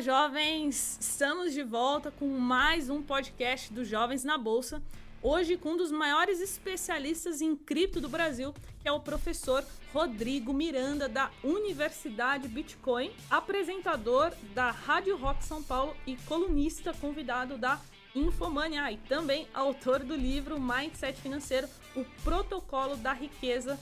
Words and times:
Jovens, 0.00 0.96
estamos 0.98 1.52
de 1.52 1.62
volta 1.62 2.10
com 2.10 2.26
mais 2.26 2.88
um 2.88 3.02
podcast 3.02 3.70
dos 3.70 3.86
Jovens 3.86 4.24
na 4.24 4.38
Bolsa. 4.38 4.82
Hoje 5.22 5.58
com 5.58 5.72
um 5.72 5.76
dos 5.76 5.92
maiores 5.92 6.40
especialistas 6.40 7.42
em 7.42 7.54
cripto 7.54 8.00
do 8.00 8.08
Brasil, 8.08 8.54
que 8.80 8.88
é 8.88 8.92
o 8.92 9.00
professor 9.00 9.62
Rodrigo 9.92 10.54
Miranda 10.54 11.06
da 11.06 11.30
Universidade 11.44 12.48
Bitcoin, 12.48 13.12
apresentador 13.30 14.32
da 14.54 14.70
Rádio 14.70 15.18
Rock 15.18 15.44
São 15.44 15.62
Paulo 15.62 15.94
e 16.06 16.16
colunista 16.16 16.94
convidado 16.94 17.58
da 17.58 17.78
Infomania 18.14 18.90
e 18.90 18.96
também 18.96 19.46
autor 19.52 20.02
do 20.02 20.16
livro 20.16 20.58
Mindset 20.58 21.20
Financeiro, 21.20 21.68
o 21.94 22.06
protocolo 22.24 22.96
da 22.96 23.12
riqueza 23.12 23.78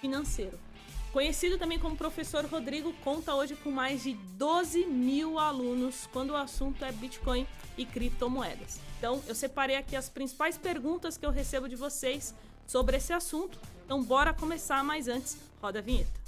financeira. 0.00 0.58
Conhecido 1.12 1.58
também 1.58 1.76
como 1.76 1.96
professor 1.96 2.44
Rodrigo, 2.44 2.92
conta 3.02 3.34
hoje 3.34 3.56
com 3.56 3.70
mais 3.70 4.04
de 4.04 4.14
12 4.14 4.86
mil 4.86 5.40
alunos 5.40 6.08
quando 6.12 6.30
o 6.30 6.36
assunto 6.36 6.84
é 6.84 6.92
Bitcoin 6.92 7.44
e 7.76 7.84
criptomoedas. 7.84 8.78
Então, 8.96 9.20
eu 9.26 9.34
separei 9.34 9.74
aqui 9.74 9.96
as 9.96 10.08
principais 10.08 10.56
perguntas 10.56 11.16
que 11.16 11.26
eu 11.26 11.32
recebo 11.32 11.68
de 11.68 11.74
vocês 11.74 12.32
sobre 12.64 12.96
esse 12.96 13.12
assunto. 13.12 13.58
Então, 13.84 14.00
bora 14.04 14.32
começar, 14.32 14.84
mas 14.84 15.08
antes, 15.08 15.36
roda 15.60 15.80
a 15.80 15.82
vinheta. 15.82 16.20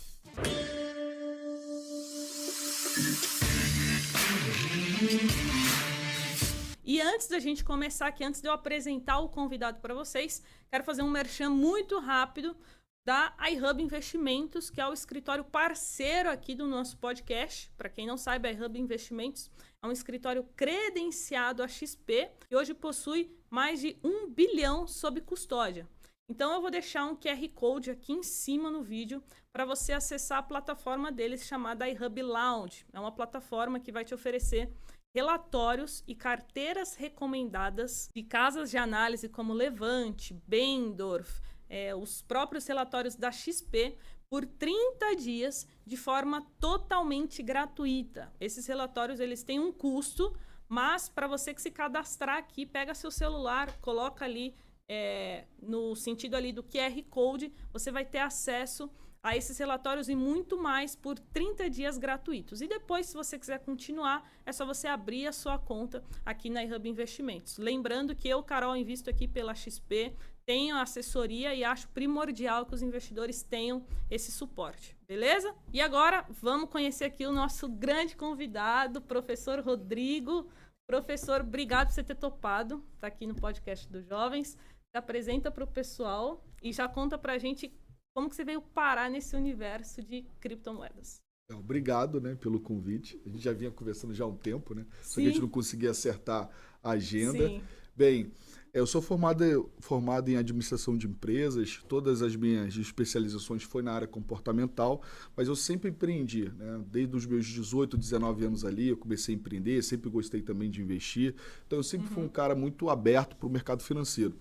E 6.85 7.01
antes 7.01 7.29
da 7.29 7.39
gente 7.39 7.63
começar 7.63 8.09
aqui, 8.09 8.25
antes 8.25 8.41
de 8.41 8.49
eu 8.49 8.53
apresentar 8.53 9.21
o 9.21 9.29
convidado 9.29 9.79
para 9.79 9.95
vocês, 9.95 10.43
quero 10.69 10.83
fazer 10.83 11.03
um 11.03 11.11
merchan 11.11 11.51
muito 11.51 12.01
rápido 12.01 12.57
da 13.05 13.35
iHub 13.51 13.83
Investimentos, 13.83 14.71
que 14.71 14.81
é 14.81 14.87
o 14.87 14.93
escritório 14.93 15.45
parceiro 15.45 16.31
aqui 16.31 16.55
do 16.55 16.67
nosso 16.67 16.97
podcast. 16.99 17.71
Para 17.77 17.89
quem 17.89 18.07
não 18.07 18.17
sabe, 18.17 18.49
a 18.49 18.53
iHub 18.53 18.79
Investimentos 18.79 19.51
é 19.83 19.87
um 19.87 19.93
escritório 19.93 20.45
credenciado 20.55 21.63
a 21.63 21.69
XP 21.69 22.31
e 22.51 22.57
hoje 22.57 22.75
possui 22.75 23.37
mais 23.51 23.81
de 23.81 23.99
um 24.05 24.31
bilhão 24.31 24.87
sob 24.87 25.21
custódia. 25.21 25.89
Então 26.29 26.53
eu 26.53 26.61
vou 26.61 26.71
deixar 26.71 27.05
um 27.05 27.17
QR 27.17 27.49
Code 27.55 27.91
aqui 27.91 28.13
em 28.13 28.23
cima 28.23 28.71
no 28.71 28.83
vídeo 28.83 29.23
para 29.53 29.65
você 29.65 29.93
acessar 29.93 30.39
a 30.39 30.43
plataforma 30.43 31.11
deles 31.11 31.45
chamada 31.45 31.89
iHub 31.89 32.23
Lounge. 32.23 32.87
É 32.93 33.01
uma 33.01 33.13
plataforma 33.13 33.81
que 33.81 33.93
vai 33.93 34.05
te 34.05 34.15
oferecer 34.15 34.73
relatórios 35.15 36.03
e 36.07 36.15
carteiras 36.15 36.95
recomendadas 36.95 38.09
de 38.15 38.23
casas 38.23 38.71
de 38.71 38.79
análise 38.79 39.29
como 39.29 39.53
Levante, 39.53 40.33
Bendorf, 40.47 41.43
é, 41.73 41.95
os 41.95 42.21
próprios 42.21 42.67
relatórios 42.67 43.17
da 43.17 43.33
XP 43.33 43.97
por 44.29 44.45
30 44.45 45.17
dias 45.17 45.67
de 45.87 45.97
forma 45.97 46.47
totalmente 46.61 47.43
gratuita. 47.43 48.31
Esses 48.39 48.67
relatórios 48.67 49.19
eles 49.19 49.43
têm 49.43 49.59
um 49.59 49.73
custo, 49.73 50.37
mas 50.69 51.09
para 51.09 51.27
você 51.27 51.55
que 51.55 51.63
se 51.63 51.71
cadastrar 51.71 52.37
aqui, 52.37 52.67
pega 52.67 52.95
seu 52.95 53.11
celular, 53.11 53.75
coloca 53.81 54.23
ali 54.23 54.55
é, 54.87 55.47
no 55.63 55.97
sentido 55.97 56.35
ali 56.37 56.53
do 56.53 56.63
QR 56.63 57.03
Code, 57.09 57.51
você 57.73 57.91
vai 57.91 58.05
ter 58.05 58.19
acesso 58.19 58.91
a 59.23 59.37
esses 59.37 59.57
relatórios 59.57 60.09
e 60.09 60.17
muito 60.17 60.61
mais 60.61 60.97
por 60.97 61.19
30 61.19 61.71
dias 61.71 61.97
gratuitos. 61.97 62.61
E 62.61 62.67
depois, 62.67 63.07
se 63.07 63.15
você 63.15 63.39
quiser 63.39 63.61
continuar, 63.61 64.29
é 64.45 64.53
só 64.53 64.67
você 64.67 64.89
abrir 64.89 65.29
a 65.29 65.33
sua 65.33 65.59
conta 65.59 66.03
aqui 66.27 66.51
na 66.51 66.63
iHub 66.65 66.89
Investimentos. 66.89 67.57
Lembrando 67.57 68.17
que 68.17 68.29
eu, 68.29 68.43
Carol, 68.43 68.77
invisto 68.77 69.09
aqui 69.09 69.29
pela 69.29 69.55
XP, 69.55 70.13
tenho 70.45 70.77
assessoria 70.77 71.55
e 71.55 71.65
acho 71.65 71.89
primordial 71.89 72.67
que 72.67 72.75
os 72.75 72.83
investidores 72.83 73.43
tenham 73.43 73.85
esse 74.11 74.31
suporte, 74.33 74.97
beleza? 75.07 75.55
E 75.73 75.81
agora 75.81 76.27
vamos 76.31 76.71
conhecer 76.71 77.05
aqui 77.05 77.27
o 77.27 77.33
nosso 77.33 77.69
grande 77.69 78.17
convidado, 78.17 79.01
professor 79.01 79.61
Rodrigo. 79.61 80.49
Professor, 80.87 81.41
obrigado 81.41 81.89
por 81.89 81.95
você 81.95 82.03
ter 82.03 82.17
topado, 82.17 82.85
tá 83.01 83.07
aqui 83.07 83.27
no 83.27 83.35
podcast 83.35 83.89
dos 83.89 84.07
jovens. 84.07 84.49
Se 84.49 84.99
apresenta 84.99 85.51
para 85.51 85.65
o 85.65 85.67
pessoal 85.67 86.45
e 86.63 86.73
já 86.73 86.89
conta 86.89 87.17
para 87.17 87.35
a 87.35 87.39
gente 87.39 87.73
como 88.15 88.29
que 88.29 88.37
você 88.37 88.45
veio 88.45 88.61
parar 88.61 89.11
nesse 89.11 89.35
universo 89.35 90.03
de 90.03 90.23
criptomoedas. 90.39 91.21
É, 91.51 91.55
obrigado, 91.55 92.21
né, 92.21 92.35
pelo 92.35 92.61
convite. 92.61 93.21
A 93.25 93.29
gente 93.29 93.43
já 93.43 93.53
vinha 93.53 93.71
conversando 93.71 94.13
já 94.15 94.25
há 94.25 94.29
um 94.29 94.37
tempo, 94.37 94.75
né? 94.75 94.87
Só 95.03 95.21
que 95.21 95.27
a 95.27 95.31
gente 95.31 95.41
não 95.41 95.49
conseguia 95.49 95.91
acertar 95.91 96.51
a 96.83 96.91
agenda. 96.91 97.49
Sim. 97.49 97.63
Bem, 97.95 98.33
eu 98.75 98.87
sou 98.87 99.03
formado, 99.03 99.71
formado 99.81 100.31
em 100.31 100.37
administração 100.37 100.97
de 100.97 101.07
empresas, 101.07 101.83
todas 101.87 102.23
as 102.23 102.35
minhas 102.35 102.75
especializações 102.77 103.63
foi 103.63 103.83
na 103.83 103.93
área 103.93 104.09
comportamental, 104.09 105.03
mas 105.37 105.47
eu 105.47 105.55
sempre 105.55 105.91
empreendi, 105.91 106.51
né? 106.57 106.83
Desde 106.91 107.15
os 107.15 107.27
meus 107.27 107.47
18, 107.47 107.99
19 107.99 108.47
anos 108.47 108.65
ali, 108.65 108.89
eu 108.89 108.97
comecei 108.97 109.35
a 109.35 109.39
empreender, 109.39 109.83
sempre 109.83 110.09
gostei 110.09 110.41
também 110.41 110.71
de 110.71 110.81
investir. 110.81 111.35
Então 111.67 111.79
eu 111.79 111.83
sempre 111.83 112.09
uhum. 112.09 112.15
fui 112.15 112.25
um 112.25 112.29
cara 112.29 112.55
muito 112.55 112.89
aberto 112.89 113.37
para 113.37 113.47
o 113.47 113.51
mercado 113.51 113.83
financeiro. 113.83 114.35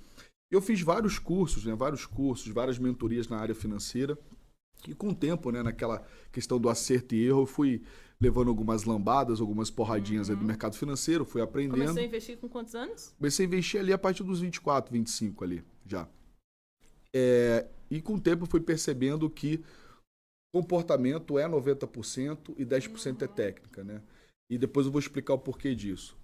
Eu 0.49 0.61
fiz 0.61 0.81
vários 0.81 1.19
cursos, 1.19 1.65
né? 1.65 1.75
Vários 1.75 2.05
cursos, 2.05 2.47
várias 2.53 2.79
mentorias 2.79 3.27
na 3.27 3.37
área 3.37 3.55
financeira. 3.55 4.17
E 4.87 4.95
com 4.95 5.09
o 5.09 5.15
tempo, 5.15 5.51
né, 5.51 5.61
naquela 5.61 6.03
questão 6.31 6.59
do 6.59 6.69
acerto 6.69 7.13
e 7.13 7.25
erro, 7.25 7.41
eu 7.41 7.45
fui 7.45 7.83
levando 8.21 8.49
algumas 8.49 8.83
lambadas, 8.83 9.41
algumas 9.41 9.71
porradinhas 9.71 10.29
uhum. 10.29 10.35
do 10.35 10.45
mercado 10.45 10.77
financeiro, 10.77 11.25
fui 11.25 11.41
aprendendo. 11.41 11.79
Começou 11.79 11.99
a 11.99 12.05
investir 12.05 12.37
com 12.37 12.47
quantos 12.47 12.75
anos? 12.75 13.15
Comecei 13.17 13.45
a 13.45 13.47
investir 13.47 13.79
ali 13.79 13.91
a 13.91 13.97
partir 13.97 14.23
dos 14.23 14.39
24, 14.39 14.93
25 14.93 15.43
ali, 15.43 15.63
já. 15.85 16.07
É, 17.13 17.67
e 17.89 17.99
com 17.99 18.13
o 18.13 18.21
tempo 18.21 18.45
fui 18.45 18.61
percebendo 18.61 19.27
que 19.29 19.63
comportamento 20.53 21.39
é 21.39 21.47
90% 21.47 22.53
e 22.57 22.63
10% 22.63 23.07
uhum. 23.07 23.17
é 23.21 23.27
técnica, 23.27 23.83
né? 23.83 24.01
E 24.49 24.57
depois 24.57 24.85
eu 24.85 24.91
vou 24.91 24.99
explicar 24.99 25.33
o 25.33 25.39
porquê 25.39 25.73
disso. 25.73 26.15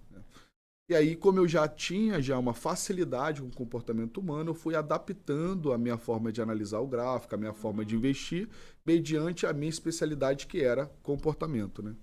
E 0.88 0.94
aí, 0.94 1.14
como 1.14 1.38
eu 1.38 1.46
já 1.46 1.68
tinha 1.68 2.20
já 2.20 2.38
uma 2.38 2.54
facilidade 2.54 3.42
com 3.42 3.48
o 3.48 3.54
comportamento 3.54 4.18
humano, 4.18 4.50
eu 4.50 4.54
fui 4.54 4.74
adaptando 4.74 5.70
a 5.70 5.76
minha 5.76 5.98
forma 5.98 6.32
de 6.32 6.40
analisar 6.40 6.80
o 6.80 6.86
gráfico, 6.86 7.34
a 7.34 7.38
minha 7.38 7.52
forma 7.52 7.84
de 7.84 7.94
investir, 7.94 8.48
mediante 8.86 9.44
a 9.44 9.52
minha 9.52 9.68
especialidade 9.68 10.46
que 10.46 10.62
era 10.62 10.86
comportamento, 11.02 11.82
né? 11.82 11.94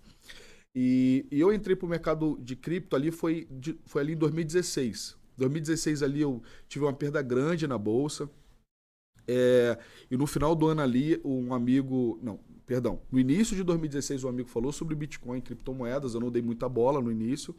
E, 0.75 1.25
e 1.31 1.39
eu 1.39 1.51
entrei 1.51 1.75
para 1.75 1.85
o 1.85 1.89
mercado 1.89 2.37
de 2.39 2.55
cripto 2.55 2.95
ali 2.95 3.09
foi, 3.09 3.47
de, 3.49 3.75
foi 3.85 4.01
ali 4.03 4.13
em 4.13 4.17
2016. 4.17 5.15
2016 5.35 6.03
ali 6.03 6.21
eu 6.21 6.43
tive 6.67 6.85
uma 6.85 6.93
perda 6.93 7.21
grande 7.23 7.65
na 7.65 7.79
bolsa. 7.79 8.29
É, 9.27 9.79
e 10.11 10.15
no 10.15 10.27
final 10.27 10.53
do 10.53 10.67
ano 10.67 10.81
ali, 10.81 11.19
um 11.25 11.55
amigo. 11.55 12.19
Não, 12.21 12.39
perdão. 12.67 13.01
No 13.11 13.19
início 13.19 13.55
de 13.55 13.63
2016, 13.63 14.23
um 14.25 14.29
amigo 14.29 14.49
falou 14.49 14.71
sobre 14.71 14.93
Bitcoin 14.95 15.41
criptomoedas. 15.41 16.13
Eu 16.13 16.19
não 16.19 16.29
dei 16.29 16.41
muita 16.43 16.69
bola 16.69 17.01
no 17.01 17.11
início. 17.11 17.55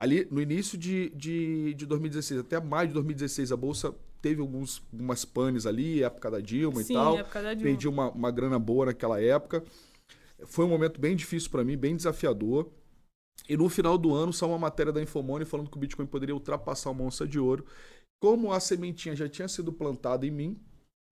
Ali, 0.00 0.28
no 0.30 0.40
início 0.40 0.78
de, 0.78 1.10
de, 1.10 1.74
de 1.74 1.86
2016, 1.86 2.40
até 2.40 2.60
mais 2.60 2.88
de 2.88 2.94
2016, 2.94 3.50
a 3.50 3.56
Bolsa 3.56 3.94
teve 4.22 4.40
alguns, 4.40 4.82
algumas 4.92 5.24
panes 5.24 5.66
ali, 5.66 6.02
época 6.02 6.30
da 6.30 6.40
Dilma 6.40 6.82
Sim, 6.82 6.92
e 6.92 6.96
tal. 6.96 7.18
Época 7.18 7.42
da 7.42 7.54
Dilma. 7.54 7.70
Perdi 7.70 7.88
uma, 7.88 8.10
uma 8.10 8.30
grana 8.30 8.58
boa 8.58 8.86
naquela 8.86 9.20
época. 9.20 9.64
Foi 10.46 10.64
um 10.64 10.68
momento 10.68 11.00
bem 11.00 11.16
difícil 11.16 11.50
para 11.50 11.64
mim, 11.64 11.76
bem 11.76 11.96
desafiador. 11.96 12.70
E 13.48 13.56
no 13.56 13.68
final 13.68 13.98
do 13.98 14.14
ano 14.14 14.32
saiu 14.32 14.50
uma 14.50 14.58
matéria 14.58 14.92
da 14.92 15.02
Infomone 15.02 15.44
falando 15.44 15.70
que 15.70 15.76
o 15.76 15.80
Bitcoin 15.80 16.06
poderia 16.06 16.34
ultrapassar 16.34 16.90
uma 16.90 17.04
onça 17.04 17.26
de 17.26 17.38
ouro. 17.38 17.64
Como 18.20 18.52
a 18.52 18.60
sementinha 18.60 19.16
já 19.16 19.28
tinha 19.28 19.48
sido 19.48 19.72
plantada 19.72 20.26
em 20.26 20.30
mim, 20.30 20.60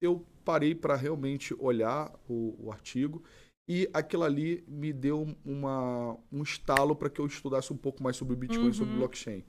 eu 0.01 0.25
parei 0.45 0.75
para 0.75 0.95
realmente 0.95 1.55
olhar 1.59 2.13
o, 2.29 2.67
o 2.67 2.71
artigo 2.71 3.23
e 3.69 3.89
aquilo 3.93 4.23
ali 4.23 4.65
me 4.69 4.93
deu 4.93 5.27
uma, 5.45 6.17
um 6.31 6.43
estalo 6.43 6.95
para 6.95 7.11
que 7.11 7.21
eu 7.21 7.27
estudasse 7.27 7.73
um 7.73 7.77
pouco 7.77 8.03
mais 8.03 8.17
sobre 8.17 8.35
o 8.35 8.37
Bitcoin, 8.37 8.67
uhum. 8.67 8.73
sobre 8.73 8.95
blockchain. 8.95 9.45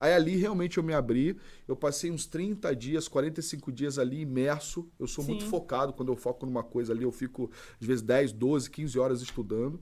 Aí 0.00 0.12
ali 0.12 0.34
realmente 0.34 0.78
eu 0.78 0.82
me 0.82 0.92
abri, 0.92 1.38
eu 1.68 1.76
passei 1.76 2.10
uns 2.10 2.26
30 2.26 2.74
dias, 2.74 3.06
45 3.06 3.70
dias 3.70 4.00
ali 4.00 4.20
imerso. 4.20 4.90
Eu 4.98 5.06
sou 5.06 5.22
Sim. 5.22 5.30
muito 5.30 5.46
focado, 5.46 5.92
quando 5.92 6.10
eu 6.10 6.16
foco 6.16 6.44
numa 6.44 6.64
coisa 6.64 6.92
ali, 6.92 7.04
eu 7.04 7.12
fico 7.12 7.48
às 7.80 7.86
vezes 7.86 8.02
10, 8.02 8.32
12, 8.32 8.68
15 8.68 8.98
horas 8.98 9.22
estudando. 9.22 9.80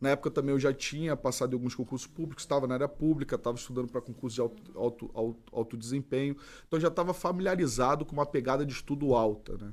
Na 0.00 0.10
época 0.10 0.30
também 0.30 0.54
eu 0.54 0.58
já 0.58 0.72
tinha 0.72 1.14
passado 1.14 1.52
em 1.52 1.54
alguns 1.56 1.74
concursos 1.74 2.06
públicos, 2.06 2.44
estava 2.44 2.66
na 2.66 2.74
área 2.74 2.88
pública, 2.88 3.36
estava 3.36 3.58
estudando 3.58 3.90
para 3.90 4.00
concurso 4.00 4.34
de 4.36 4.40
alto, 4.40 4.62
alto, 4.74 5.10
alto, 5.12 5.42
alto 5.52 5.76
desempenho. 5.76 6.34
Então 6.66 6.80
já 6.80 6.88
estava 6.88 7.12
familiarizado 7.12 8.06
com 8.06 8.14
uma 8.14 8.26
pegada 8.26 8.64
de 8.64 8.72
estudo 8.72 9.14
alta, 9.14 9.58
né? 9.58 9.72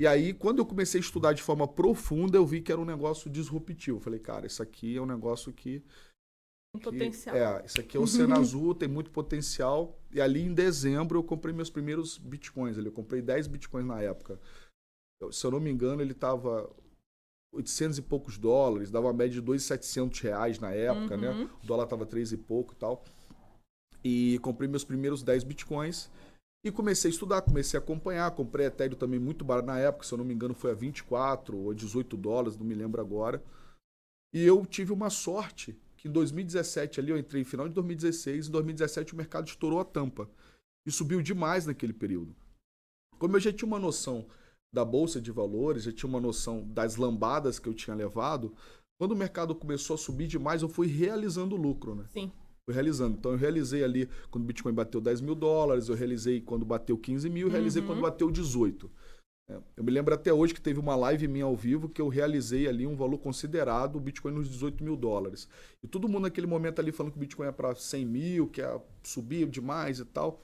E 0.00 0.06
aí, 0.06 0.32
quando 0.32 0.60
eu 0.60 0.64
comecei 0.64 0.98
a 0.98 1.02
estudar 1.02 1.34
de 1.34 1.42
forma 1.42 1.68
profunda, 1.68 2.38
eu 2.38 2.46
vi 2.46 2.62
que 2.62 2.72
era 2.72 2.80
um 2.80 2.86
negócio 2.86 3.28
disruptivo. 3.28 3.98
Eu 3.98 4.00
falei, 4.00 4.18
cara, 4.18 4.46
isso 4.46 4.62
aqui 4.62 4.96
é 4.96 5.02
um 5.02 5.04
negócio 5.04 5.52
que. 5.52 5.84
Tem 6.72 6.80
potencial. 6.82 7.36
É, 7.36 7.66
isso 7.66 7.78
aqui 7.78 7.98
é 7.98 8.00
o 8.00 8.04
Oceano 8.04 8.32
Azul, 8.40 8.74
tem 8.74 8.88
muito 8.88 9.10
potencial. 9.10 10.00
E 10.10 10.18
ali 10.18 10.40
em 10.40 10.54
dezembro 10.54 11.18
eu 11.18 11.22
comprei 11.22 11.54
meus 11.54 11.68
primeiros 11.68 12.16
bitcoins. 12.16 12.78
Eu 12.78 12.90
comprei 12.90 13.20
10 13.20 13.46
bitcoins 13.48 13.84
na 13.84 14.00
época. 14.00 14.40
Eu, 15.20 15.30
se 15.30 15.46
eu 15.46 15.50
não 15.50 15.60
me 15.60 15.70
engano, 15.70 16.00
ele 16.00 16.12
estava 16.12 16.74
800 17.52 17.98
e 17.98 18.02
poucos 18.02 18.38
dólares, 18.38 18.90
dava 18.90 19.06
uma 19.06 19.12
média 19.12 19.34
de 19.34 19.42
2,700 19.42 20.18
reais 20.20 20.58
na 20.58 20.70
época, 20.70 21.14
né? 21.18 21.28
uhum. 21.28 21.44
né? 21.44 21.50
O 21.62 21.66
dólar 21.66 21.84
estava 21.84 22.06
3 22.06 22.32
e 22.32 22.38
pouco 22.38 22.72
e 22.72 22.76
tal. 22.76 23.04
E 24.02 24.38
comprei 24.38 24.66
meus 24.66 24.82
primeiros 24.82 25.22
10 25.22 25.44
bitcoins. 25.44 26.10
E 26.62 26.70
comecei 26.70 27.10
a 27.10 27.12
estudar, 27.12 27.42
comecei 27.42 27.78
a 27.78 27.82
acompanhar. 27.82 28.30
Comprei 28.32 28.66
Ethereum 28.66 28.98
também 28.98 29.18
muito 29.18 29.44
barato 29.44 29.66
na 29.66 29.78
época, 29.78 30.04
se 30.04 30.12
eu 30.12 30.18
não 30.18 30.24
me 30.24 30.34
engano, 30.34 30.54
foi 30.54 30.70
a 30.72 30.74
24 30.74 31.56
ou 31.56 31.72
18 31.72 32.16
dólares, 32.16 32.58
não 32.58 32.66
me 32.66 32.74
lembro 32.74 33.00
agora. 33.00 33.42
E 34.32 34.44
eu 34.44 34.64
tive 34.66 34.92
uma 34.92 35.10
sorte 35.10 35.78
que 35.96 36.08
em 36.08 36.12
2017 36.12 37.00
ali 37.00 37.10
eu 37.10 37.18
entrei 37.18 37.42
em 37.42 37.44
final 37.44 37.68
de 37.68 37.74
2016, 37.74 38.48
em 38.48 38.50
2017 38.50 39.12
o 39.12 39.16
mercado 39.16 39.48
estourou 39.48 39.80
a 39.80 39.84
tampa 39.84 40.30
e 40.86 40.90
subiu 40.90 41.20
demais 41.20 41.66
naquele 41.66 41.92
período. 41.92 42.34
Como 43.18 43.36
eu 43.36 43.40
já 43.40 43.52
tinha 43.52 43.66
uma 43.66 43.78
noção 43.78 44.26
da 44.72 44.84
bolsa 44.84 45.20
de 45.20 45.30
valores, 45.30 45.82
já 45.82 45.92
tinha 45.92 46.08
uma 46.08 46.20
noção 46.20 46.66
das 46.68 46.96
lambadas 46.96 47.58
que 47.58 47.68
eu 47.68 47.74
tinha 47.74 47.94
levado, 47.94 48.54
quando 48.98 49.12
o 49.12 49.16
mercado 49.16 49.54
começou 49.54 49.94
a 49.94 49.98
subir 49.98 50.26
demais, 50.26 50.62
eu 50.62 50.68
fui 50.68 50.86
realizando 50.86 51.56
lucro, 51.56 51.94
né? 51.94 52.04
Sim. 52.08 52.30
Fui 52.64 52.74
realizando. 52.74 53.16
Então 53.18 53.32
eu 53.32 53.38
realizei 53.38 53.82
ali 53.82 54.08
quando 54.30 54.44
o 54.44 54.46
Bitcoin 54.46 54.72
bateu 54.72 55.00
10 55.00 55.20
mil 55.20 55.34
dólares, 55.34 55.88
eu 55.88 55.94
realizei 55.94 56.40
quando 56.40 56.64
bateu 56.64 56.96
15 56.96 57.28
mil, 57.28 57.48
eu 57.48 57.52
realizei 57.52 57.82
Uhum. 57.82 57.88
quando 57.88 58.00
bateu 58.02 58.30
18. 58.30 58.90
É, 59.50 59.58
Eu 59.76 59.82
me 59.84 59.90
lembro 59.90 60.14
até 60.14 60.32
hoje 60.32 60.54
que 60.54 60.60
teve 60.60 60.78
uma 60.78 60.94
live 60.94 61.26
minha 61.26 61.44
ao 61.44 61.56
vivo 61.56 61.88
que 61.88 62.00
eu 62.00 62.08
realizei 62.08 62.68
ali 62.68 62.86
um 62.86 62.94
valor 62.94 63.18
considerado, 63.18 63.96
o 63.96 64.00
Bitcoin 64.00 64.32
nos 64.32 64.48
18 64.48 64.84
mil 64.84 64.96
dólares. 64.96 65.48
E 65.82 65.88
todo 65.88 66.08
mundo 66.08 66.22
naquele 66.22 66.46
momento 66.46 66.78
ali 66.80 66.92
falando 66.92 67.12
que 67.12 67.18
o 67.18 67.20
Bitcoin 67.20 67.46
é 67.48 67.52
para 67.52 67.74
100 67.74 68.04
mil, 68.06 68.46
que 68.46 68.60
ia 68.60 68.80
subir 69.02 69.46
demais 69.48 69.98
e 69.98 70.04
tal. 70.04 70.40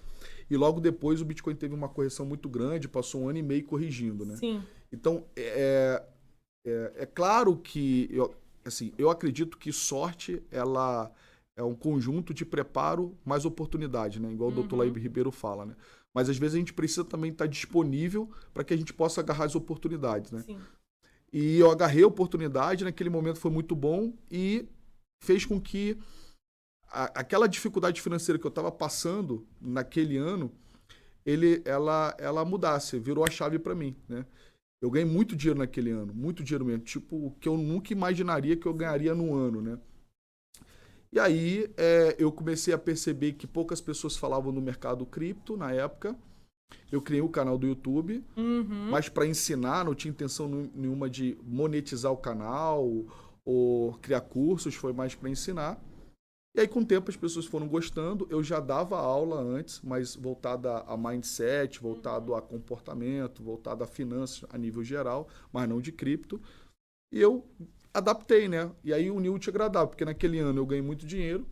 E 0.50 0.56
logo 0.56 0.80
depois 0.80 1.20
o 1.20 1.24
Bitcoin 1.24 1.54
teve 1.54 1.74
uma 1.74 1.88
correção 1.88 2.26
muito 2.26 2.48
grande, 2.48 2.88
passou 2.88 3.22
um 3.22 3.28
ano 3.28 3.38
e 3.38 3.42
meio 3.42 3.64
corrigindo, 3.64 4.24
né? 4.24 4.36
Sim. 4.36 4.62
Então, 4.92 5.24
é, 5.36 6.02
é, 6.66 6.92
é 6.96 7.06
claro 7.06 7.56
que 7.56 8.08
eu, 8.10 8.34
assim, 8.64 8.92
eu 8.98 9.10
acredito 9.10 9.56
que 9.58 9.72
sorte 9.72 10.42
ela 10.50 11.12
é 11.56 11.62
um 11.62 11.74
conjunto 11.74 12.34
de 12.34 12.44
preparo 12.44 13.16
mais 13.24 13.44
oportunidade, 13.44 14.20
né? 14.20 14.30
Igual 14.30 14.50
o 14.50 14.62
Dr. 14.62 14.72
Uhum. 14.74 14.78
Laib 14.80 14.96
Ribeiro 14.98 15.32
fala, 15.32 15.64
né? 15.64 15.74
Mas 16.14 16.28
às 16.28 16.36
vezes 16.36 16.54
a 16.54 16.58
gente 16.58 16.74
precisa 16.74 17.04
também 17.04 17.30
estar 17.32 17.46
disponível 17.46 18.30
para 18.52 18.62
que 18.62 18.74
a 18.74 18.76
gente 18.76 18.92
possa 18.92 19.20
agarrar 19.20 19.44
as 19.46 19.54
oportunidades, 19.56 20.30
né? 20.30 20.42
Sim. 20.42 20.58
E 21.32 21.58
eu 21.58 21.70
agarrei 21.70 22.04
a 22.04 22.06
oportunidade, 22.06 22.84
naquele 22.84 23.10
momento 23.10 23.38
foi 23.38 23.50
muito 23.50 23.74
bom 23.74 24.12
e 24.30 24.68
fez 25.24 25.44
com 25.44 25.60
que 25.60 25.98
a- 26.88 27.20
aquela 27.20 27.46
dificuldade 27.48 28.00
financeira 28.00 28.38
que 28.38 28.46
eu 28.46 28.50
estava 28.50 28.70
passando 28.70 29.46
naquele 29.60 30.16
ano, 30.16 30.52
ele, 31.24 31.62
ela, 31.64 32.14
ela 32.18 32.44
mudasse, 32.44 32.98
virou 32.98 33.24
a 33.24 33.30
chave 33.30 33.58
para 33.58 33.74
mim, 33.74 33.96
né? 34.08 34.24
Eu 34.80 34.90
ganhei 34.90 35.08
muito 35.08 35.34
dinheiro 35.34 35.58
naquele 35.58 35.90
ano, 35.90 36.14
muito 36.14 36.44
dinheiro 36.44 36.64
mesmo, 36.64 36.84
tipo 36.84 37.16
o 37.16 37.30
que 37.32 37.48
eu 37.48 37.56
nunca 37.56 37.92
imaginaria 37.92 38.56
que 38.56 38.66
eu 38.66 38.74
ganharia 38.74 39.14
no 39.14 39.34
ano, 39.34 39.60
né? 39.62 39.78
E 41.16 41.18
aí 41.18 41.72
é, 41.78 42.14
eu 42.18 42.30
comecei 42.30 42.74
a 42.74 42.78
perceber 42.78 43.32
que 43.32 43.46
poucas 43.46 43.80
pessoas 43.80 44.18
falavam 44.18 44.52
no 44.52 44.60
mercado 44.60 45.06
cripto 45.06 45.56
na 45.56 45.72
época. 45.72 46.14
Eu 46.92 47.00
criei 47.00 47.22
o 47.22 47.28
canal 47.30 47.56
do 47.56 47.66
YouTube, 47.66 48.22
Uhum. 48.36 48.90
mas 48.90 49.08
para 49.08 49.26
ensinar, 49.26 49.82
não 49.86 49.94
tinha 49.94 50.10
intenção 50.10 50.46
nenhuma 50.74 51.08
de 51.08 51.38
monetizar 51.42 52.12
o 52.12 52.18
canal 52.18 52.86
ou 53.46 53.94
criar 54.02 54.20
cursos, 54.20 54.74
foi 54.74 54.92
mais 54.92 55.14
para 55.14 55.30
ensinar. 55.30 55.82
E 56.54 56.60
aí, 56.60 56.68
com 56.68 56.80
o 56.80 56.84
tempo, 56.86 57.10
as 57.10 57.16
pessoas 57.16 57.46
foram 57.46 57.66
gostando. 57.66 58.26
Eu 58.28 58.42
já 58.42 58.60
dava 58.60 58.98
aula 58.98 59.40
antes, 59.40 59.80
mas 59.82 60.14
voltada 60.16 60.80
a 60.80 60.98
mindset, 60.98 61.80
voltado 61.80 62.34
a 62.34 62.42
comportamento, 62.42 63.42
voltado 63.42 63.82
a 63.82 63.86
finanças 63.86 64.44
a 64.50 64.58
nível 64.58 64.84
geral, 64.84 65.28
mas 65.50 65.66
não 65.66 65.80
de 65.80 65.92
cripto. 65.92 66.38
E 67.10 67.20
eu 67.20 67.42
adaptei, 67.96 68.48
né? 68.48 68.70
E 68.84 68.92
aí 68.92 69.10
uniu 69.10 69.32
o 69.32 69.36
útil 69.36 69.50
ao 69.50 69.54
agradável, 69.54 69.88
porque 69.88 70.04
naquele 70.04 70.38
ano 70.38 70.60
eu 70.60 70.66
ganhei 70.66 70.82
muito 70.82 71.06
dinheiro 71.06 71.46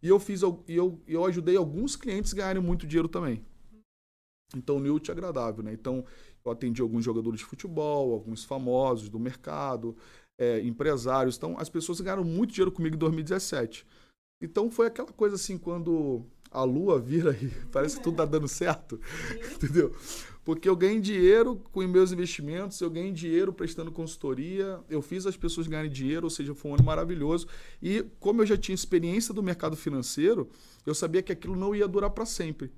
e 0.00 0.08
eu 0.08 0.18
fiz 0.20 0.42
e 0.68 0.74
eu, 0.74 1.00
eu 1.06 1.24
ajudei 1.24 1.56
alguns 1.56 1.96
clientes 1.96 2.32
a 2.32 2.36
ganharem 2.36 2.62
muito 2.62 2.86
dinheiro 2.86 3.08
também. 3.08 3.44
Então, 4.54 4.76
uniu 4.76 4.92
o 4.92 4.96
útil 4.96 5.12
ao 5.12 5.18
agradável, 5.18 5.64
né? 5.64 5.72
Então, 5.72 6.04
eu 6.44 6.52
atendi 6.52 6.82
alguns 6.82 7.04
jogadores 7.04 7.40
de 7.40 7.46
futebol, 7.46 8.12
alguns 8.12 8.44
famosos 8.44 9.08
do 9.08 9.18
mercado, 9.18 9.96
é, 10.38 10.60
empresários. 10.60 11.36
Então, 11.36 11.56
as 11.58 11.68
pessoas 11.68 12.00
ganharam 12.00 12.24
muito 12.24 12.52
dinheiro 12.52 12.70
comigo 12.70 12.94
em 12.94 12.98
2017. 12.98 13.86
Então, 14.40 14.70
foi 14.70 14.86
aquela 14.88 15.12
coisa 15.12 15.36
assim, 15.36 15.56
quando 15.56 16.26
a 16.50 16.62
lua 16.64 17.00
vira 17.00 17.36
e 17.40 17.48
parece 17.72 17.96
que 17.96 18.02
tudo 18.02 18.18
tá 18.18 18.26
dando 18.26 18.46
certo, 18.46 19.00
entendeu? 19.54 19.94
Porque 20.44 20.68
eu 20.68 20.74
ganhei 20.74 21.00
dinheiro 21.00 21.62
com 21.72 21.86
meus 21.86 22.10
investimentos, 22.10 22.80
eu 22.80 22.90
ganhei 22.90 23.12
dinheiro 23.12 23.52
prestando 23.52 23.92
consultoria, 23.92 24.80
eu 24.90 25.00
fiz 25.00 25.24
as 25.24 25.36
pessoas 25.36 25.68
ganharem 25.68 25.90
dinheiro, 25.90 26.24
ou 26.26 26.30
seja, 26.30 26.52
foi 26.54 26.72
um 26.72 26.74
ano 26.74 26.82
maravilhoso. 26.84 27.46
E 27.80 28.04
como 28.18 28.42
eu 28.42 28.46
já 28.46 28.56
tinha 28.56 28.74
experiência 28.74 29.32
do 29.32 29.40
mercado 29.42 29.76
financeiro, 29.76 30.48
eu 30.84 30.94
sabia 30.94 31.22
que 31.22 31.30
aquilo 31.30 31.54
não 31.54 31.74
ia 31.76 31.86
durar 31.86 32.10
para 32.10 32.26
sempre. 32.26 32.72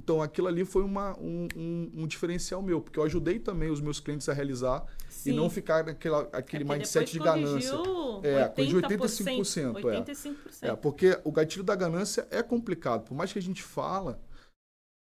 Então 0.00 0.22
aquilo 0.22 0.46
ali 0.46 0.64
foi 0.64 0.84
uma, 0.84 1.18
um, 1.18 1.48
um- 1.56 1.90
um 2.02 2.06
diferencial 2.06 2.62
meu, 2.62 2.80
porque 2.80 3.00
eu 3.00 3.02
ajudei 3.02 3.40
também 3.40 3.68
os 3.68 3.80
meus 3.80 3.98
clientes 3.98 4.28
a 4.28 4.32
realizar 4.32 4.86
Sim. 5.08 5.30
e 5.30 5.32
não 5.32 5.50
ficar 5.50 5.84
naquela, 5.84 6.28
aquele 6.32 6.62
É 6.62 6.66
mindset 6.76 7.10
de 7.12 7.18
ganância. 7.18 7.74
É, 8.22 8.46
corrigiu 8.48 8.80
80%. 8.80 9.24
85%, 9.24 9.78
é. 9.90 10.00
85%. 10.00 10.36
É, 10.62 10.76
porque 10.76 11.18
o 11.24 11.32
gatilho 11.32 11.64
da 11.64 11.74
ganância 11.74 12.28
é 12.30 12.44
complicado. 12.44 13.08
Por 13.08 13.14
mais 13.16 13.32
que 13.32 13.40
a 13.40 13.42
gente 13.42 13.60
fala, 13.60 14.20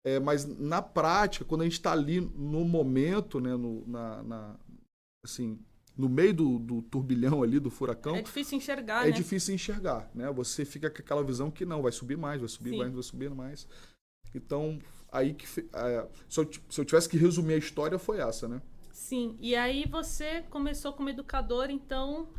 é, 0.04 0.20
mas 0.20 0.46
na 0.46 0.82
prática, 0.82 1.46
quando 1.46 1.62
a 1.62 1.64
gente 1.66 1.74
está 1.74 1.92
ali 1.92 2.20
no 2.22 2.64
momento, 2.66 3.40
né, 3.40 3.56
no, 3.56 3.86
na, 3.88 4.24
na- 4.24 4.60
assim, 5.24 5.60
no 5.96 6.10
meio 6.10 6.34
do, 6.34 6.58
do 6.60 6.82
turbilhão 6.82 7.44
ali, 7.44 7.60
do 7.60 7.70
furacão, 7.70 8.16
É 8.16 8.22
difícil 8.22 8.58
enxergar, 8.58 9.04
é 9.06 9.12
né? 9.12 9.16
difícil 9.16 9.54
enxergar, 9.54 10.10
né? 10.16 10.32
Você 10.32 10.66
fica 10.66 10.90
com 10.90 10.98
aquela 11.00 11.24
visão 11.24 11.52
que 11.52 11.66
não, 11.66 11.82
vai 11.82 11.92
subir 11.92 12.18
mais, 12.18 12.40
vai 12.40 12.50
subir 12.50 12.72
Sim. 12.72 12.78
mais, 12.78 12.94
vai 12.94 13.04
subir 13.04 13.30
mais. 13.30 13.68
Então, 14.34 14.80
aí 15.12 15.34
que... 15.34 15.46
é, 15.74 16.08
se, 16.30 16.40
eu, 16.40 16.50
se 16.70 16.82
eu 16.82 16.86
tivesse 16.86 17.10
que 17.10 17.18
resumir 17.18 17.54
a 17.56 17.58
história, 17.58 18.00
foi 18.00 18.20
essa, 18.20 18.48
né? 18.48 18.62
Sim. 18.92 19.38
E 19.40 19.56
aí 19.56 19.86
você 19.88 20.42
começou 20.50 20.94
como 20.94 21.10
educador, 21.10 21.70
então, 21.70 22.30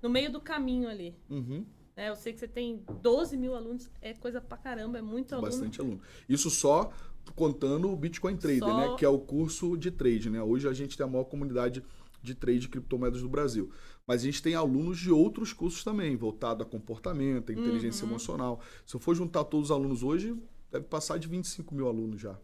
no 0.00 0.08
meio 0.08 0.30
do 0.32 0.40
caminho 0.40 0.88
ali. 0.88 1.14
Uhum. 1.28 1.66
né? 1.96 2.08
Eu 2.08 2.16
sei 2.16 2.32
que 2.32 2.38
você 2.38 2.48
tem 2.48 2.84
12 3.02 3.36
mil 3.36 3.54
alunos, 3.54 3.90
é 4.00 4.14
coisa 4.14 4.40
pra 4.40 4.56
caramba, 4.56 4.98
é 4.98 5.02
muito 5.02 5.34
aluno. 5.34 5.50
Bastante 5.50 5.80
aluno. 5.80 6.00
Isso 6.28 6.48
só 6.48 6.92
contando 7.34 7.90
o 7.90 7.96
Bitcoin 7.96 8.36
Trader, 8.36 8.60
Só- 8.60 8.76
né? 8.90 8.96
Que 8.96 9.04
é 9.04 9.08
o 9.08 9.18
curso 9.18 9.76
de 9.76 9.90
trade, 9.90 10.30
né? 10.30 10.42
Hoje 10.42 10.68
a 10.68 10.72
gente 10.72 10.96
tem 10.96 11.04
a 11.04 11.08
maior 11.08 11.24
comunidade 11.24 11.82
de 12.22 12.34
trade 12.34 12.58
de 12.60 12.68
criptomoedas 12.68 13.22
do 13.22 13.28
Brasil. 13.28 13.70
Mas 14.06 14.22
a 14.22 14.24
gente 14.24 14.42
tem 14.42 14.54
alunos 14.54 14.98
de 14.98 15.10
outros 15.10 15.52
cursos 15.52 15.82
também, 15.82 16.16
voltado 16.16 16.62
a 16.62 16.66
comportamento, 16.66 17.50
a 17.50 17.52
inteligência 17.54 18.04
Uhum. 18.04 18.10
emocional. 18.10 18.60
Se 18.84 18.94
eu 18.96 19.00
for 19.00 19.14
juntar 19.14 19.44
todos 19.44 19.70
os 19.70 19.76
alunos 19.76 20.02
hoje, 20.02 20.36
deve 20.70 20.84
passar 20.86 21.18
de 21.18 21.26
25 21.28 21.74
mil 21.74 21.86
alunos 21.88 22.20
já. 22.20 22.38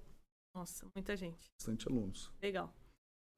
Nossa, 0.55 0.87
muita 0.95 1.15
gente. 1.17 1.45
Bastante 1.59 1.87
alunos. 1.89 2.31
Legal. 2.43 2.73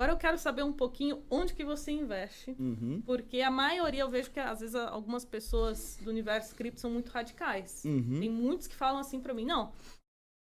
Agora 0.00 0.12
eu 0.12 0.16
quero 0.16 0.38
saber 0.38 0.62
um 0.62 0.72
pouquinho 0.72 1.24
onde 1.28 1.52
que 1.54 1.64
você 1.64 1.90
investe. 1.90 2.54
Uhum. 2.56 3.02
Porque 3.04 3.40
a 3.40 3.50
maioria, 3.50 4.02
eu 4.02 4.08
vejo 4.08 4.30
que 4.30 4.38
às 4.38 4.60
vezes 4.60 4.76
algumas 4.76 5.24
pessoas 5.24 5.98
do 6.04 6.08
universo 6.10 6.54
cripto 6.54 6.80
são 6.80 6.88
muito 6.92 7.08
radicais. 7.10 7.82
Uhum. 7.84 8.20
Tem 8.20 8.30
muitos 8.30 8.68
que 8.68 8.76
falam 8.76 9.00
assim 9.00 9.18
pra 9.18 9.34
mim, 9.34 9.44
não, 9.44 9.72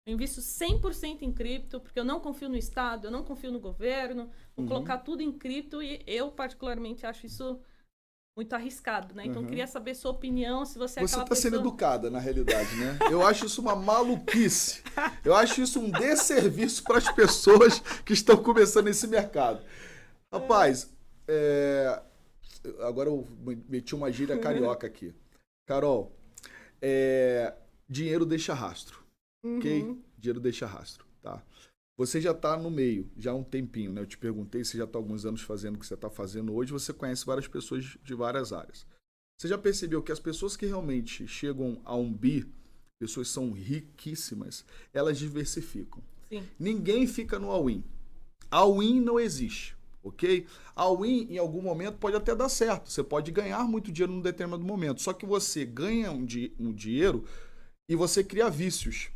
eu 0.07 0.13
invisto 0.13 0.39
100% 0.41 1.21
em 1.21 1.31
cripto, 1.33 1.81
porque 1.81 1.99
eu 1.99 2.05
não 2.05 2.21
confio 2.21 2.47
no 2.47 2.55
Estado, 2.55 3.07
eu 3.07 3.11
não 3.11 3.23
confio 3.25 3.51
no 3.51 3.59
governo, 3.59 4.29
vou 4.55 4.63
Uhum. 4.63 4.67
colocar 4.67 4.99
tudo 4.99 5.21
em 5.21 5.33
cripto 5.33 5.83
e 5.83 6.01
eu 6.07 6.31
particularmente 6.31 7.05
acho 7.05 7.25
isso 7.25 7.59
muito 8.37 8.53
arriscado, 8.53 9.13
né? 9.13 9.25
Então 9.25 9.41
Uhum. 9.41 9.47
queria 9.49 9.67
saber 9.67 9.95
sua 9.95 10.11
opinião, 10.11 10.63
se 10.63 10.77
você 10.77 10.99
é 10.99 11.03
Você 11.07 11.19
está 11.19 11.35
sendo 11.35 11.53
pessoa... 11.53 11.59
educada, 11.59 12.09
na 12.09 12.19
realidade, 12.19 12.73
né? 12.77 12.97
Eu 13.11 13.25
acho 13.25 13.47
isso 13.47 13.59
uma 13.59 13.75
maluquice. 13.75 14.81
Eu 15.25 15.35
acho 15.35 15.61
isso 15.61 15.79
um 15.79 15.89
desserviço 15.89 16.83
para 16.83 16.99
as 16.99 17.11
pessoas 17.11 17.79
que 18.05 18.13
estão 18.13 18.37
começando 18.37 18.85
nesse 18.85 19.07
mercado. 19.07 19.61
Rapaz, 20.31 20.89
é, 21.27 22.01
agora 22.81 23.09
eu 23.09 23.27
meti 23.67 23.93
uma 23.93 24.09
gíria 24.11 24.37
carioca 24.39 24.87
aqui. 24.87 25.13
Carol, 25.67 26.15
é, 26.81 27.53
dinheiro 27.89 28.25
deixa 28.25 28.53
rastro, 28.53 29.03
ok? 29.55 29.83
Uhum. 29.83 30.01
Dinheiro 30.17 30.39
deixa 30.39 30.65
rastro, 30.65 31.05
tá? 31.21 31.43
Você 31.97 32.21
já 32.21 32.31
está 32.31 32.55
no 32.55 32.69
meio, 32.69 33.09
já 33.17 33.31
há 33.31 33.35
um 33.35 33.43
tempinho, 33.43 33.91
né? 33.91 34.01
Eu 34.01 34.05
te 34.05 34.17
perguntei, 34.17 34.63
você 34.63 34.77
já 34.77 34.83
está 34.83 34.99
alguns 34.99 35.25
anos 35.25 35.41
fazendo 35.41 35.75
o 35.75 35.79
que 35.79 35.87
você 35.87 35.95
está 35.95 36.09
fazendo 36.09 36.53
hoje, 36.53 36.71
você 36.71 36.93
conhece 36.93 37.25
várias 37.25 37.47
pessoas 37.47 37.97
de 38.03 38.13
várias 38.13 38.53
áreas. 38.53 38.85
Você 39.37 39.47
já 39.47 39.57
percebeu 39.57 40.03
que 40.03 40.11
as 40.11 40.19
pessoas 40.19 40.55
que 40.55 40.65
realmente 40.65 41.27
chegam 41.27 41.81
a 41.85 41.95
um 41.95 42.11
bi, 42.11 42.47
pessoas 42.99 43.29
são 43.29 43.51
riquíssimas, 43.51 44.63
elas 44.93 45.17
diversificam. 45.17 46.03
Sim. 46.29 46.43
Ninguém 46.59 47.07
fica 47.07 47.39
no 47.39 47.49
all-in. 47.49 47.83
All-in 48.49 48.99
não 48.99 49.19
existe, 49.19 49.75
ok? 50.03 50.45
All-in, 50.75 51.27
em 51.31 51.37
algum 51.37 51.61
momento, 51.61 51.97
pode 51.97 52.15
até 52.15 52.35
dar 52.35 52.49
certo. 52.49 52.91
Você 52.91 53.03
pode 53.03 53.31
ganhar 53.31 53.63
muito 53.63 53.91
dinheiro 53.91 54.13
num 54.13 54.21
determinado 54.21 54.63
momento. 54.63 55.01
Só 55.01 55.13
que 55.13 55.25
você 55.25 55.65
ganha 55.65 56.11
um, 56.11 56.25
di 56.25 56.53
um 56.59 56.73
dinheiro 56.73 57.25
e 57.89 57.95
você 57.95 58.23
cria 58.23 58.49
vícios. 58.49 59.09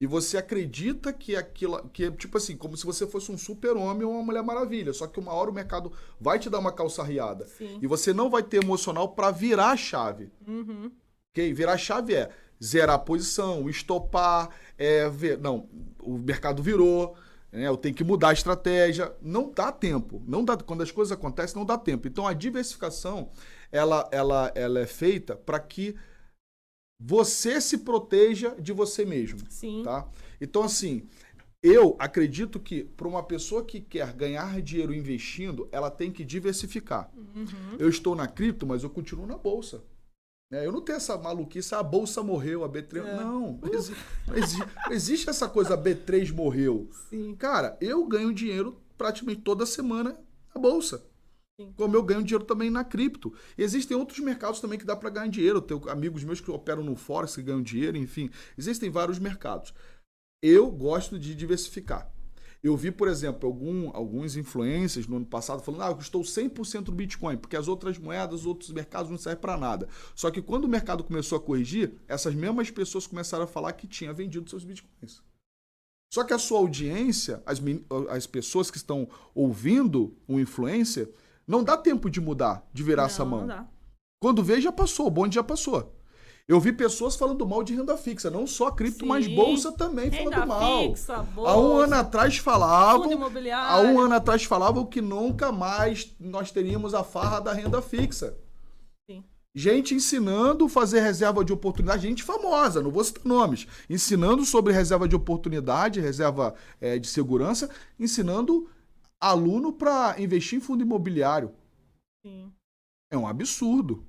E 0.00 0.06
você 0.06 0.36
acredita 0.36 1.12
que 1.12 1.36
aquilo. 1.36 1.88
que 1.88 2.04
é 2.04 2.10
tipo 2.10 2.36
assim, 2.36 2.56
como 2.56 2.76
se 2.76 2.84
você 2.84 3.06
fosse 3.06 3.30
um 3.30 3.38
super-homem 3.38 4.04
ou 4.04 4.12
uma 4.12 4.22
mulher 4.22 4.42
maravilha. 4.42 4.92
Só 4.92 5.06
que 5.06 5.20
uma 5.20 5.32
hora 5.32 5.50
o 5.50 5.54
mercado 5.54 5.92
vai 6.20 6.38
te 6.38 6.50
dar 6.50 6.58
uma 6.58 6.72
calçarriada. 6.72 7.46
Sim. 7.46 7.78
E 7.80 7.86
você 7.86 8.12
não 8.12 8.28
vai 8.28 8.42
ter 8.42 8.62
emocional 8.62 9.10
para 9.10 9.30
virar 9.30 9.70
a 9.70 9.76
chave. 9.76 10.30
Uhum. 10.46 10.90
Ok? 11.30 11.52
Virar 11.54 11.74
a 11.74 11.78
chave 11.78 12.14
é 12.14 12.30
zerar 12.62 12.96
a 12.96 12.98
posição, 12.98 13.68
estopar, 13.68 14.50
é 14.76 15.08
ver. 15.08 15.38
Não, 15.38 15.68
o 16.00 16.18
mercado 16.18 16.62
virou, 16.62 17.16
né? 17.52 17.68
eu 17.68 17.76
tenho 17.76 17.94
que 17.94 18.04
mudar 18.04 18.30
a 18.30 18.32
estratégia. 18.32 19.14
Não 19.22 19.50
dá 19.50 19.70
tempo. 19.70 20.22
Não 20.26 20.44
dá, 20.44 20.56
quando 20.56 20.82
as 20.82 20.90
coisas 20.90 21.12
acontecem, 21.12 21.56
não 21.56 21.64
dá 21.64 21.78
tempo. 21.78 22.08
Então 22.08 22.26
a 22.26 22.32
diversificação 22.32 23.30
ela, 23.70 24.08
ela, 24.12 24.52
ela 24.54 24.80
é 24.80 24.86
feita 24.86 25.36
para 25.36 25.58
que 25.58 25.96
você 27.00 27.60
se 27.60 27.78
proteja 27.78 28.54
de 28.60 28.72
você 28.72 29.04
mesmo. 29.04 29.38
Sim. 29.50 29.82
Tá? 29.84 30.08
Então, 30.40 30.62
assim, 30.62 31.06
eu 31.62 31.96
acredito 31.98 32.60
que 32.60 32.84
para 32.84 33.08
uma 33.08 33.22
pessoa 33.22 33.64
que 33.64 33.80
quer 33.80 34.12
ganhar 34.12 34.60
dinheiro 34.62 34.94
investindo, 34.94 35.68
ela 35.72 35.90
tem 35.90 36.10
que 36.12 36.24
diversificar. 36.24 37.10
Uhum. 37.16 37.76
Eu 37.78 37.88
estou 37.88 38.14
na 38.14 38.26
cripto, 38.28 38.66
mas 38.66 38.82
eu 38.82 38.90
continuo 38.90 39.26
na 39.26 39.36
bolsa. 39.38 39.82
Né? 40.50 40.64
Eu 40.66 40.70
não 40.72 40.80
tenho 40.82 40.96
essa 40.96 41.16
maluquice, 41.16 41.74
a 41.74 41.82
bolsa 41.82 42.22
morreu, 42.22 42.64
a 42.64 42.68
B3. 42.68 43.04
É. 43.04 43.16
Não, 43.16 43.58
não 43.62 43.74
exi- 43.74 43.94
não 44.26 44.36
exi- 44.36 44.58
não 44.86 44.92
existe 44.92 45.30
essa 45.30 45.48
coisa, 45.48 45.74
a 45.74 45.78
B3 45.78 46.32
morreu. 46.32 46.88
Sim. 47.08 47.34
Cara, 47.36 47.76
eu 47.80 48.06
ganho 48.06 48.32
dinheiro 48.32 48.78
praticamente 48.96 49.40
toda 49.40 49.66
semana 49.66 50.18
na 50.54 50.60
bolsa. 50.60 51.04
Como 51.76 51.94
eu 51.94 52.02
ganho 52.02 52.22
dinheiro 52.22 52.44
também 52.44 52.68
na 52.68 52.82
cripto. 52.82 53.32
Existem 53.56 53.96
outros 53.96 54.18
mercados 54.18 54.60
também 54.60 54.78
que 54.78 54.84
dá 54.84 54.96
para 54.96 55.10
ganhar 55.10 55.28
dinheiro. 55.28 55.58
Eu 55.58 55.62
tenho 55.62 55.88
amigos 55.88 56.24
meus 56.24 56.40
que 56.40 56.50
operam 56.50 56.82
no 56.82 56.96
Forex 56.96 57.36
que 57.36 57.42
ganham 57.42 57.62
dinheiro, 57.62 57.96
enfim. 57.96 58.28
Existem 58.58 58.90
vários 58.90 59.18
mercados. 59.18 59.72
Eu 60.42 60.70
gosto 60.70 61.18
de 61.18 61.34
diversificar. 61.34 62.12
Eu 62.64 62.76
vi, 62.76 62.90
por 62.90 63.08
exemplo, 63.08 63.46
algum, 63.46 63.90
alguns 63.94 64.36
influencers 64.36 65.06
no 65.06 65.16
ano 65.16 65.26
passado 65.26 65.62
falando: 65.62 65.82
ah, 65.82 65.90
eu 65.90 65.98
estou 65.98 66.22
100% 66.22 66.88
no 66.88 66.94
Bitcoin, 66.94 67.36
porque 67.36 67.56
as 67.56 67.68
outras 67.68 67.98
moedas, 67.98 68.40
os 68.40 68.46
outros 68.46 68.70
mercados 68.70 69.10
não 69.10 69.18
servem 69.18 69.40
para 69.42 69.56
nada. 69.56 69.86
Só 70.14 70.30
que 70.30 70.40
quando 70.40 70.64
o 70.64 70.68
mercado 70.68 71.04
começou 71.04 71.36
a 71.36 71.40
corrigir, 71.40 71.94
essas 72.08 72.34
mesmas 72.34 72.70
pessoas 72.70 73.06
começaram 73.06 73.44
a 73.44 73.46
falar 73.46 73.74
que 73.74 73.86
tinha 73.86 74.12
vendido 74.14 74.48
seus 74.48 74.64
Bitcoins. 74.64 75.22
Só 76.10 76.24
que 76.24 76.32
a 76.32 76.38
sua 76.38 76.58
audiência, 76.58 77.42
as, 77.44 77.60
as 78.08 78.26
pessoas 78.26 78.70
que 78.70 78.78
estão 78.78 79.08
ouvindo 79.34 80.16
o 80.26 80.40
influencer, 80.40 81.12
não 81.46 81.62
dá 81.64 81.76
tempo 81.76 82.08
de 82.10 82.20
mudar, 82.20 82.66
de 82.72 82.82
virar 82.82 83.04
essa 83.04 83.22
Não, 83.24 83.30
mão. 83.30 83.40
não 83.40 83.46
dá. 83.48 83.66
Quando 84.20 84.42
vê, 84.42 84.60
já 84.60 84.72
passou, 84.72 85.06
o 85.06 85.10
bonde 85.10 85.34
já 85.34 85.42
passou. 85.42 85.92
Eu 86.46 86.60
vi 86.60 86.72
pessoas 86.72 87.16
falando 87.16 87.46
mal 87.46 87.62
de 87.62 87.74
renda 87.74 87.96
fixa, 87.96 88.30
não 88.30 88.46
só 88.46 88.70
cripto, 88.70 89.06
mas 89.06 89.24
Sim. 89.24 89.34
bolsa 89.34 89.72
também 89.72 90.10
Renda 90.10 90.30
falando 90.30 90.48
mal. 90.48 90.82
fixa, 90.90 91.14
Há 91.14 91.20
um 91.22 91.24
bolsa, 91.34 91.84
ano 91.84 91.94
atrás 91.94 92.36
falavam, 92.36 93.10
há 93.54 93.80
um 93.80 93.98
ano 93.98 94.14
atrás 94.14 94.44
falavam 94.44 94.84
que 94.84 95.00
nunca 95.00 95.50
mais 95.50 96.14
nós 96.20 96.50
teríamos 96.50 96.92
a 96.92 97.02
farra 97.02 97.40
da 97.40 97.52
renda 97.54 97.80
fixa. 97.80 98.36
Sim. 99.08 99.24
Gente 99.54 99.94
ensinando 99.94 100.66
a 100.66 100.68
fazer 100.68 101.00
reserva 101.00 101.42
de 101.42 101.52
oportunidade, 101.52 102.02
gente 102.02 102.22
famosa, 102.22 102.82
não 102.82 102.90
vou 102.90 103.02
citar 103.04 103.24
nomes, 103.24 103.66
ensinando 103.88 104.44
sobre 104.44 104.72
reserva 104.72 105.08
de 105.08 105.16
oportunidade, 105.16 105.98
reserva 106.00 106.54
eh, 106.78 106.98
de 106.98 107.06
segurança, 107.08 107.70
ensinando 107.98 108.68
aluno 109.20 109.72
para 109.72 110.20
investir 110.20 110.58
em 110.58 110.60
fundo 110.60 110.82
imobiliário. 110.82 111.52
Sim. 112.24 112.52
É 113.10 113.16
um 113.16 113.26
absurdo. 113.26 114.04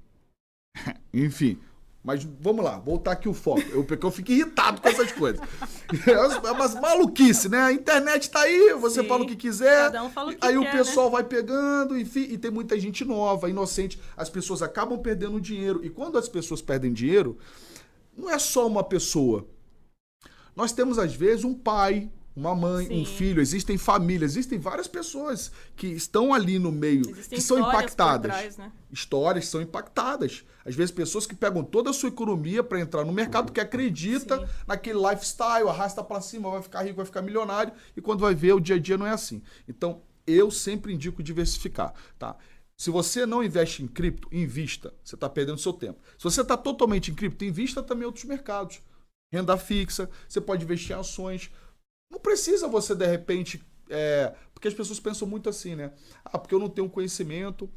Enfim. 1.14 1.60
Mas 2.06 2.24
vamos 2.24 2.64
lá, 2.64 2.78
voltar 2.78 3.14
aqui 3.14 3.28
o 3.28 3.34
foco. 3.34 3.62
Eu, 3.62 3.84
porque 3.84 4.06
eu 4.06 4.12
fico 4.12 4.32
irritado 4.32 4.80
com 4.80 4.88
essas 4.88 5.12
coisas. 5.12 5.42
É 6.08 6.52
umas 6.52 6.74
maluquice, 6.76 7.48
né? 7.48 7.60
A 7.60 7.72
internet 7.72 8.30
tá 8.30 8.42
aí, 8.42 8.74
você 8.74 9.02
Sim. 9.02 9.08
fala 9.08 9.24
o 9.24 9.28
que 9.28 9.36
quiser. 9.36 9.86
Cada 9.86 10.04
um 10.04 10.10
fala 10.10 10.32
o 10.32 10.36
que 10.36 10.46
aí 10.46 10.54
quer, 10.54 10.60
o 10.60 10.64
né? 10.64 10.72
pessoal 10.72 11.12
vai 11.12 11.24
pegando, 11.24 11.98
enfim, 11.98 12.24
e 12.24 12.38
tem 12.38 12.50
muita 12.50 12.80
gente 12.80 13.06
nova, 13.06 13.50
inocente. 13.50 14.00
As 14.18 14.30
pessoas 14.30 14.64
acabam 14.64 15.00
perdendo 15.00 15.40
dinheiro. 15.40 15.86
E 15.86 15.90
quando 15.90 16.18
as 16.18 16.28
pessoas 16.28 16.62
perdem 16.62 16.92
dinheiro, 16.92 17.38
não 18.16 18.30
é 18.30 18.40
só 18.40 18.66
uma 18.68 18.84
pessoa. 18.84 19.48
Nós 20.56 20.72
temos, 20.72 20.98
às 20.98 21.14
vezes, 21.14 21.44
um 21.44 21.54
pai, 21.54 22.10
uma 22.36 22.54
mãe, 22.54 22.86
um 22.88 23.06
Sim. 23.06 23.16
filho, 23.16 23.42
existem 23.42 23.78
famílias, 23.78 24.32
existem 24.32 24.60
várias 24.60 24.88
pessoas 24.88 25.52
que 25.76 25.88
estão 25.88 26.34
ali 26.34 26.60
no 26.60 26.72
meio, 26.72 27.10
Existem 27.10 27.38
que 27.38 27.42
são 27.42 27.58
impactadas 27.58 28.32
trás, 28.32 28.58
né? 28.58 28.72
histórias 28.92 29.48
são 29.48 29.62
impactadas. 29.62 30.44
Às 30.66 30.76
vezes, 30.76 30.92
pessoas 30.92 31.26
que 31.26 31.36
pegam 31.36 31.64
toda 31.64 31.92
a 31.92 31.94
sua 31.94 32.10
economia 32.10 32.64
para 32.64 32.80
entrar 32.80 33.06
no 33.06 33.14
mercado 33.14 33.46
porque 33.46 33.62
acredita 33.62 34.40
Sim. 34.40 34.54
naquele 34.68 35.00
lifestyle, 35.00 35.70
arrasta 35.70 36.04
para 36.04 36.20
cima, 36.20 36.50
vai 36.50 36.62
ficar 36.62 36.84
rico, 36.84 36.98
vai 36.98 37.06
ficar 37.06 37.22
milionário, 37.22 37.72
e 37.96 38.02
quando 38.02 38.20
vai 38.20 38.36
ver, 38.36 38.54
o 38.54 38.60
dia 38.60 38.76
a 38.76 38.80
dia 38.80 38.98
não 38.98 39.06
é 39.08 39.12
assim. 39.12 39.42
Então, 39.68 40.02
eu 40.28 40.50
sempre 40.50 40.94
indico 40.94 41.22
diversificar, 41.24 41.94
tá? 42.18 42.36
Se 42.78 42.90
você 42.90 43.26
não 43.26 43.44
investe 43.44 43.84
em 43.84 43.88
cripto, 43.88 44.28
invista. 44.32 44.94
Você 45.04 45.16
está 45.16 45.30
perdendo 45.30 45.58
seu 45.58 45.72
tempo. 45.72 46.02
Se 46.18 46.24
você 46.26 46.42
está 46.42 46.58
totalmente 46.58 47.10
em 47.10 47.16
cripto, 47.16 47.46
invista 47.46 47.82
também 47.82 48.04
em 48.04 48.08
outros 48.08 48.26
mercados. 48.26 48.82
Renda 49.32 49.58
fixa, 49.58 50.10
você 50.28 50.42
pode 50.42 50.66
investir 50.66 50.96
em 50.96 51.00
ações. 51.00 51.50
Não 52.12 52.20
precisa 52.20 52.68
você, 52.68 52.96
de 52.96 53.06
repente. 53.06 53.64
é, 53.90 54.36
Porque 54.54 54.68
as 54.68 54.74
pessoas 54.74 55.00
pensam 55.00 55.28
muito 55.28 55.50
assim, 55.50 55.76
né? 55.76 55.94
Ah, 56.24 56.38
porque 56.38 56.56
eu 56.56 56.60
não 56.60 56.70
tenho 56.70 56.90
conhecimento, 56.90 57.70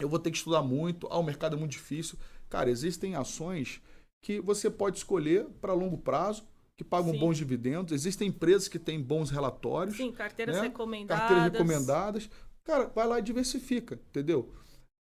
eu 0.00 0.08
vou 0.08 0.18
ter 0.18 0.30
que 0.30 0.36
estudar 0.36 0.62
muito, 0.62 1.06
ah, 1.10 1.18
o 1.18 1.22
mercado 1.22 1.56
é 1.56 1.58
muito 1.58 1.72
difícil. 1.72 2.18
Cara, 2.48 2.70
existem 2.70 3.14
ações 3.14 3.80
que 4.24 4.40
você 4.40 4.70
pode 4.70 4.98
escolher 4.98 5.44
para 5.60 5.72
longo 5.72 5.98
prazo, 5.98 6.44
que 6.76 6.84
pagam 6.84 7.12
Sim. 7.12 7.18
bons 7.18 7.36
dividendos. 7.36 7.92
Existem 7.92 8.28
empresas 8.28 8.68
que 8.68 8.78
têm 8.78 9.00
bons 9.02 9.30
relatórios, 9.30 9.96
Sim, 9.96 10.12
carteiras 10.12 10.56
né? 10.56 10.62
recomendadas. 10.62 11.18
carteiras 11.18 11.52
recomendadas. 11.52 12.30
Cara, 12.64 12.86
vai 12.94 13.06
lá 13.06 13.18
e 13.18 13.22
diversifica, 13.22 13.94
entendeu? 14.08 14.52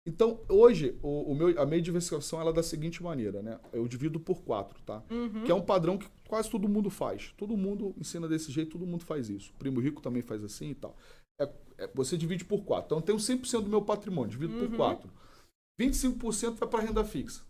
Então, 0.08 0.40
hoje, 0.48 0.98
o, 1.04 1.34
o 1.34 1.36
meu, 1.36 1.62
a 1.62 1.66
minha 1.66 1.82
diversificação 1.82 2.40
ela 2.40 2.52
é 2.52 2.54
da 2.54 2.64
seguinte 2.64 3.04
maneira, 3.04 3.42
né? 3.42 3.60
Eu 3.74 3.88
divido 3.88 4.20
por 4.20 4.42
quatro, 4.42 4.82
tá? 4.84 5.04
Uhum. 5.12 5.44
Que 5.44 5.52
é 5.52 5.56
um 5.56 5.62
padrão 5.62 5.98
que 5.98 6.08
quase 6.28 6.50
todo 6.50 6.68
mundo 6.70 6.90
faz. 6.90 7.34
Todo 7.38 7.56
mundo 7.58 7.94
ensina 7.98 8.28
desse 8.28 8.52
jeito, 8.52 8.72
todo 8.72 8.86
mundo 8.86 9.04
faz 9.06 9.30
isso. 9.30 9.52
O 9.52 9.58
primo 9.58 9.80
rico 9.80 10.02
também 10.02 10.22
faz 10.22 10.44
assim 10.44 10.70
e 10.72 10.76
tal. 10.76 10.96
É- 11.40 11.50
é- 11.78 11.90
você 11.94 12.18
divide 12.18 12.44
por 12.46 12.64
quatro. 12.64 12.86
Então, 12.88 12.98
eu 12.98 13.02
tenho 13.02 13.20
100% 13.20 13.64
do 13.64 13.70
meu 13.70 13.82
patrimônio, 13.82 14.32
divido 14.32 14.54
por 14.58 14.70
Uhum. 14.70 14.76
quatro. 14.78 15.10
25% 15.80 16.56
vai 16.60 16.68
para 16.68 16.84
renda 16.84 17.04
fixa. 17.04 17.42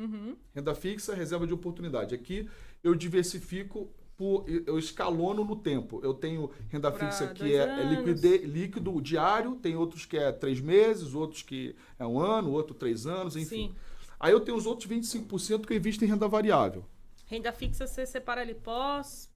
Uhum. 0.00 0.36
Renda 0.54 0.74
fixa, 0.74 1.14
reserva 1.14 1.46
de 1.46 1.52
oportunidade. 1.52 2.14
Aqui 2.14 2.48
eu 2.82 2.94
diversifico, 2.94 3.92
por, 4.16 4.44
eu 4.48 4.78
escalono 4.78 5.44
no 5.44 5.56
tempo. 5.56 6.00
Eu 6.02 6.14
tenho 6.14 6.50
renda 6.68 6.90
Pra 6.90 7.10
fixa 7.10 7.28
que 7.34 7.54
é, 7.54 7.80
é 7.80 7.84
liquide- 7.84 8.38
líquido 8.46 9.00
diário, 9.00 9.56
tem 9.56 9.74
outros 9.76 10.06
que 10.06 10.16
é 10.16 10.30
três 10.32 10.60
meses, 10.60 11.14
outros 11.14 11.42
que 11.42 11.74
é 11.98 12.06
um 12.06 12.18
ano, 12.20 12.50
outro 12.52 12.74
três 12.74 13.06
anos, 13.06 13.36
enfim. 13.36 13.68
Sim. 13.68 13.74
Aí 14.20 14.32
eu 14.32 14.40
tenho 14.40 14.56
os 14.56 14.66
outros 14.66 14.86
25% 14.88 15.66
que 15.66 15.72
eu 15.72 15.76
invisto 15.76 16.04
em 16.04 16.08
renda 16.08 16.28
variável. 16.28 16.84
Renda 17.32 17.50
fixa 17.50 17.86
você 17.86 18.04
separa 18.04 18.42
ali 18.42 18.54
pós, 18.54 19.32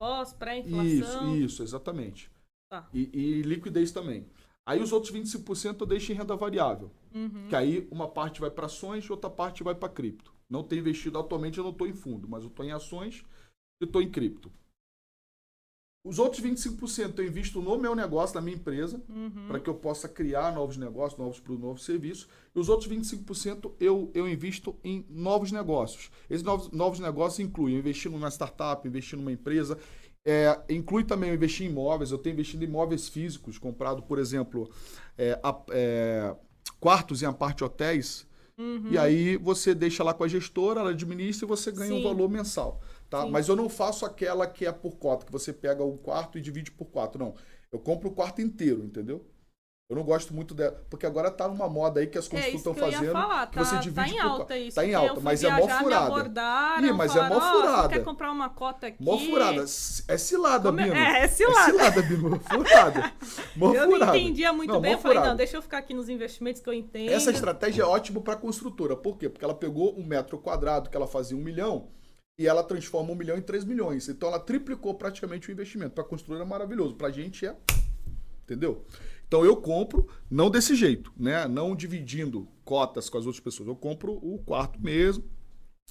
pós, 0.00 0.28
Isso, 0.28 0.38
pré-inflação. 0.38 1.36
isso, 1.36 1.62
exatamente. 1.62 2.30
Tá. 2.70 2.88
E, 2.90 3.10
e 3.12 3.42
liquidez 3.42 3.92
também. 3.92 4.26
Aí 4.66 4.80
os 4.80 4.92
outros 4.92 5.12
25% 5.12 5.78
eu 5.78 5.86
deixo 5.86 6.10
em 6.10 6.14
renda 6.14 6.34
variável. 6.34 6.90
Uhum. 7.14 7.46
Que 7.46 7.54
aí 7.54 7.86
uma 7.90 8.08
parte 8.08 8.40
vai 8.40 8.50
para 8.50 8.64
ações 8.64 9.04
e 9.04 9.12
outra 9.12 9.28
parte 9.28 9.62
vai 9.62 9.74
para 9.74 9.90
cripto. 9.90 10.32
Não 10.48 10.62
tenho 10.62 10.80
investido 10.80 11.18
atualmente, 11.18 11.58
eu 11.58 11.64
não 11.64 11.70
estou 11.70 11.86
em 11.86 11.92
fundo, 11.92 12.26
mas 12.26 12.44
eu 12.44 12.48
estou 12.48 12.64
em 12.64 12.72
ações 12.72 13.22
e 13.82 13.84
estou 13.84 14.00
em 14.00 14.10
cripto. 14.10 14.50
Os 16.04 16.18
outros 16.18 16.40
25% 16.40 17.18
eu 17.18 17.26
invisto 17.26 17.60
no 17.60 17.76
meu 17.76 17.94
negócio, 17.94 18.34
na 18.34 18.40
minha 18.40 18.56
empresa, 18.56 19.02
Uhum. 19.08 19.46
para 19.48 19.60
que 19.60 19.68
eu 19.68 19.74
possa 19.74 20.08
criar 20.08 20.54
novos 20.54 20.76
negócios, 20.76 21.18
novos 21.18 21.40
produtos, 21.40 21.66
novos 21.66 21.84
serviços. 21.84 22.28
E 22.54 22.58
os 22.58 22.68
outros 22.68 22.88
25% 22.88 23.72
eu, 23.80 24.10
eu 24.14 24.28
invisto 24.28 24.76
em 24.82 25.04
novos 25.10 25.52
negócios. 25.52 26.10
Esses 26.30 26.42
novos, 26.42 26.70
novos 26.70 27.00
negócios 27.00 27.40
incluem 27.40 27.76
investir 27.76 28.10
numa 28.10 28.30
startup, 28.30 28.86
investir 28.86 29.18
numa 29.18 29.32
empresa, 29.32 29.76
é, 30.24 30.60
inclui 30.70 31.04
também 31.04 31.32
investir 31.32 31.66
em 31.66 31.70
imóveis. 31.70 32.10
Eu 32.10 32.18
tenho 32.18 32.34
investido 32.34 32.64
em 32.64 32.68
imóveis 32.68 33.08
físicos, 33.08 33.58
comprado, 33.58 34.02
por 34.02 34.18
exemplo, 34.18 34.70
é, 35.16 35.38
é, 35.70 36.36
quartos 36.78 37.22
em 37.22 37.26
aparte 37.26 37.64
hotéis. 37.64 38.26
Uhum. 38.56 38.88
E 38.90 38.98
aí 38.98 39.36
você 39.36 39.74
deixa 39.74 40.02
lá 40.02 40.12
com 40.12 40.24
a 40.24 40.28
gestora, 40.28 40.80
ela 40.80 40.90
administra 40.90 41.46
e 41.46 41.48
você 41.48 41.70
ganha 41.70 41.94
um 41.94 41.98
Sim. 41.98 42.02
valor 42.04 42.28
mensal. 42.28 42.80
Tá? 43.10 43.22
Sim. 43.22 43.30
Mas 43.30 43.48
eu 43.48 43.56
não 43.56 43.68
faço 43.68 44.04
aquela 44.04 44.46
que 44.46 44.66
é 44.66 44.72
por 44.72 44.96
cota, 44.96 45.24
que 45.24 45.32
você 45.32 45.52
pega 45.52 45.82
o 45.82 45.96
quarto 45.96 46.36
e 46.36 46.40
divide 46.40 46.70
por 46.70 46.86
quatro. 46.86 47.18
Não. 47.18 47.34
Eu 47.72 47.78
compro 47.78 48.08
o 48.08 48.12
quarto 48.12 48.40
inteiro, 48.42 48.84
entendeu? 48.84 49.26
Eu 49.90 49.96
não 49.96 50.02
gosto 50.04 50.34
muito 50.34 50.54
dela. 50.54 50.84
Porque 50.90 51.06
agora 51.06 51.30
tá 51.30 51.48
numa 51.48 51.66
moda 51.66 52.00
aí 52.00 52.06
que 52.06 52.18
as 52.18 52.26
É 52.26 52.28
construtoras 52.28 52.54
estão 52.60 52.74
que 52.74 52.80
eu 52.80 52.86
ia 52.88 52.92
fazendo. 52.98 53.12
falar, 53.12 53.46
que 53.46 53.54
tá, 53.58 53.64
você 53.64 53.78
divide 53.78 53.94
tá 53.94 54.06
em 54.06 54.12
por 54.12 54.20
alta 54.20 54.36
quatro. 54.36 54.56
isso. 54.58 54.74
Tá 54.74 54.84
em 54.86 54.94
alta, 54.94 55.20
mas 55.22 55.42
é 55.42 55.48
mó 55.48 55.56
viajar, 55.56 55.78
Me 55.78 55.82
furada. 55.84 56.06
abordaram, 56.06 56.86
Ih, 56.88 56.92
mas 56.92 57.16
é 57.16 57.22
mó 57.22 57.28
falaram, 57.40 57.46
"Ó, 57.46 57.60
furada." 57.62 57.88
Quer 57.88 58.04
comprar 58.04 58.30
uma 58.30 58.50
cota 58.50 58.86
aqui? 58.88 59.02
Mó 59.02 59.16
furada. 59.18 59.62
É 60.08 60.18
cilada, 60.18 60.68
Como 60.68 60.80
é- 60.80 60.84
Bino. 60.84 60.94
é, 60.94 61.22
é 61.24 61.28
cilada. 61.28 61.60
É 61.60 61.64
cilada, 61.64 62.02
Bino. 62.02 62.38
Furada. 62.40 63.12
Mó 63.56 63.72
Eu 63.72 63.86
não 63.86 63.92
furada. 63.92 64.18
entendia 64.18 64.52
muito 64.52 64.74
Não, 64.74 64.80
bem. 64.82 64.92
Eu 64.92 64.98
falei, 64.98 65.16
furada. 65.16 65.30
não, 65.30 65.36
deixa 65.38 65.56
eu 65.56 65.62
ficar 65.62 65.78
aqui 65.78 65.94
nos 65.94 66.10
investimentos 66.10 66.60
que 66.60 66.68
eu 66.68 66.74
entendo. 66.74 67.10
Essa 67.10 67.30
estratégia 67.30 67.82
é 67.82 67.86
ótima 67.86 68.20
para 68.20 68.36
construtora. 68.36 68.94
Por 68.94 69.16
quê? 69.16 69.30
Porque 69.30 69.44
ela 69.46 69.54
pegou 69.54 69.98
um 69.98 70.04
metro 70.04 70.36
quadrado 70.36 70.90
que 70.90 70.96
ela 70.98 71.06
fazia 71.06 71.34
um 71.34 71.40
milhão 71.40 71.88
e 72.38 72.46
ela 72.46 72.62
transforma 72.62 73.10
um 73.12 73.16
milhão 73.16 73.36
em 73.36 73.42
três 73.42 73.64
milhões. 73.64 74.08
Então 74.08 74.28
ela 74.28 74.38
triplicou 74.38 74.94
praticamente 74.94 75.48
o 75.48 75.52
investimento. 75.52 75.90
Para 75.90 76.04
construtora 76.04 76.44
é 76.44 76.46
maravilhoso. 76.46 76.94
Para 76.94 77.08
a 77.08 77.10
gente 77.10 77.44
é. 77.44 77.56
Entendeu? 78.44 78.84
Então 79.26 79.44
eu 79.44 79.56
compro, 79.56 80.06
não 80.30 80.48
desse 80.48 80.74
jeito, 80.74 81.12
né? 81.16 81.46
Não 81.48 81.74
dividindo 81.74 82.48
cotas 82.64 83.10
com 83.10 83.18
as 83.18 83.26
outras 83.26 83.42
pessoas. 83.42 83.68
Eu 83.68 83.74
compro 83.76 84.12
o 84.12 84.38
quarto 84.38 84.80
mesmo. 84.80 85.24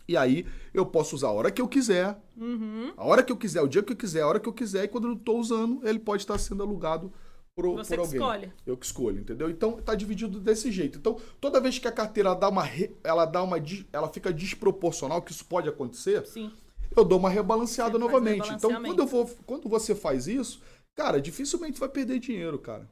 E 0.08 0.16
aí 0.16 0.46
eu 0.74 0.86
posso 0.86 1.16
usar 1.18 1.28
a 1.28 1.32
hora 1.34 1.52
que 1.52 1.62
eu 1.62 1.68
quiser, 1.68 2.18
Uhum. 2.38 2.94
a 2.96 3.06
hora 3.06 3.22
que 3.22 3.32
eu 3.32 3.36
quiser, 3.36 3.62
o 3.62 3.68
dia 3.68 3.84
que 3.84 3.92
eu 3.92 3.98
quiser, 3.98 4.22
a 4.22 4.28
hora 4.28 4.40
que 4.40 4.48
eu 4.48 4.54
quiser. 4.54 4.86
E 4.86 4.88
quando 4.88 5.04
eu 5.04 5.10
não 5.10 5.18
estou 5.18 5.38
usando, 5.38 5.86
ele 5.86 6.00
pode 6.00 6.24
estar 6.24 6.38
sendo 6.38 6.64
alugado 6.64 7.12
por, 7.58 7.76
Você 7.78 7.98
por 7.98 8.08
que 8.08 8.18
alguém. 8.18 8.22
escolhe. 8.22 8.54
Eu 8.68 8.78
que 8.78 8.86
escolho, 8.86 9.20
entendeu? 9.20 9.50
Então 9.50 9.82
tá 9.82 9.96
dividido 9.96 10.40
desse 10.40 10.72
jeito. 10.72 11.00
Então, 11.00 11.20
toda 11.42 11.60
vez 11.60 11.80
que 11.80 11.88
a 11.88 11.92
carteira 11.92 12.36
dá 12.36 12.48
uma 12.50 12.62
re- 12.64 12.96
ela 13.04 13.26
dá 13.26 13.42
uma 13.42 13.58
ela 13.92 14.08
fica 14.10 14.32
desproporcional, 14.32 15.24
que 15.24 15.32
isso 15.32 15.44
pode 15.44 15.68
acontecer, 15.68 16.24
Sim. 16.28 16.54
eu 16.96 17.04
dou 17.04 17.18
uma 17.18 17.32
rebalanceada 17.32 17.94
Você 17.94 17.98
novamente. 17.98 18.54
Então, 18.54 18.70
quando 18.84 19.00
eu 19.00 19.08
vou 19.08 19.26
quando 19.48 19.68
você 19.68 19.96
faz 19.96 20.28
isso, 20.28 20.62
cara, 20.96 21.20
dificilmente 21.20 21.80
vai 21.80 21.90
perder 21.90 22.20
dinheiro, 22.20 22.60
cara. 22.60 22.84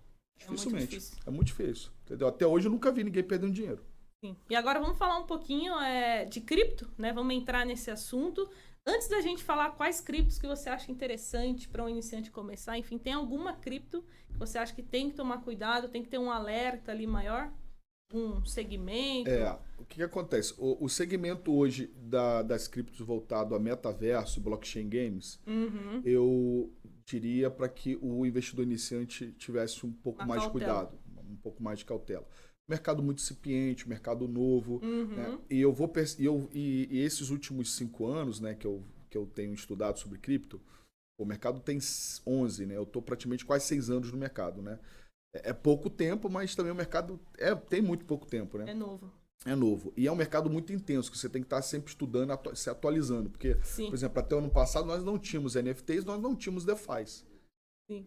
É 0.41 0.47
muito 0.47 0.57
Dificilmente. 0.57 0.87
difícil. 0.87 1.17
É 1.27 1.29
muito 1.29 1.47
difícil, 1.47 1.91
entendeu? 2.03 2.27
Até 2.27 2.47
hoje 2.47 2.67
eu 2.67 2.71
nunca 2.71 2.91
vi 2.91 3.03
ninguém 3.03 3.23
perdendo 3.23 3.53
dinheiro. 3.53 3.83
Sim. 4.23 4.35
E 4.49 4.55
agora 4.55 4.79
vamos 4.79 4.97
falar 4.97 5.19
um 5.19 5.27
pouquinho 5.27 5.79
é, 5.79 6.25
de 6.25 6.41
cripto, 6.41 6.89
né? 6.97 7.13
Vamos 7.13 7.35
entrar 7.35 7.65
nesse 7.65 7.91
assunto. 7.91 8.49
Antes 8.87 9.07
da 9.07 9.19
gente 9.19 9.43
falar 9.43 9.71
quais 9.71 9.99
criptos 9.99 10.37
que 10.37 10.45
você 10.47 10.69
acha 10.69 10.91
interessante 10.91 11.67
para 11.67 11.83
um 11.83 11.89
iniciante 11.89 12.29
começar, 12.29 12.77
enfim, 12.77 12.97
tem 12.99 13.13
alguma 13.13 13.53
cripto 13.53 14.03
que 14.31 14.37
você 14.37 14.57
acha 14.59 14.75
que 14.75 14.83
tem 14.83 15.09
que 15.09 15.15
tomar 15.15 15.39
cuidado, 15.41 15.89
tem 15.89 16.03
que 16.03 16.09
ter 16.09 16.19
um 16.19 16.29
alerta 16.29 16.91
ali 16.91 17.07
maior? 17.07 17.51
Um 18.13 18.45
segmento? 18.45 19.27
É, 19.29 19.57
o 19.79 19.85
que, 19.85 19.95
que 19.95 20.03
acontece? 20.03 20.53
O, 20.59 20.85
o 20.85 20.87
segmento 20.87 21.51
hoje 21.51 21.87
da, 21.97 22.43
das 22.43 22.67
criptos 22.67 22.99
voltado 22.99 23.55
a 23.55 23.59
metaverso, 23.59 24.39
blockchain 24.39 24.87
games, 24.87 25.39
Uhum. 25.47 26.01
eu 26.05 26.71
diria 27.03 27.49
para 27.49 27.67
que 27.67 27.97
o 27.99 28.23
investidor 28.23 28.63
iniciante 28.63 29.31
tivesse 29.33 29.83
um 29.83 29.91
pouco 29.91 30.19
Uma 30.19 30.27
mais 30.27 30.43
de 30.43 30.47
cautela. 30.49 30.85
cuidado, 30.85 30.99
um 31.27 31.35
pouco 31.37 31.63
mais 31.63 31.79
de 31.79 31.85
cautela. 31.85 32.27
Mercado 32.67 33.03
muito 33.03 33.19
incipiente, 33.19 33.87
mercado 33.87 34.27
novo, 34.27 34.79
Uhum. 34.83 35.05
né? 35.15 35.39
E 35.49 35.61
eu 35.61 35.71
vou 35.71 35.91
e, 36.17 36.25
eu, 36.25 36.49
e, 36.51 36.87
e 36.89 36.99
esses 36.99 37.29
últimos 37.29 37.73
cinco 37.75 38.07
anos, 38.07 38.39
né, 38.39 38.55
que 38.55 38.65
eu, 38.65 38.83
que 39.09 39.17
eu 39.17 39.25
tenho 39.27 39.53
estudado 39.53 39.99
sobre 39.99 40.17
cripto, 40.17 40.59
o 41.19 41.25
mercado 41.25 41.59
tem 41.59 41.77
s- 41.77 42.19
11, 42.25 42.65
né? 42.65 42.75
Eu 42.75 42.83
estou 42.83 43.01
praticamente 43.01 43.45
quase 43.45 43.65
seis 43.65 43.89
anos 43.89 44.11
no 44.11 44.17
mercado, 44.17 44.61
né? 44.63 44.79
É, 45.35 45.49
é 45.49 45.53
pouco 45.53 45.89
tempo, 45.91 46.27
mas 46.29 46.55
também 46.55 46.71
o 46.71 46.75
mercado 46.75 47.19
é, 47.37 47.53
tem 47.53 47.81
muito 47.83 48.03
pouco 48.03 48.25
tempo, 48.25 48.57
né? 48.57 48.71
É 48.71 48.73
novo. 48.73 49.11
É 49.45 49.53
novo. 49.53 49.93
E 49.95 50.07
é 50.07 50.11
um 50.11 50.15
mercado 50.15 50.49
muito 50.49 50.73
intenso, 50.73 51.11
que 51.11 51.17
você 51.19 51.29
tem 51.29 51.43
que 51.43 51.45
estar 51.45 51.61
sempre 51.61 51.89
estudando, 51.89 52.31
atu- 52.31 52.55
se 52.55 52.67
atualizando. 52.69 53.29
Porque, 53.29 53.55
Sim. 53.63 53.87
por 53.87 53.93
exemplo, 53.95 54.19
até 54.19 54.33
o 54.33 54.39
ano 54.39 54.49
passado 54.49 54.87
nós 54.87 55.03
não 55.03 55.19
tínhamos 55.19 55.55
NFTs, 55.55 56.03
nós 56.03 56.19
não 56.19 56.35
tínhamos 56.35 56.65
DeFi. 56.65 57.05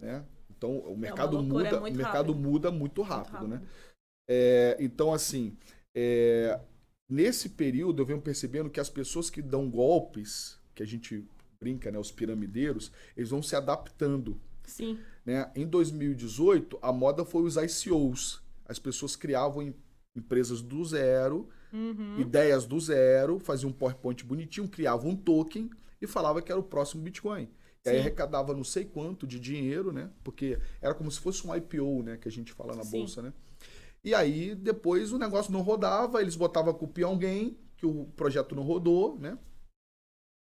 Né? 0.00 0.26
Então 0.50 0.78
o 0.80 0.96
mercado 0.96 1.36
loucura, 1.36 1.68
é 1.68 1.70
muda, 1.70 1.80
muito 1.80 1.94
o 1.94 1.96
mercado 1.96 2.32
rápido. 2.32 2.48
muda 2.48 2.70
muito 2.72 3.02
rápido, 3.02 3.32
rápido. 3.34 3.48
né? 3.48 3.62
É, 4.28 4.76
então, 4.78 5.12
assim, 5.12 5.56
é, 5.94 6.60
nesse 7.08 7.48
período 7.50 8.02
eu 8.02 8.06
venho 8.06 8.20
percebendo 8.20 8.68
que 8.70 8.78
as 8.80 8.90
pessoas 8.90 9.30
que 9.30 9.40
dão 9.40 9.70
golpes, 9.70 10.58
que 10.74 10.82
a 10.82 10.86
gente 10.86 11.24
brinca, 11.60 11.90
né, 11.90 11.98
os 11.98 12.12
piramideiros, 12.12 12.92
eles 13.16 13.30
vão 13.30 13.42
se 13.42 13.56
adaptando. 13.56 14.38
Sim. 14.64 14.98
Né? 15.24 15.50
Em 15.56 15.66
2018, 15.66 16.78
a 16.82 16.92
moda 16.92 17.24
foi 17.24 17.42
os 17.42 17.56
ICOs. 17.56 18.42
As 18.66 18.78
pessoas 18.78 19.16
criavam 19.16 19.62
em- 19.62 19.74
empresas 20.14 20.60
do 20.60 20.84
zero, 20.84 21.48
Uhum. 21.72 22.18
ideias 22.20 22.66
do 22.66 22.78
zero, 22.80 23.38
faziam 23.38 23.70
um 23.70 23.72
PowerPoint 23.72 24.24
bonitinho, 24.24 24.68
criavam 24.68 25.10
um 25.12 25.16
token 25.16 25.70
e 26.00 26.06
falava 26.06 26.40
que 26.42 26.50
era 26.52 26.60
o 26.60 26.64
próximo 26.64 27.02
Bitcoin. 27.02 27.48
E 27.84 27.88
aí 27.88 27.98
arrecadava 28.00 28.52
não 28.54 28.64
sei 28.64 28.84
quanto 28.84 29.26
de 29.26 29.38
dinheiro, 29.40 29.92
né? 29.92 30.10
Porque 30.22 30.58
era 30.80 30.94
como 30.94 31.10
se 31.10 31.18
fosse 31.20 31.46
um 31.46 31.54
IPO, 31.54 32.02
né? 32.02 32.16
Que 32.18 32.28
a 32.28 32.30
gente 32.30 32.52
fala 32.52 32.74
na 32.76 32.84
Sim. 32.84 32.98
bolsa, 32.98 33.22
né? 33.22 33.32
E 34.04 34.14
aí 34.14 34.54
depois 34.54 35.12
o 35.12 35.18
negócio 35.18 35.52
não 35.52 35.62
rodava, 35.62 36.20
eles 36.20 36.36
botavam 36.36 36.70
a 36.72 36.74
culpa 36.74 37.00
em 37.00 37.04
alguém, 37.04 37.58
que 37.76 37.86
o 37.86 38.06
projeto 38.16 38.54
não 38.54 38.62
rodou, 38.62 39.18
né? 39.18 39.38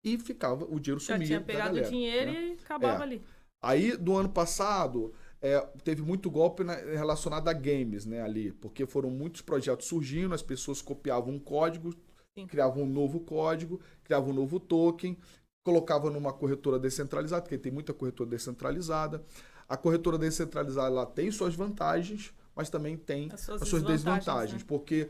E 0.03 0.17
ficava, 0.17 0.65
o 0.65 0.79
dinheiro 0.79 1.01
Já 1.01 1.13
sumia 1.13 1.27
tinha 1.27 1.39
da 1.39 1.45
pegado 1.45 1.71
o 1.71 1.73
galera, 1.75 1.89
dinheiro 1.89 2.31
né? 2.31 2.47
e 2.49 2.51
acabava 2.53 2.99
É. 3.03 3.03
ali. 3.03 3.21
Aí, 3.63 3.97
do 3.97 4.15
ano 4.15 4.29
passado, 4.29 5.13
é, 5.41 5.59
teve 5.83 6.01
muito 6.03 6.29
golpe 6.29 6.63
na- 6.63 6.75
relacionado 6.75 7.47
a 7.47 7.53
games, 7.53 8.05
né, 8.05 8.21
ali, 8.21 8.51
porque 8.51 8.85
foram 8.85 9.09
muitos 9.09 9.41
projetos 9.41 9.87
surgindo, 9.87 10.35
as 10.35 10.43
pessoas 10.43 10.81
copiavam 10.81 11.33
um 11.33 11.39
código, 11.39 11.91
Sim. 12.37 12.45
criavam 12.45 12.83
um 12.83 12.87
novo 12.87 13.19
código, 13.19 13.79
criavam 14.03 14.29
um 14.29 14.33
novo 14.33 14.59
token, 14.59 15.17
colocavam 15.65 16.11
numa 16.11 16.31
corretora 16.31 16.77
descentralizada, 16.77 17.41
porque 17.41 17.57
tem 17.57 17.71
muita 17.71 17.91
corretora 17.93 18.29
descentralizada. 18.29 19.23
A 19.67 19.75
corretora 19.75 20.19
descentralizada 20.19 20.87
ela 20.89 21.05
tem 21.07 21.31
suas 21.31 21.55
vantagens, 21.55 22.31
mas 22.55 22.69
também 22.69 22.97
tem 22.97 23.29
As 23.29 23.41
suas 23.41 23.61
as 23.61 23.67
suas 23.69 23.83
desvantagens, 23.83 24.25
desvantagens, 24.25 24.61
né? 24.61 24.67
porque 24.67 25.09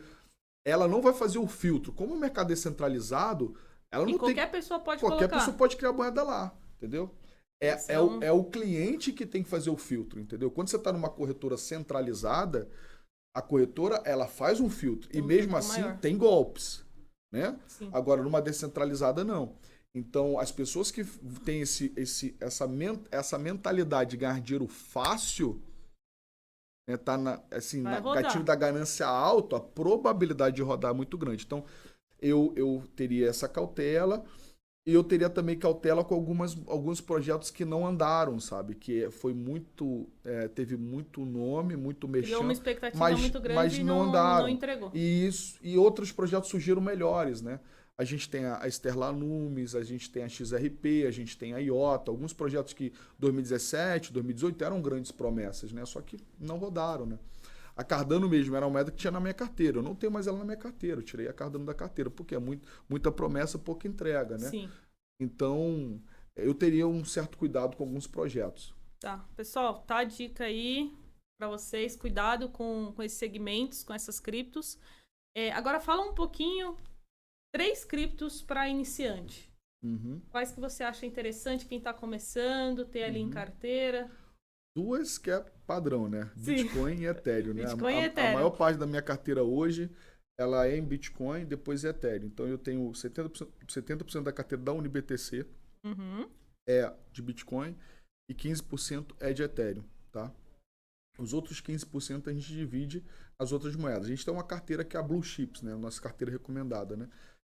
ela 0.65 0.87
não 0.87 1.01
vai 1.01 1.13
fazer 1.13 1.37
o 1.39 1.47
filtro. 1.47 1.93
Como 1.93 2.13
o 2.13 2.19
mercado 2.19 2.51
é 2.51 2.55
descentralizado, 2.55 3.55
ela 3.91 4.05
E 4.05 4.11
não 4.11 4.19
tem 4.19 4.19
qualquer 4.19 4.51
pessoa 4.51 4.79
pode 4.79 5.01
Qualquer 5.01 5.27
colocar. 5.27 5.37
pessoa 5.39 5.57
pode 5.57 5.77
criar 5.77 5.93
moeda 5.93 6.23
lá, 6.23 6.55
entendeu? 6.77 7.11
É, 7.61 7.67
é, 7.69 7.85
é 7.95 7.99
o, 7.99 8.23
é 8.23 8.31
o 8.31 8.43
cliente 8.45 9.13
que 9.13 9.25
tem 9.25 9.43
que 9.43 9.49
fazer 9.49 9.69
o 9.69 9.77
filtro, 9.77 10.19
entendeu? 10.19 10.51
Quando 10.51 10.69
você 10.69 10.75
está 10.75 10.91
numa 10.91 11.09
corretora 11.09 11.57
centralizada, 11.57 12.69
a 13.35 13.41
corretora 13.41 14.01
ela 14.05 14.27
faz 14.27 14.59
um 14.59 14.69
filtro. 14.69 15.09
Tem 15.11 15.19
e 15.19 15.21
um 15.21 15.25
mesmo 15.25 15.55
filtro 15.55 15.57
assim 15.57 15.81
maior. 15.81 15.97
tem 15.99 16.17
golpes, 16.17 16.83
né? 17.31 17.59
Sim. 17.67 17.89
Agora, 17.91 18.23
numa 18.23 18.41
descentralizada, 18.41 19.23
não. 19.23 19.55
Então, 19.93 20.37
as 20.39 20.51
pessoas 20.51 20.91
que 20.91 21.03
têm 21.45 21.61
esse, 21.61 21.93
esse, 21.95 22.35
essa, 22.39 22.67
men- 22.67 23.03
essa 23.11 23.37
mentalidade 23.37 24.11
de 24.11 24.17
ganhar 24.17 24.41
dinheiro 24.41 24.67
fácil, 24.67 25.61
né, 26.87 26.97
tá 26.97 27.17
na, 27.17 27.41
assim, 27.51 27.81
Vai 27.81 27.93
na 27.93 27.99
rodar. 27.99 28.23
gatilho 28.23 28.43
da 28.43 28.55
ganância 28.55 29.07
alto, 29.07 29.55
a 29.55 29.59
probabilidade 29.59 30.55
de 30.57 30.61
rodar 30.61 30.91
é 30.91 30.93
muito 30.93 31.17
grande. 31.17 31.43
Então, 31.45 31.63
eu, 32.21 32.53
eu 32.55 32.83
teria 32.95 33.27
essa 33.29 33.47
cautela 33.47 34.23
e 34.87 34.93
eu 34.93 35.03
teria 35.03 35.29
também 35.29 35.57
cautela 35.57 36.03
com 36.03 36.13
algumas, 36.13 36.55
alguns 36.67 37.01
projetos 37.01 37.49
que 37.49 37.65
não 37.65 37.85
andaram, 37.87 38.39
sabe? 38.39 38.75
Que 38.75 39.09
foi 39.09 39.33
muito, 39.33 40.07
é, 40.23 40.47
teve 40.47 40.77
muito 40.77 41.25
nome, 41.25 41.75
muito 41.75 42.07
Criou 42.07 42.21
mexão. 42.21 42.41
uma 42.41 42.53
expectativa 42.53 42.99
mas- 43.03 43.19
muito 43.19 43.39
grande 43.39 43.55
mas 43.55 43.79
não 43.79 43.85
não, 44.03 44.09
andaram. 44.09 44.41
não 44.43 44.49
entregou. 44.49 44.91
E, 44.93 45.25
isso, 45.25 45.57
e 45.63 45.75
outros 45.77 46.11
projetos 46.11 46.49
surgiram 46.49 46.81
melhores, 46.81 47.41
né? 47.41 47.59
A 47.97 48.03
gente 48.03 48.29
tem 48.29 48.45
a 48.45 48.67
Sterla 48.67 49.11
Numes, 49.13 49.73
a 49.73 49.83
gente 49.83 50.09
tem 50.09 50.23
a 50.23 50.29
XRP, 50.29 51.05
a 51.07 51.11
gente 51.11 51.37
tem 51.37 51.53
a 51.53 51.59
IOTA, 51.59 52.11
alguns 52.11 52.33
projetos 52.33 52.73
que 52.73 52.91
2017, 53.17 54.11
2018 54.11 54.63
eram 54.63 54.81
grandes 54.81 55.11
promessas, 55.11 55.71
né? 55.71 55.85
Só 55.85 56.01
que 56.01 56.17
não 56.37 56.57
rodaram, 56.57 57.05
né? 57.05 57.17
A 57.75 57.83
Cardano 57.83 58.29
mesmo 58.29 58.55
era 58.55 58.65
uma 58.65 58.71
moeda 58.71 58.91
que 58.91 58.97
tinha 58.97 59.11
na 59.11 59.19
minha 59.19 59.33
carteira. 59.33 59.77
Eu 59.77 59.83
não 59.83 59.95
tenho 59.95 60.11
mais 60.11 60.27
ela 60.27 60.37
na 60.37 60.45
minha 60.45 60.57
carteira. 60.57 60.99
Eu 60.99 61.03
tirei 61.03 61.27
a 61.27 61.33
Cardano 61.33 61.65
da 61.65 61.73
carteira, 61.73 62.09
porque 62.09 62.35
é 62.35 62.39
muito, 62.39 62.67
muita 62.87 63.11
promessa, 63.11 63.59
pouca 63.59 63.87
entrega, 63.87 64.37
né? 64.37 64.49
Sim. 64.49 64.69
Então, 65.19 66.01
eu 66.35 66.53
teria 66.53 66.87
um 66.87 67.03
certo 67.03 67.37
cuidado 67.37 67.75
com 67.75 67.83
alguns 67.83 68.07
projetos. 68.07 68.73
Tá. 68.99 69.25
Pessoal, 69.35 69.83
tá 69.83 69.99
a 69.99 70.03
dica 70.05 70.45
aí 70.45 70.93
para 71.37 71.49
vocês. 71.49 71.95
Cuidado 71.95 72.49
com, 72.49 72.93
com 72.95 73.03
esses 73.03 73.17
segmentos, 73.17 73.83
com 73.83 73.93
essas 73.93 74.19
criptos. 74.19 74.77
É, 75.35 75.51
agora 75.51 75.79
fala 75.81 76.01
um 76.01 76.13
pouquinho. 76.13 76.77
Três 77.55 77.85
criptos 77.85 78.41
para 78.41 78.67
iniciante. 78.67 79.49
Uhum. 79.81 80.19
Quais 80.29 80.51
que 80.51 80.59
você 80.59 80.83
acha 80.83 81.05
interessante 81.05 81.65
quem 81.65 81.79
tá 81.79 81.93
começando, 81.93 82.83
ter 82.85 83.03
ali 83.03 83.19
em 83.19 83.25
Uhum. 83.25 83.29
carteira? 83.31 84.11
Duas 84.77 85.17
que 85.17 85.31
é 85.31 85.39
padrão, 85.65 86.09
né? 86.09 86.29
Sim. 86.35 86.55
Bitcoin 86.55 86.95
e 86.99 87.05
Ethereum, 87.05 87.53
né? 87.53 87.63
A- 87.63 87.67
Bitcoin 87.69 87.93
e 87.93 87.99
a, 87.99 88.05
Ethereum. 88.07 88.29
A 88.29 88.33
maior 88.33 88.49
parte 88.51 88.77
da 88.77 88.85
minha 88.85 89.01
carteira 89.01 89.41
hoje, 89.41 89.89
ela 90.37 90.67
é 90.67 90.75
em 90.75 90.83
Bitcoin, 90.83 91.45
depois 91.45 91.85
é 91.85 91.89
Ethereum. 91.91 92.27
Então 92.27 92.45
eu 92.45 92.57
tenho 92.57 92.91
70%, 92.93 93.49
70% 93.69 94.23
da 94.23 94.33
carteira 94.33 94.61
da 94.61 94.73
UniBTC 94.73 95.45
Uhum. 95.85 96.29
é 96.67 96.93
de 97.13 97.21
Bitcoin 97.21 97.77
e 98.29 98.33
15% 98.33 99.15
é 99.21 99.31
de 99.31 99.43
Ethereum, 99.43 99.85
tá? 100.11 100.29
Os 101.17 101.31
outros 101.31 101.61
15% 101.61 102.27
a 102.29 102.33
gente 102.33 102.49
divide 102.51 103.01
as 103.39 103.53
outras 103.53 103.77
moedas. 103.77 104.07
A 104.07 104.09
gente 104.09 104.25
tem 104.25 104.33
uma 104.33 104.43
carteira 104.43 104.83
que 104.83 104.97
é 104.97 104.99
a 104.99 105.03
Blue 105.03 105.23
Chips, 105.23 105.61
né? 105.61 105.73
Nossa 105.75 106.01
carteira 106.01 106.33
recomendada, 106.33 106.97
né? 106.97 107.09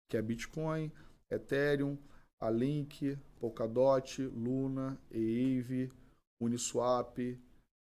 Que 0.10 0.18
é 0.18 0.22
Bitcoin, 0.22 0.92
Ethereum, 1.30 1.98
a 2.39 2.50
Link, 2.50 3.18
Polkadot, 3.39 4.22
Luna, 4.28 5.00
Aave, 5.12 5.92
Uniswap, 6.42 7.20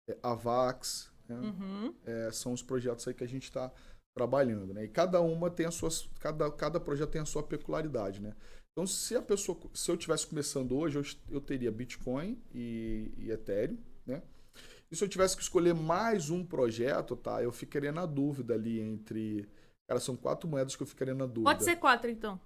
é, 0.08 0.18
Avax, 0.22 1.12
né? 1.30 1.36
Uhum. 1.36 1.94
É, 2.04 2.30
são 2.32 2.52
os 2.52 2.62
projetos 2.62 3.06
aí 3.06 3.14
que 3.14 3.24
a 3.24 3.28
gente 3.28 3.44
está 3.44 3.72
trabalhando, 4.14 4.74
né? 4.74 4.84
E 4.84 4.88
cada 4.88 5.20
uma 5.20 5.50
tem 5.50 5.66
as 5.66 5.74
suas, 5.74 6.08
cada, 6.18 6.50
cada 6.50 6.80
projeto 6.80 7.10
tem 7.10 7.20
a 7.20 7.26
sua 7.26 7.42
peculiaridade, 7.42 8.20
né? 8.20 8.34
Então, 8.72 8.86
se 8.86 9.14
a 9.14 9.22
pessoa, 9.22 9.58
se 9.74 9.90
eu 9.90 9.96
tivesse 9.96 10.26
começando 10.26 10.76
hoje, 10.76 10.98
eu, 10.98 11.04
eu 11.30 11.40
teria 11.40 11.70
Bitcoin 11.70 12.40
e, 12.54 13.12
e 13.16 13.30
Ethereum, 13.30 13.78
né? 14.06 14.22
E 14.90 14.96
se 14.96 15.04
eu 15.04 15.08
tivesse 15.08 15.36
que 15.36 15.42
escolher 15.42 15.74
mais 15.74 16.30
um 16.30 16.44
projeto, 16.44 17.14
tá? 17.14 17.42
Eu 17.42 17.52
ficaria 17.52 17.92
na 17.92 18.06
dúvida 18.06 18.54
ali 18.54 18.80
entre, 18.80 19.48
cara, 19.90 19.98
são 19.98 20.14
quatro 20.14 20.48
moedas 20.48 20.76
que 20.76 20.82
eu 20.84 20.86
ficaria 20.86 21.14
na 21.14 21.26
dúvida. 21.26 21.50
Pode 21.50 21.64
ser 21.64 21.74
quatro, 21.74 22.08
então. 22.08 22.40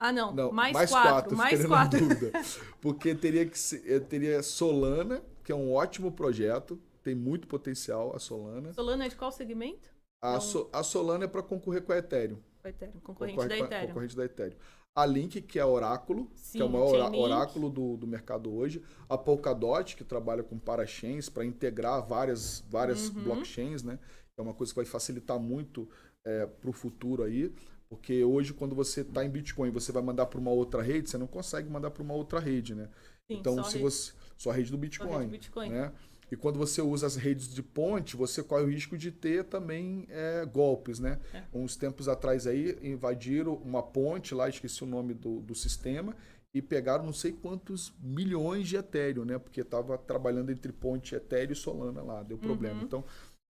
Ah, 0.00 0.10
não. 0.10 0.34
Não, 0.34 0.50
mais, 0.50 0.72
mais 0.72 0.90
quatro. 0.90 1.10
quatro, 1.10 1.36
mais 1.36 1.64
quatro. 1.64 2.00
Porque 2.82 3.14
teria 3.14 3.46
que 3.46 3.56
ser, 3.56 3.82
eu 3.86 4.04
teria 4.04 4.42
Solana, 4.42 5.22
que 5.44 5.52
é 5.52 5.54
um 5.54 5.72
ótimo 5.72 6.10
projeto, 6.10 6.80
tem 7.04 7.14
muito 7.14 7.46
potencial 7.46 8.14
a 8.16 8.18
Solana. 8.18 8.72
Solana 8.72 9.06
é 9.06 9.08
de 9.08 9.14
qual 9.14 9.30
segmento? 9.30 9.90
A, 10.20 10.30
Então- 10.30 10.40
So- 10.40 10.70
a 10.72 10.82
Solana 10.82 11.24
é 11.24 11.28
para 11.28 11.42
concorrer 11.42 11.82
com 11.82 11.92
a 11.92 11.98
Ethereum. 11.98 12.38
Com 12.60 12.66
a 12.66 12.70
Ethereum, 12.70 13.00
concorrente 13.00 13.46
da 13.46 13.58
Ethereum. 13.58 13.86
Concorrente 13.86 14.16
da 14.16 14.24
Ethereum. 14.24 14.58
A 14.96 15.06
Link, 15.06 15.40
que 15.42 15.60
é 15.60 15.64
Oráculo, 15.64 16.28
Sim, 16.34 16.58
que 16.58 16.62
é 16.62 16.64
o 16.64 16.68
maior 16.68 17.14
oráculo 17.14 17.70
do, 17.70 17.96
do 17.96 18.06
mercado 18.08 18.52
hoje. 18.52 18.82
A 19.08 19.16
Polkadot, 19.16 19.94
que 19.94 20.02
trabalha 20.02 20.42
com 20.42 20.58
parachains 20.58 21.28
para 21.28 21.44
integrar 21.44 22.04
várias, 22.04 22.64
várias 22.68 23.08
uhum. 23.08 23.22
blockchains, 23.22 23.84
né? 23.84 24.00
É 24.36 24.42
uma 24.42 24.54
coisa 24.54 24.72
que 24.72 24.76
vai 24.76 24.84
facilitar 24.84 25.38
muito 25.38 25.88
é, 26.28 26.46
para 26.46 26.70
o 26.70 26.72
futuro 26.72 27.22
aí. 27.22 27.52
Porque 27.88 28.22
hoje, 28.22 28.52
quando 28.52 28.74
você 28.74 29.00
está 29.00 29.24
em 29.24 29.30
Bitcoin 29.30 29.70
você 29.70 29.90
vai 29.90 30.02
mandar 30.02 30.26
para 30.26 30.38
uma 30.38 30.50
outra 30.50 30.82
rede, 30.82 31.08
você 31.08 31.16
não 31.16 31.26
consegue 31.26 31.70
mandar 31.70 31.90
para 31.90 32.02
uma 32.02 32.14
outra 32.14 32.38
rede, 32.38 32.74
né? 32.74 32.88
Sim, 33.26 33.38
então, 33.38 33.64
se 33.64 33.78
rede. 33.78 33.84
você. 33.84 34.12
Só 34.36 34.50
a 34.50 34.54
rede 34.54 34.70
do 34.70 34.78
Bitcoin. 34.78 35.10
Rede 35.10 35.24
do 35.24 35.30
Bitcoin. 35.30 35.70
Né? 35.70 35.92
E 36.30 36.36
quando 36.36 36.58
você 36.58 36.82
usa 36.82 37.06
as 37.06 37.16
redes 37.16 37.52
de 37.52 37.62
ponte, 37.62 38.14
você 38.14 38.42
corre 38.42 38.64
o 38.64 38.68
risco 38.68 38.98
de 38.98 39.10
ter 39.10 39.44
também 39.44 40.06
é, 40.10 40.44
golpes, 40.44 40.98
né? 40.98 41.18
É. 41.32 41.42
Uns 41.52 41.74
tempos 41.74 42.06
atrás 42.06 42.46
aí 42.46 42.78
invadiram 42.82 43.54
uma 43.54 43.82
ponte 43.82 44.34
lá, 44.34 44.48
esqueci 44.48 44.84
o 44.84 44.86
nome 44.86 45.14
do, 45.14 45.40
do 45.40 45.54
sistema, 45.54 46.14
e 46.52 46.60
pegaram 46.60 47.04
não 47.04 47.12
sei 47.12 47.32
quantos 47.32 47.94
milhões 48.00 48.68
de 48.68 48.76
Ethereum, 48.76 49.24
né? 49.24 49.38
Porque 49.38 49.62
estava 49.62 49.96
trabalhando 49.96 50.50
entre 50.50 50.70
ponte 50.70 51.14
Ethereum 51.14 51.52
e 51.52 51.56
Solana 51.56 52.02
lá, 52.02 52.22
deu 52.22 52.36
problema. 52.36 52.80
Uhum. 52.80 52.84
Então, 52.84 53.04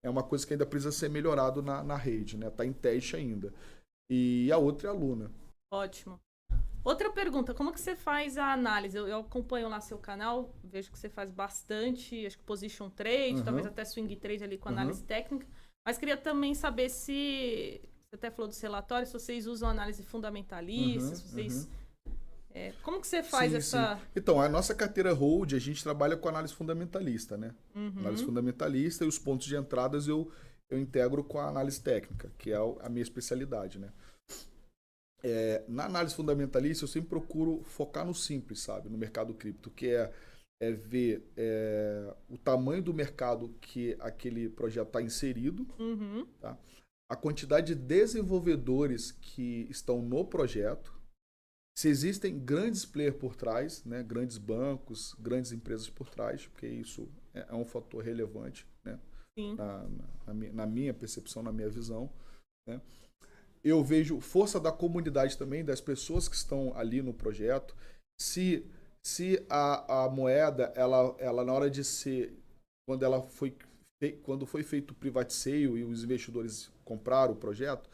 é 0.05 0.09
uma 0.09 0.21
coisa 0.21 0.45
que 0.45 0.53
ainda 0.53 0.67
precisa 0.67 0.91
ser 0.91 1.09
melhorado 1.09 1.63
na, 1.63 1.83
na 1.83 1.95
rede, 1.95 2.37
né? 2.37 2.47
Está 2.47 2.63
em 2.63 2.71
teste 2.71 3.15
ainda. 3.15 3.51
E 4.07 4.51
a 4.51 4.57
outra 4.57 4.89
é 4.89 4.91
a 4.91 4.93
Luna. 4.93 5.31
Ótimo. 5.73 6.19
Outra 6.83 7.11
pergunta, 7.11 7.55
como 7.55 7.73
que 7.73 7.81
você 7.81 7.95
faz 7.95 8.37
a 8.37 8.53
análise? 8.53 8.95
Eu, 8.95 9.07
eu, 9.07 9.21
acompanho 9.21 9.67
lá 9.67 9.81
seu 9.81 9.97
canal, 9.97 10.53
vejo 10.63 10.91
que 10.91 10.99
você 10.99 11.09
faz 11.09 11.31
bastante, 11.31 12.23
acho 12.23 12.37
que 12.37 12.43
position 12.43 12.87
trade, 12.91 13.37
uhum. 13.37 13.43
talvez 13.43 13.65
até 13.65 13.83
swing 13.83 14.15
trade 14.17 14.43
ali 14.43 14.59
com 14.59 14.69
análise 14.69 15.01
uhum. 15.01 15.07
técnica. 15.07 15.47
Mas 15.83 15.97
queria 15.97 16.15
também 16.15 16.53
saber 16.53 16.89
se 16.89 17.81
você 18.07 18.15
até 18.15 18.29
falou 18.29 18.47
dos 18.47 18.61
relatórios, 18.61 19.09
se 19.09 19.13
vocês 19.13 19.47
usam 19.47 19.67
análise 19.67 20.03
fundamentalista, 20.03 21.09
uhum, 21.09 21.15
se 21.15 21.27
vocês 21.27 21.65
uhum. 21.65 21.71
É, 22.55 22.71
como 22.81 23.01
que 23.01 23.07
você 23.07 23.21
faz 23.21 23.51
sim, 23.51 23.57
essa. 23.57 23.97
Sim. 23.97 24.01
Então, 24.15 24.39
a 24.39 24.47
nossa 24.47 24.73
carteira 24.73 25.11
hold, 25.11 25.51
a 25.53 25.59
gente 25.59 25.83
trabalha 25.83 26.15
com 26.15 26.29
análise 26.29 26.53
fundamentalista, 26.53 27.35
né? 27.35 27.53
Uhum. 27.75 27.91
Análise 27.97 28.23
fundamentalista 28.23 29.03
e 29.03 29.07
os 29.09 29.19
pontos 29.19 29.45
de 29.45 29.57
entradas 29.57 30.07
eu, 30.07 30.31
eu 30.69 30.79
integro 30.79 31.21
com 31.21 31.37
a 31.37 31.49
análise 31.49 31.81
técnica, 31.81 32.31
que 32.37 32.53
é 32.53 32.55
a 32.55 32.87
minha 32.87 33.03
especialidade, 33.03 33.77
né? 33.77 33.91
É, 35.21 35.65
na 35.67 35.83
análise 35.83 36.15
fundamentalista, 36.15 36.85
eu 36.85 36.87
sempre 36.87 37.09
procuro 37.09 37.61
focar 37.65 38.05
no 38.05 38.15
simples, 38.15 38.61
sabe? 38.61 38.87
No 38.87 38.97
mercado 38.97 39.33
cripto, 39.33 39.69
que 39.69 39.89
é, 39.89 40.13
é 40.61 40.71
ver 40.71 41.29
é, 41.35 42.15
o 42.29 42.37
tamanho 42.37 42.81
do 42.81 42.93
mercado 42.93 43.53
que 43.59 43.97
aquele 43.99 44.47
projeto 44.47 44.87
está 44.87 45.01
inserido, 45.01 45.67
uhum. 45.77 46.25
tá? 46.39 46.57
a 47.11 47.15
quantidade 47.17 47.75
de 47.75 47.81
desenvolvedores 47.81 49.11
que 49.11 49.67
estão 49.69 50.01
no 50.01 50.23
projeto, 50.23 50.94
se 51.77 51.89
existem 51.89 52.39
grandes 52.39 52.85
players 52.85 53.17
por 53.17 53.35
trás, 53.35 53.83
né? 53.83 54.01
grandes 54.01 54.37
bancos, 54.37 55.13
grandes 55.19 55.51
empresas 55.51 55.89
por 55.89 56.09
trás, 56.09 56.47
porque 56.47 56.67
isso 56.67 57.09
é, 57.33 57.47
é 57.49 57.53
um 57.53 57.65
fator 57.65 58.03
relevante 58.03 58.65
né? 58.83 58.99
na, 59.57 59.87
na, 60.27 60.33
na, 60.53 60.65
minha 60.65 60.93
percepção, 60.93 61.43
na 61.43 61.51
minha 61.51 61.69
visão. 61.69 62.09
Né? 62.67 62.81
eu 63.65 63.83
vejo 63.83 64.19
força 64.19 64.59
da 64.59 64.71
comunidade 64.71 65.35
também, 65.35 65.65
das 65.65 65.81
pessoas 65.81 66.29
que 66.29 66.35
estão 66.35 66.71
ali 66.77 67.01
no 67.01 67.11
projeto. 67.11 67.75
Se, 68.21 68.63
se 69.03 69.43
a, 69.49 70.03
a 70.05 70.09
moeda, 70.09 70.71
ela, 70.75 71.15
ela 71.17 71.43
na 71.43 71.51
hora 71.51 71.67
de 71.67 71.83
ser, 71.83 72.37
quando 72.87 73.03
ela 73.03 73.23
foi, 73.23 73.57
quando 74.21 74.45
foi 74.45 74.61
feito 74.61 74.91
o 74.91 74.95
private 74.95 75.33
sale 75.33 75.63
e 75.63 75.83
os 75.83 76.03
investidores 76.03 76.71
compraram 76.85 77.33
o 77.33 77.37
projeto, 77.37 77.89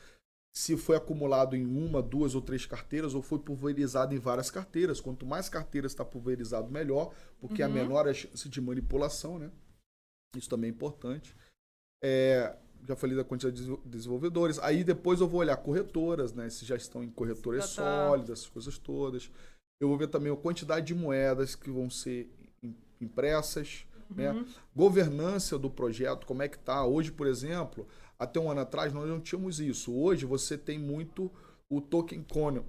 se 0.54 0.76
foi 0.76 0.98
acumulado 0.98 1.56
em 1.56 1.66
uma, 1.66 2.02
duas 2.02 2.36
ou 2.36 2.42
três 2.42 2.66
carteiras 2.66 3.14
ou 3.14 3.22
foi 3.22 3.40
pulverizado 3.40 4.14
em 4.14 4.20
várias 4.20 4.52
carteiras. 4.52 5.00
Quanto 5.00 5.26
mais 5.26 5.48
carteiras 5.48 5.92
está 5.92 6.04
pulverizado, 6.04 6.70
melhor, 6.70 7.14
porque 7.40 7.64
uhum. 7.64 7.70
a 7.70 7.72
menor 7.72 8.08
a 8.08 8.14
chance 8.14 8.50
de 8.50 8.60
manipulação, 8.60 9.40
né? 9.40 9.50
Isso 10.36 10.50
também 10.50 10.70
é 10.70 10.74
importante. 10.74 11.36
É, 12.04 12.56
já 12.88 12.96
falei 12.96 13.16
da 13.16 13.24
quantidade 13.24 13.64
de 13.64 13.78
desenvolvedores. 13.86 14.60
Aí 14.60 14.84
depois 14.84 15.22
eu 15.22 15.28
vou 15.28 15.40
olhar 15.40 15.56
corretoras, 15.58 16.34
né? 16.34 16.50
Se 16.50 16.66
já 16.66 16.76
estão 16.76 17.04
em 17.04 17.10
corretoras 17.10 17.76
tá. 17.76 17.84
sólidas, 17.84 18.40
essas 18.40 18.50
coisas 18.50 18.78
todas. 18.78 19.32
Eu 19.80 19.88
vou 19.88 19.98
ver 19.98 20.08
também 20.08 20.32
a 20.32 20.36
quantidade 20.36 20.88
de 20.88 20.96
moedas 20.96 21.56
que 21.56 21.70
vão 21.70 21.90
ser 21.90 22.30
impressas, 23.00 23.86
né? 24.10 24.32
uhum. 24.32 24.42
né? 24.42 24.46
Governança 24.76 25.58
do 25.58 25.70
projeto, 25.70 26.26
como 26.26 26.44
é 26.44 26.48
que 26.48 26.60
tá? 26.60 26.86
Hoje, 26.86 27.12
por 27.12 27.28
exemplo, 27.28 27.88
até 28.22 28.40
um 28.40 28.52
ano 28.52 28.62
atrás 28.62 28.94
nós 28.94 29.10
não 29.10 29.20
tínhamos 29.20 29.60
isso. 29.60 29.92
Hoje 29.92 30.28
você 30.28 30.56
tem 30.56 30.78
muito 30.78 31.32
o 31.68 31.82
token 31.82 32.24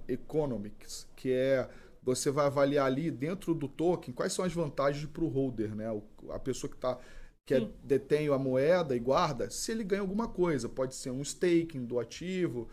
economics, 0.07 1.07
que 1.15 1.31
é 1.31 1.69
você 2.01 2.31
vai 2.31 2.47
avaliar 2.47 2.87
ali 2.87 3.11
dentro 3.11 3.53
do 3.53 3.67
token 3.67 4.13
quais 4.15 4.33
são 4.33 4.43
as 4.43 4.51
vantagens 4.51 5.05
para 5.05 5.23
o 5.23 5.27
holder, 5.27 5.75
né? 5.75 5.85
a 6.31 6.39
pessoa 6.39 6.69
que 6.69 6.75
está 6.75 6.97
que 7.45 7.53
é, 7.53 7.69
detém 7.83 8.29
a 8.29 8.37
moeda 8.37 8.95
e 8.95 8.99
guarda, 8.99 9.49
se 9.49 9.71
ele 9.71 9.83
ganha 9.83 10.01
alguma 10.01 10.27
coisa. 10.27 10.67
Pode 10.67 10.95
ser 10.95 11.11
um 11.11 11.21
staking 11.21 11.85
do 11.85 11.99
ativo, 11.99 12.67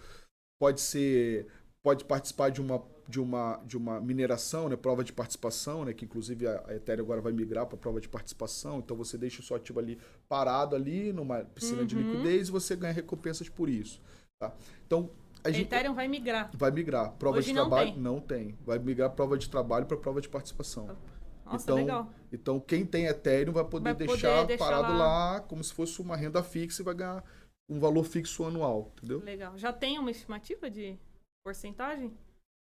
pode 0.59 0.81
ser. 0.81 1.49
Pode 1.83 2.05
participar 2.05 2.51
de 2.51 2.61
uma, 2.61 2.83
de 3.11 3.21
uma, 3.21 3.61
de 3.67 3.77
uma 3.77 4.01
mineração, 4.01 4.69
né, 4.69 4.77
prova 4.77 5.03
de 5.03 5.13
participação, 5.13 5.85
né, 5.85 5.93
que 5.93 6.05
inclusive 6.05 6.47
a, 6.47 6.65
a 6.69 6.77
Ethereum 6.77 7.05
agora 7.05 7.21
vai 7.21 7.33
migrar 7.33 7.67
para 7.67 7.77
prova 7.77 8.01
de 8.01 8.09
participação. 8.09 8.79
Então 8.79 8.97
você 8.97 9.19
deixa 9.19 9.41
o 9.41 9.45
seu 9.45 9.57
ativo 9.57 9.81
ali 9.81 9.99
parado 10.29 10.77
ali 10.77 11.13
numa 11.13 11.41
piscina 11.45 11.81
uhum. 11.81 11.87
de 11.87 11.97
liquidez 11.97 12.49
e 12.49 12.53
você 12.53 12.77
ganha 12.77 12.93
recompensas 12.93 13.49
por 13.49 13.69
isso. 13.69 14.01
Tá? 14.41 14.55
Então 14.87 15.11
a 15.43 15.51
gente, 15.51 15.67
Ethereum 15.67 15.95
vai 15.95 16.07
migrar. 16.07 16.51
Vai 16.55 16.71
migrar. 16.71 17.13
Prova 17.13 17.39
Hoje 17.39 17.49
de 17.49 17.55
não 17.55 17.69
trabalho 17.69 17.93
tem. 17.93 18.01
não 18.01 18.21
tem. 18.21 18.59
Vai 18.65 18.79
migrar 18.79 19.11
prova 19.11 19.37
de 19.37 19.49
trabalho 19.51 19.87
para 19.87 19.97
prova 19.97 20.21
de 20.21 20.29
participação. 20.29 20.97
Nossa, 21.45 21.65
então, 21.65 21.77
legal. 21.77 22.11
Então, 22.33 22.61
quem 22.61 22.87
tem 22.87 23.07
Ethereum 23.07 23.53
vai 23.53 23.65
poder, 23.65 23.95
vai 23.95 24.07
deixar, 24.07 24.43
poder 24.43 24.47
deixar, 24.47 24.65
parado 24.65 24.93
lá. 24.93 25.33
lá. 25.33 25.41
como 25.41 25.65
se 25.65 25.73
fosse 25.73 26.01
uma 26.01 26.17
renda 26.17 26.43
fixa 26.43 26.83
e 26.83 26.85
vai 26.85 26.95
ganhar 26.95 27.25
um 27.69 27.81
valor 27.81 28.05
fixo 28.05 28.45
anual, 28.45 28.93
entendeu? 28.99 29.21
Legal. 29.21 29.57
Já 29.57 29.73
tem 29.73 29.99
uma 29.99 30.11
estimativa 30.11 30.71
de 30.71 30.99
porcentagem? 31.45 32.13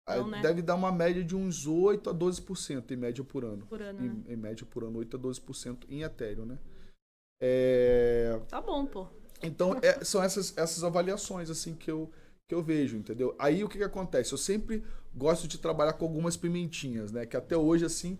Não, 0.08 0.28
né? 0.28 0.40
Deve 0.40 0.62
dar 0.62 0.76
uma 0.76 0.92
média 0.92 1.24
de 1.24 1.34
uns 1.34 1.66
8 1.66 2.10
a 2.10 2.14
12% 2.14 2.90
em 2.92 2.96
média 2.96 3.24
por 3.24 3.44
ano. 3.44 3.66
Por 3.66 3.82
ano, 3.82 4.04
em, 4.04 4.08
né? 4.08 4.22
em 4.28 4.36
média 4.36 4.64
por 4.64 4.84
ano, 4.84 4.98
8 4.98 5.16
a 5.16 5.20
12% 5.20 5.78
em 5.88 6.02
Ethereum, 6.02 6.44
né? 6.44 6.58
É... 7.40 8.40
Tá 8.48 8.60
bom, 8.60 8.86
pô. 8.86 9.06
Então, 9.42 9.78
é, 9.82 10.04
são 10.04 10.22
essas, 10.22 10.56
essas 10.56 10.84
avaliações, 10.84 11.50
assim, 11.50 11.74
que 11.74 11.90
eu, 11.90 12.10
que 12.48 12.54
eu 12.54 12.62
vejo, 12.62 12.96
entendeu? 12.96 13.34
Aí, 13.38 13.62
o 13.64 13.68
que, 13.68 13.78
que 13.78 13.84
acontece? 13.84 14.32
Eu 14.32 14.38
sempre 14.38 14.82
gosto 15.14 15.48
de 15.48 15.58
trabalhar 15.58 15.94
com 15.94 16.04
algumas 16.04 16.36
pimentinhas, 16.36 17.10
né? 17.10 17.26
Que 17.26 17.36
até 17.36 17.56
hoje, 17.56 17.84
assim, 17.84 18.18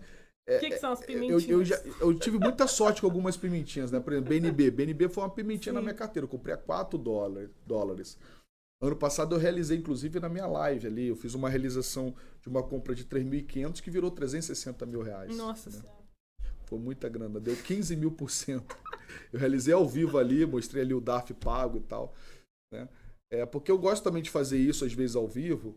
o 0.48 0.52
é, 0.52 0.58
que, 0.58 0.70
que, 0.70 0.78
são 0.78 0.92
as 0.92 1.00
pimentinhas? 1.00 1.48
Eu, 1.48 1.58
eu, 1.58 1.64
já, 1.64 1.76
eu, 2.00 2.14
tive 2.14 2.38
muita 2.38 2.66
sorte 2.68 3.00
com 3.00 3.06
algumas 3.06 3.36
pimentinhas, 3.36 3.90
né? 3.90 3.98
Por 3.98 4.12
exemplo, 4.12 4.28
BNB. 4.28 4.70
BNB 4.70 5.08
foi 5.08 5.24
uma 5.24 5.30
pimentinha 5.30 5.72
Sim. 5.72 5.76
na 5.76 5.82
minha 5.82 5.94
carteira. 5.94 6.24
Eu 6.24 6.28
comprei 6.28 6.54
a 6.54 6.58
4 6.58 6.96
dólares, 6.96 7.50
dólares. 7.66 8.18
Ano 8.80 8.96
passado 8.96 9.34
eu 9.34 9.38
realizei, 9.38 9.78
inclusive, 9.78 10.20
na 10.20 10.28
minha 10.28 10.46
live 10.46 10.86
ali. 10.86 11.06
Eu 11.08 11.16
fiz 11.16 11.34
uma 11.34 11.48
realização 11.48 12.14
de 12.42 12.48
uma 12.48 12.62
compra 12.62 12.94
de 12.94 13.04
3.500 13.04 13.80
que 13.80 13.90
virou 13.90 14.10
360 14.10 14.84
mil 14.84 15.02
reais. 15.02 15.34
Nossa 15.36 15.70
né? 15.70 15.76
Senhora. 15.76 16.06
Foi 16.66 16.78
muita 16.78 17.08
grana. 17.08 17.40
Deu 17.40 17.56
15 17.56 17.96
mil 17.96 18.10
por 18.10 18.30
cento. 18.30 18.76
Eu 19.32 19.38
realizei 19.38 19.72
ao 19.72 19.86
vivo 19.88 20.18
ali, 20.18 20.44
mostrei 20.44 20.82
ali 20.82 20.92
o 20.92 21.00
DAF 21.00 21.32
pago 21.34 21.78
e 21.78 21.82
tal. 21.82 22.14
Né? 22.72 22.88
É, 23.32 23.46
porque 23.46 23.70
eu 23.70 23.78
gosto 23.78 24.04
também 24.04 24.22
de 24.22 24.30
fazer 24.30 24.58
isso, 24.58 24.84
às 24.84 24.92
vezes, 24.92 25.16
ao 25.16 25.26
vivo 25.26 25.76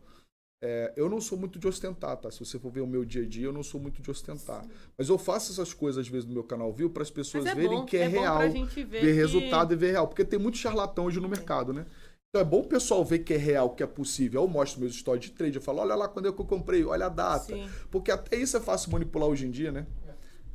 é, 0.62 0.91
eu 0.97 1.09
não 1.09 1.21
sou 1.21 1.38
muito 1.38 1.57
de 1.57 1.67
ostentar, 1.67 2.17
tá? 2.17 2.29
Se 2.29 2.39
você 2.39 2.59
for 2.59 2.69
ver 2.69 2.81
o 2.81 2.88
meu 2.88 3.05
dia 3.05 3.23
a 3.23 3.25
dia, 3.25 3.45
eu 3.45 3.53
não 3.53 3.63
sou 3.63 3.79
muito 3.79 4.01
de 4.01 4.12
ostentar. 4.12 4.65
Mas 4.97 5.07
eu 5.07 5.17
faço 5.17 5.53
essas 5.53 5.73
coisas, 5.73 6.05
às 6.05 6.09
vezes, 6.09 6.27
no 6.27 6.33
meu 6.33 6.43
canal, 6.43 6.73
viu? 6.73 6.89
Para 6.89 7.01
as 7.01 7.09
pessoas 7.09 7.45
é 7.45 7.55
verem 7.55 7.77
bom, 7.77 7.85
que 7.85 7.95
é, 7.95 8.01
é 8.01 8.07
real. 8.07 8.39
ver, 8.39 8.85
ver 8.85 8.99
que... 8.99 9.12
resultado 9.12 9.73
e 9.73 9.77
ver 9.77 9.91
real. 9.91 10.07
Porque 10.07 10.25
tem 10.25 10.38
muito 10.38 10.57
charlatão 10.57 11.05
hoje 11.05 11.19
no 11.19 11.27
é. 11.27 11.29
mercado, 11.29 11.71
né? 11.71 11.85
Então 12.31 12.43
é 12.43 12.45
bom 12.45 12.59
o 12.59 12.63
pessoal 12.63 13.03
ver 13.03 13.19
que 13.19 13.33
é 13.33 13.37
real, 13.37 13.71
que 13.71 13.81
é 13.81 13.87
possível. 13.87 14.43
Eu 14.43 14.47
mostro 14.47 14.79
meus 14.79 14.95
stories 14.95 15.25
de 15.25 15.31
trade, 15.31 15.55
eu 15.55 15.61
falo, 15.61 15.79
olha 15.79 15.95
lá 15.95 16.07
quando 16.07 16.27
é 16.27 16.31
que 16.31 16.39
eu 16.39 16.45
comprei, 16.45 16.85
olha 16.85 17.07
a 17.07 17.09
data. 17.09 17.45
Sim. 17.45 17.67
Porque 17.89 18.11
até 18.11 18.37
isso 18.37 18.55
é 18.55 18.59
fácil 18.59 18.91
manipular 18.91 19.27
hoje 19.27 19.47
em 19.47 19.49
dia, 19.49 19.71
né? 19.71 19.87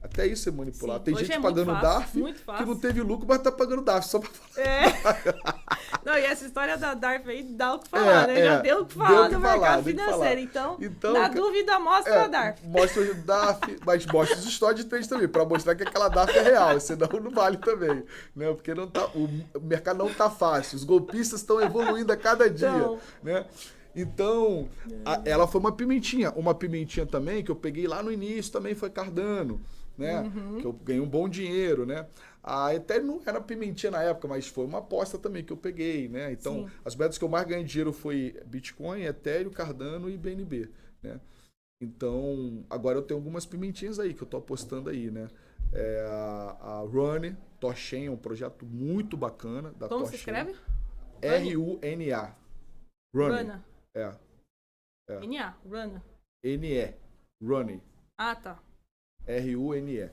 Até 0.05 0.27
isso 0.27 0.51
é 0.51 0.53
manipular. 0.53 0.99
Sim. 0.99 1.05
Tem 1.05 1.17
gente 1.17 1.33
é 1.33 1.40
pagando 1.40 1.73
fácil, 1.73 2.25
DARF 2.25 2.43
que 2.59 2.64
não 2.67 2.77
teve 2.77 3.01
lucro, 3.01 3.27
mas 3.27 3.40
tá 3.40 3.51
pagando 3.51 3.81
DARF 3.81 4.07
só 4.07 4.19
pra 4.19 4.29
falar. 4.29 4.69
É. 4.69 4.85
não, 6.05 6.19
e 6.19 6.25
essa 6.27 6.45
história 6.45 6.77
da 6.77 6.93
DARF 6.93 7.27
aí 7.27 7.43
dá 7.43 7.75
o 7.75 7.79
que 7.79 7.88
falar, 7.88 8.25
é, 8.25 8.27
né? 8.27 8.40
É. 8.40 8.45
Já 8.45 8.61
deu 8.61 8.83
o 8.83 8.87
que 8.87 8.95
falar 8.95 9.31
no 9.31 9.40
falar, 9.40 9.53
mercado 9.53 9.85
financeiro. 9.85 10.40
Então, 10.43 10.77
então, 10.79 11.14
na 11.14 11.29
dúvida, 11.29 11.81
mostra 11.81 12.12
é, 12.12 12.21
a 12.21 12.27
DARF. 12.29 12.67
Mostra 12.67 13.01
o 13.01 13.14
DARF, 13.14 13.79
mas 13.87 14.05
mostra 14.05 14.37
os 14.37 14.45
stories 14.45 14.85
de 14.85 14.90
trade 14.90 15.09
também, 15.09 15.27
pra 15.27 15.43
mostrar 15.47 15.75
que 15.75 15.85
aquela 15.85 16.11
DARF 16.11 16.37
é 16.37 16.43
real, 16.43 16.79
senão 16.81 17.09
não 17.23 17.31
vale 17.31 17.57
também. 17.57 18.05
Né? 18.37 18.53
Porque 18.53 18.75
não 18.75 18.87
tá, 18.87 19.07
o 19.14 19.61
mercado 19.62 19.97
não 19.97 20.12
tá 20.12 20.29
fácil. 20.29 20.77
Os 20.77 20.85
golpistas 20.85 21.40
estão 21.40 21.62
evoluindo 21.62 22.12
a 22.12 22.17
cada 22.17 22.51
dia. 22.51 22.69
Então, 22.69 22.99
né? 23.23 23.47
Então, 23.97 24.69
a, 25.03 25.23
ela 25.25 25.47
foi 25.47 25.62
uma 25.62 25.73
pimentinha. 25.73 26.31
Uma 26.33 26.55
pimentinha 26.55 27.07
também 27.07 27.43
que 27.43 27.51
eu 27.51 27.57
peguei 27.57 27.87
lá 27.87 28.03
no 28.03 28.12
início, 28.12 28.53
também 28.53 28.75
foi 28.75 28.90
Cardano 28.90 29.59
né? 29.96 30.20
Uhum. 30.20 30.61
Que 30.61 30.66
eu 30.66 30.72
ganhei 30.72 31.00
um 31.00 31.09
bom 31.09 31.28
dinheiro, 31.28 31.87
né? 31.87 32.07
A 32.42 32.74
Ethereum 32.74 33.07
não 33.07 33.22
era 33.24 33.40
pimentinha 33.40 33.90
na 33.92 34.02
época, 34.02 34.28
mas 34.28 34.46
foi 34.46 34.66
uma 34.66 34.78
aposta 34.78 35.18
também 35.18 35.44
que 35.44 35.52
eu 35.52 35.57
peguei, 35.57 36.09
né? 36.09 36.33
Então, 36.33 36.68
Sim. 36.68 36.70
as 36.85 36.94
moedas 36.94 37.16
que 37.16 37.24
eu 37.24 37.28
mais 37.28 37.46
ganhei 37.46 37.64
dinheiro 37.64 37.92
foi 37.92 38.38
Bitcoin, 38.46 39.02
Ethereum, 39.02 39.50
Cardano 39.50 40.11
e 40.11 40.16
BNB, 40.16 40.68
né? 41.02 41.20
Então, 41.83 42.64
agora 42.70 42.98
eu 42.98 43.02
tenho 43.02 43.18
algumas 43.18 43.46
pimentinhas 43.46 43.98
aí 43.98 44.14
que 44.14 44.22
eu 44.22 44.26
tô 44.26 44.37
apostando 44.37 44.90
aí, 44.90 45.11
né? 45.11 45.28
É 45.72 46.07
a, 46.09 46.57
a 46.61 46.78
Rune, 46.80 47.37
Torchain 47.59 48.07
é 48.07 48.11
um 48.11 48.16
projeto 48.16 48.64
muito 48.64 49.16
bacana 49.16 49.72
da 49.72 49.88
Como 49.88 50.04
se 50.07 50.12
Torchain. 50.12 50.50
escreve? 50.50 50.57
R-U-N-A. 51.22 52.37
Runa. 53.14 53.64
É. 53.94 54.14
É. 55.09 55.26
NA, 55.26 55.50
Runa. 55.64 56.02
N-E. 56.44 56.94
Rune. 57.42 57.83
Ah, 58.18 58.35
tá. 58.35 58.62
R-U-N-E. 59.26 60.10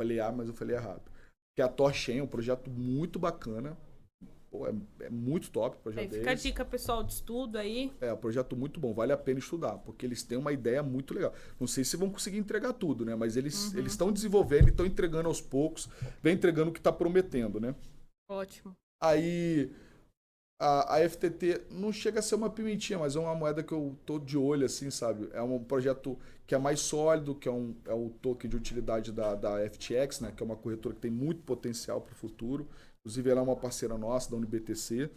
Falei 0.00 0.20
A, 0.20 0.30
mas 0.30 0.48
eu 0.48 0.54
falei 0.54 0.76
errado. 0.76 1.02
Que 1.56 1.62
é 1.62 1.64
a 1.64 1.68
Torchain, 1.68 2.18
é 2.18 2.22
um 2.22 2.26
projeto 2.26 2.70
muito 2.70 3.18
bacana. 3.18 3.76
Pô, 4.50 4.66
é, 4.66 4.72
é 5.00 5.10
muito 5.10 5.50
top 5.50 5.76
o 5.76 5.80
projeto 5.80 6.10
Aí 6.12 6.18
fica 6.18 6.30
a 6.30 6.34
dica, 6.34 6.64
pessoal, 6.64 7.02
de 7.04 7.12
estudo 7.12 7.58
aí. 7.58 7.92
É 8.00 8.12
um 8.12 8.16
projeto 8.16 8.56
muito 8.56 8.80
bom, 8.80 8.94
vale 8.94 9.12
a 9.12 9.16
pena 9.16 9.38
estudar, 9.38 9.76
porque 9.78 10.06
eles 10.06 10.22
têm 10.22 10.38
uma 10.38 10.52
ideia 10.52 10.82
muito 10.82 11.12
legal. 11.12 11.34
Não 11.60 11.66
sei 11.66 11.84
se 11.84 11.96
vão 11.98 12.08
conseguir 12.08 12.38
entregar 12.38 12.72
tudo, 12.72 13.04
né? 13.04 13.14
Mas 13.14 13.36
eles 13.36 13.72
Uhum. 13.72 13.78
eles 13.80 13.92
estão 13.92 14.10
desenvolvendo 14.10 14.68
e 14.68 14.70
estão 14.70 14.86
entregando 14.86 15.28
aos 15.28 15.40
poucos, 15.42 15.86
vem 16.22 16.34
entregando 16.34 16.70
o 16.70 16.72
que 16.72 16.80
está 16.80 16.90
prometendo, 16.92 17.60
né? 17.60 17.74
Ótimo. 18.30 18.72
Aí 19.02 19.70
a, 20.58 20.96
a 20.96 21.08
FTT 21.08 21.66
não 21.70 21.92
chega 21.92 22.18
a 22.18 22.22
ser 22.22 22.34
uma 22.34 22.50
pimentinha, 22.50 22.98
mas 22.98 23.14
é 23.14 23.20
uma 23.20 23.34
moeda 23.34 23.62
que 23.62 23.72
eu 23.72 23.96
tô 24.04 24.18
de 24.18 24.36
olho, 24.36 24.66
assim, 24.66 24.90
sabe? 24.90 25.28
É 25.32 25.40
um 25.40 25.62
projeto 25.62 26.18
que 26.46 26.54
é 26.54 26.58
mais 26.58 26.80
sólido, 26.80 27.34
que 27.34 27.48
é, 27.48 27.52
um, 27.52 27.76
é 27.86 27.94
o 27.94 28.10
token 28.20 28.50
de 28.50 28.56
utilidade 28.56 29.12
da, 29.12 29.36
da 29.36 29.70
FTX, 29.70 30.20
né? 30.20 30.32
Que 30.36 30.42
é 30.42 30.46
uma 30.46 30.56
corretora 30.56 30.96
que 30.96 31.00
tem 31.00 31.10
muito 31.10 31.42
potencial 31.42 32.00
para 32.00 32.12
o 32.12 32.16
futuro. 32.16 32.68
Inclusive, 33.00 33.30
ela 33.30 33.40
é 33.40 33.44
uma 33.44 33.54
parceira 33.56 33.96
nossa 33.96 34.30
da 34.30 34.36
UniBTC. 34.36 35.08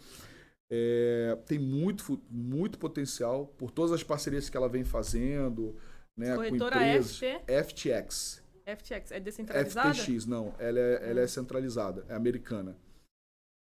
É, 0.69 1.37
tem 1.47 1.57
muito, 1.57 2.21
muito 2.29 2.77
potencial 2.77 3.47
por 3.57 3.71
todas 3.71 3.91
as 3.91 4.03
parcerias 4.03 4.47
que 4.47 4.55
ela 4.55 4.69
vem 4.69 4.83
fazendo, 4.83 5.75
né? 6.15 6.35
Corretora 6.35 6.77
com 6.77 6.83
empresas. 6.83 7.17
FT? 7.17 7.63
FTX. 7.63 8.43
FTX. 8.63 9.11
É 9.11 9.19
descentralizada? 9.19 9.93
FTX, 9.95 10.27
não. 10.27 10.53
Ela 10.59 10.79
é, 10.79 11.09
ela 11.09 11.19
é 11.21 11.27
centralizada, 11.27 12.05
é 12.07 12.13
americana. 12.13 12.77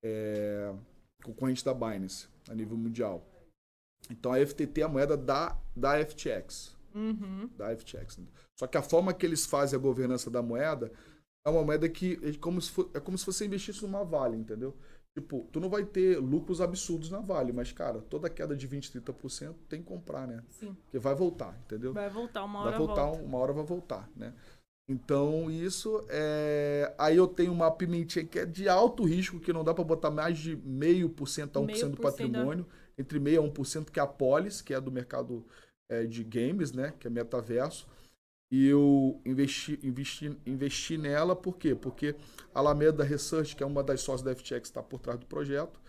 É 0.04 0.72
concorrente 1.24 1.64
da 1.64 1.74
Binance 1.74 2.28
a 2.48 2.54
nível 2.54 2.76
mundial. 2.76 3.24
Então 4.10 4.32
a 4.32 4.38
FTT 4.44 4.80
é 4.80 4.84
a 4.84 4.88
moeda 4.88 5.16
da, 5.16 5.56
da 5.76 5.98
FTX. 6.04 6.76
Uhum. 6.94 7.48
Da 7.56 7.76
FTX. 7.76 8.18
Só 8.58 8.66
que 8.66 8.76
a 8.76 8.82
forma 8.82 9.12
que 9.14 9.24
eles 9.24 9.46
fazem 9.46 9.78
a 9.78 9.82
governança 9.82 10.30
da 10.30 10.42
moeda 10.42 10.90
é 11.46 11.50
uma 11.50 11.62
moeda 11.62 11.88
que 11.88 12.18
é 12.22 12.32
como 12.38 12.60
se, 12.60 12.70
fo- 12.70 12.90
é 12.94 13.00
como 13.00 13.16
se 13.16 13.24
você 13.26 13.46
investisse 13.46 13.82
numa 13.82 14.04
Vale, 14.04 14.36
entendeu? 14.36 14.76
Tipo, 15.16 15.48
tu 15.52 15.58
não 15.60 15.68
vai 15.68 15.84
ter 15.84 16.18
lucros 16.18 16.60
absurdos 16.60 17.10
na 17.10 17.20
Vale, 17.20 17.52
mas, 17.52 17.72
cara, 17.72 18.00
toda 18.02 18.30
queda 18.30 18.56
de 18.56 18.66
20, 18.66 18.92
30% 19.00 19.54
tem 19.68 19.80
que 19.80 19.86
comprar, 19.88 20.26
né? 20.26 20.42
Sim. 20.50 20.74
Porque 20.74 20.98
vai 20.98 21.14
voltar, 21.14 21.56
entendeu? 21.64 21.92
Vai 21.92 22.08
voltar, 22.10 22.44
uma 22.44 22.60
hora 22.60 22.70
vai 22.70 22.78
voltar, 22.78 23.04
volta. 23.06 23.22
uma 23.22 23.38
hora 23.38 23.52
vai 23.52 23.64
voltar, 23.64 24.10
né? 24.16 24.34
Então, 24.90 25.48
isso 25.48 26.04
é. 26.08 26.92
Aí 26.98 27.16
eu 27.16 27.28
tenho 27.28 27.52
uma 27.52 27.70
pimentinha 27.70 28.24
que 28.24 28.40
é 28.40 28.44
de 28.44 28.68
alto 28.68 29.04
risco, 29.04 29.38
que 29.38 29.52
não 29.52 29.62
dá 29.62 29.72
para 29.72 29.84
botar 29.84 30.10
mais 30.10 30.36
de 30.36 30.56
meio 30.56 31.08
por 31.08 31.28
cento 31.28 31.60
a 31.60 31.62
1% 31.62 31.66
Meio 31.66 31.88
do 31.90 31.96
da- 31.96 32.02
patrimônio, 32.02 32.66
entre 32.98 33.20
meio 33.20 33.40
a 33.40 33.44
1%, 33.44 33.92
que 33.92 34.00
é 34.00 34.02
a 34.02 34.06
Polis, 34.06 34.60
que 34.60 34.74
é 34.74 34.80
do 34.80 34.90
mercado 34.90 35.46
é, 35.88 36.04
de 36.06 36.24
games, 36.24 36.72
né? 36.72 36.92
Que 36.98 37.06
é 37.06 37.10
metaverso. 37.10 37.86
E 38.52 38.66
eu 38.66 39.20
investi, 39.24 39.78
investi, 39.80 40.36
investi 40.44 40.98
nela, 40.98 41.36
por 41.36 41.56
quê? 41.56 41.72
Porque 41.72 42.16
a 42.52 42.58
Alameda 42.58 43.04
Research, 43.04 43.54
que 43.54 43.62
é 43.62 43.66
uma 43.66 43.84
das 43.84 44.00
sócias 44.00 44.22
da 44.22 44.34
FTX, 44.34 44.70
está 44.70 44.82
por 44.82 44.98
trás 44.98 45.20
do 45.20 45.26
projeto. 45.26 45.80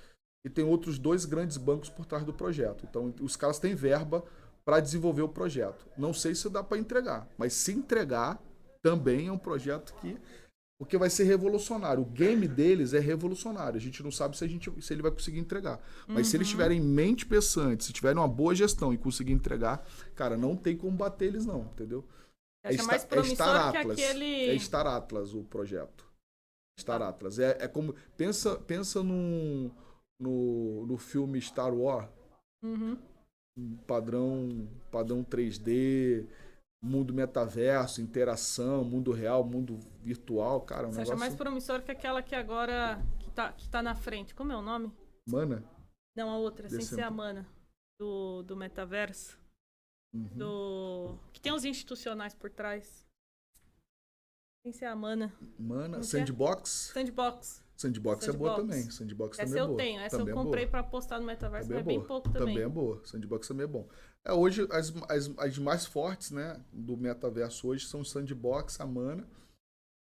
E 0.45 0.49
tem 0.49 0.63
outros 0.63 0.99
dois 0.99 1.25
grandes 1.25 1.57
bancos 1.57 1.89
por 1.89 2.05
trás 2.05 2.23
do 2.23 2.33
projeto. 2.33 2.85
Então, 2.87 3.11
os 3.19 3.35
caras 3.35 3.57
têm 3.57 3.73
verba 3.73 4.23
para 4.63 4.79
desenvolver 4.79 5.23
o 5.23 5.29
projeto. 5.29 5.87
Não 5.97 6.13
sei 6.13 6.35
se 6.35 6.47
dá 6.51 6.63
para 6.63 6.77
entregar, 6.77 7.27
mas 7.35 7.53
se 7.53 7.71
entregar, 7.71 8.39
também 8.83 9.27
é 9.27 9.31
um 9.31 9.37
projeto 9.37 9.93
que. 10.01 10.17
Porque 10.79 10.97
vai 10.97 11.11
ser 11.11 11.25
revolucionário. 11.25 12.01
O 12.01 12.05
game 12.07 12.47
deles 12.47 12.93
é 12.95 12.99
revolucionário. 12.99 13.77
A 13.77 13.79
gente 13.81 14.01
não 14.01 14.09
sabe 14.11 14.35
se, 14.35 14.43
a 14.43 14.47
gente, 14.47 14.71
se 14.81 14.91
ele 14.91 15.03
vai 15.03 15.11
conseguir 15.11 15.37
entregar. 15.37 15.79
Mas 16.07 16.27
se 16.27 16.35
eles 16.35 16.47
Uhum. 16.47 16.51
tiverem 16.53 16.81
mente 16.81 17.23
pensante, 17.23 17.83
se 17.83 17.93
tiverem 17.93 18.17
uma 18.17 18.27
boa 18.27 18.55
gestão 18.55 18.91
e 18.91 18.97
conseguir 18.97 19.31
entregar, 19.33 19.87
cara, 20.15 20.35
não 20.35 20.55
tem 20.55 20.75
como 20.75 20.97
bater 20.97 21.27
eles, 21.27 21.45
não, 21.45 21.65
entendeu? 21.65 22.03
Acha 22.65 22.73
Star- 22.77 22.87
mais 22.87 23.05
promissor 23.05 23.37
que 23.71 23.77
Atlas. 23.77 23.99
aquele... 23.99 24.45
É 24.49 24.57
Star 24.57 24.87
Atlas 24.87 25.33
o 25.35 25.43
projeto. 25.43 26.03
Star 26.79 27.01
Atlas. 27.03 27.37
É, 27.37 27.57
é 27.59 27.67
como. 27.67 27.93
Pensa, 28.17 28.55
pensa 28.55 29.03
num, 29.03 29.69
no, 30.19 30.87
no 30.87 30.97
filme 30.97 31.39
Star 31.41 31.71
Wars, 31.75 32.09
Uhum. 32.63 32.97
um 33.57 33.75
padrão, 33.85 34.67
padrão 34.91 35.23
3D, 35.23 36.25
mundo 36.83 37.13
metaverso, 37.13 38.01
interação, 38.01 38.83
mundo 38.83 39.11
real, 39.11 39.43
mundo 39.43 39.79
virtual, 40.01 40.61
cara, 40.61 40.87
um 40.87 40.91
Você 40.91 41.01
acha 41.01 41.11
negócio. 41.11 41.19
mais 41.19 41.35
promissor 41.35 41.81
que 41.83 41.91
aquela 41.91 42.23
que 42.23 42.33
agora... 42.35 42.99
Que 43.19 43.29
tá, 43.31 43.53
que 43.53 43.69
tá 43.69 43.81
na 43.83 43.95
frente. 43.95 44.33
Como 44.33 44.51
é 44.51 44.57
o 44.57 44.61
nome? 44.61 44.91
Mana. 45.27 45.63
Não, 46.15 46.29
a 46.29 46.37
outra, 46.37 46.67
sem 46.67 46.79
Desse 46.79 46.95
ser 46.95 47.03
a 47.03 47.11
mana. 47.11 47.47
Do, 47.99 48.41
do 48.43 48.55
metaverso. 48.55 49.39
Uhum. 50.13 50.37
Do... 50.37 51.19
Que 51.31 51.39
tem 51.39 51.53
os 51.53 51.63
institucionais 51.63 52.33
por 52.33 52.49
trás. 52.49 53.07
Sem 54.63 54.73
ser 54.73 54.85
a 54.85 54.95
mana. 54.95 55.33
Mana. 55.57 55.99
Que 55.99 56.03
é? 56.03 56.93
Sandbox. 56.93 57.63
Sandbox. 57.81 58.25
Sandbox 58.25 58.27
é 58.27 58.31
boa 58.33 58.55
também. 58.55 58.91
Sandbox 58.91 59.39
Essa 59.39 59.45
também 59.47 59.59
é 59.59 59.63
eu 59.63 59.67
boa. 59.67 59.77
tenho. 59.77 60.01
Essa 60.01 60.17
Também 60.17 60.33
eu 60.33 60.39
é 60.39 60.43
comprei 60.43 60.65
boa. 60.65 60.71
pra 60.71 60.83
postar 60.83 61.19
no 61.19 61.25
metaverso, 61.25 61.67
Também 61.67 61.81
é 61.81 61.83
mas 61.83 61.85
é 61.85 61.87
bem 61.87 61.97
boa. 61.97 62.07
pouco 62.07 62.29
também. 62.29 62.55
Também 62.55 62.63
é 62.63 62.69
boa. 62.69 63.01
Sandbox 63.05 63.47
também 63.47 63.63
é 63.63 63.67
bom. 63.67 63.87
É, 64.23 64.33
hoje, 64.33 64.67
as, 64.71 64.93
as, 65.09 65.31
as 65.37 65.57
mais 65.57 65.85
fortes, 65.85 66.31
né, 66.31 66.61
do 66.71 66.95
metaverso 66.95 67.67
hoje 67.67 67.87
são 67.87 68.01
o 68.01 68.05
Sandbox, 68.05 68.79
a 68.79 68.85
Mana. 68.85 69.27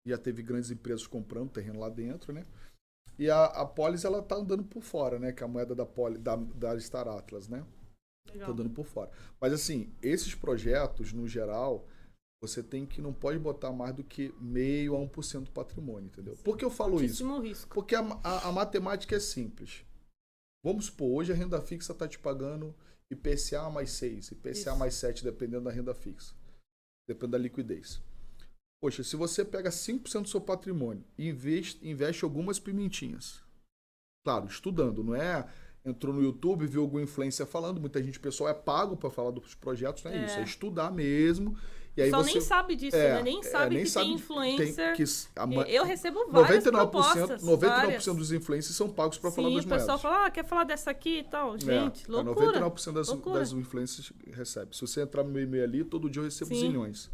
Já 0.07 0.19
teve 0.19 0.43
grandes 0.43 0.71
empresas 0.71 1.07
comprando 1.07 1.51
terreno 1.51 1.81
lá 1.81 1.89
dentro, 1.89 2.33
né? 2.33 2.45
E 3.19 3.29
a, 3.29 3.45
a 3.47 3.67
Polis, 3.67 4.05
ela 4.05 4.23
tá 4.23 4.37
andando 4.37 4.65
por 4.65 4.83
fora, 4.83 5.19
né? 5.19 5.33
Que 5.33 5.43
é 5.43 5.47
a 5.47 5.49
moeda 5.49 5.75
da, 5.75 5.85
Polis, 5.85 6.21
da, 6.21 6.37
da 6.37 6.79
Star 6.81 7.07
Atlas, 7.09 7.49
né? 7.49 7.65
Legal. 8.33 8.47
Tá 8.47 8.53
andando 8.53 8.71
por 8.71 8.87
fora. 8.87 9.11
Mas 9.41 9.53
assim, 9.53 9.93
esses 10.03 10.35
projetos, 10.35 11.13
no 11.13 11.27
geral, 11.27 11.87
você 12.41 12.63
tem 12.63 12.87
que 12.87 13.01
não 13.03 13.13
pode 13.13 13.39
botar 13.39 13.73
mais 13.73 13.95
do 13.95 14.05
que 14.05 14.33
meio 14.41 14.95
a 14.97 15.01
1% 15.01 15.45
do 15.45 15.51
patrimônio, 15.51 16.07
entendeu? 16.07 16.37
Por 16.45 16.57
que 16.57 16.65
eu 16.65 16.71
falo 16.71 16.95
isso? 17.03 17.25
Altíssimo 17.25 17.41
risco. 17.41 17.75
Porque 17.75 17.95
a, 17.95 18.01
a- 18.23 18.49
a 18.49 18.53
matemática 18.53 19.17
é 19.17 19.21
simples. 19.21 19.85
Vamos 20.65 20.87
supor, 20.87 21.11
hoje 21.19 21.33
a 21.33 21.35
renda 21.37 21.61
fixa 21.61 21.93
está 21.93 22.07
te 22.07 22.19
pagando 22.19 22.75
IPCA 23.11 23.69
mais 23.71 23.91
6, 23.93 24.33
IPCA 24.33 24.51
Isso. 24.51 24.77
mais 24.77 24.95
7, 24.95 25.25
dependendo 25.25 25.65
da 25.65 25.71
renda 25.71 25.95
fixa. 25.95 26.35
Depende 27.09 27.33
da 27.33 27.39
liquidez. 27.39 28.01
Poxa, 28.81 29.03
se 29.03 29.17
você 29.17 29.45
pega 29.45 29.71
5% 29.71 30.23
do 30.23 30.29
seu 30.29 30.41
patrimônio 30.41 31.05
e 31.17 31.29
investe, 31.29 31.87
investe 31.89 32.25
algumas 32.25 32.59
pimentinhas. 32.61 33.43
Claro, 34.25 34.47
estudando, 34.47 35.03
não 35.03 35.15
é 35.15 35.49
entrou 35.85 36.13
no 36.15 36.23
YouTube, 36.23 36.67
viu 36.67 36.83
algum 36.83 37.01
influencer 37.01 37.47
falando, 37.47 37.81
muita 37.81 38.03
gente, 38.03 38.21
pessoal 38.21 38.51
é 38.51 38.55
pago 38.55 38.95
para 38.97 39.09
falar 39.11 39.31
dos 39.31 39.55
projetos, 39.55 40.05
não 40.05 40.11
é, 40.11 40.19
É. 40.19 40.27
isso, 40.27 40.39
é 40.39 40.43
estudar 40.43 40.91
mesmo. 40.93 41.57
E 41.99 42.03
aí 42.03 42.11
Só 42.11 42.23
você 42.23 42.35
nem 42.35 42.41
sabe 42.41 42.77
disso, 42.77 42.97
é, 42.97 43.15
né? 43.15 43.23
Nem 43.23 43.41
é, 43.41 43.43
sabe 43.43 43.75
nem 43.75 43.83
que 43.83 43.91
sabe 43.91 44.07
tem 44.07 44.15
influencer. 44.15 44.95
que 44.95 45.03
a 45.35 45.69
Eu 45.69 45.85
recebo 45.85 46.29
várias 46.29 46.65
99%, 46.65 46.71
propostas. 46.71 47.43
99% 47.43 47.59
várias. 47.59 48.05
dos 48.05 48.31
influencers 48.31 48.77
são 48.77 48.89
pagos 48.89 49.19
para 49.19 49.33
falar 49.33 49.49
Sim, 49.49 49.57
das 49.57 49.65
o 49.65 49.69
pessoal 49.69 49.87
moedas. 49.89 50.03
fala, 50.03 50.27
ah, 50.27 50.31
quer 50.31 50.45
falar 50.45 50.63
dessa 50.63 50.93
aqui 50.93 51.19
e 51.19 51.25
tal. 51.25 51.59
Gente, 51.59 52.09
é, 52.09 52.13
loucura. 52.13 52.61
99% 52.61 52.93
das, 52.93 53.09
loucura. 53.09 53.41
das 53.41 53.51
influências 53.51 54.13
recebe. 54.31 54.77
Se 54.77 54.81
você 54.83 55.01
entrar 55.03 55.25
no 55.25 55.31
meu 55.31 55.43
e-mail 55.43 55.65
ali, 55.65 55.83
todo 55.83 56.09
dia 56.09 56.21
eu 56.21 56.25
recebo 56.25 56.55
Sim. 56.55 56.61
zilhões. 56.61 57.11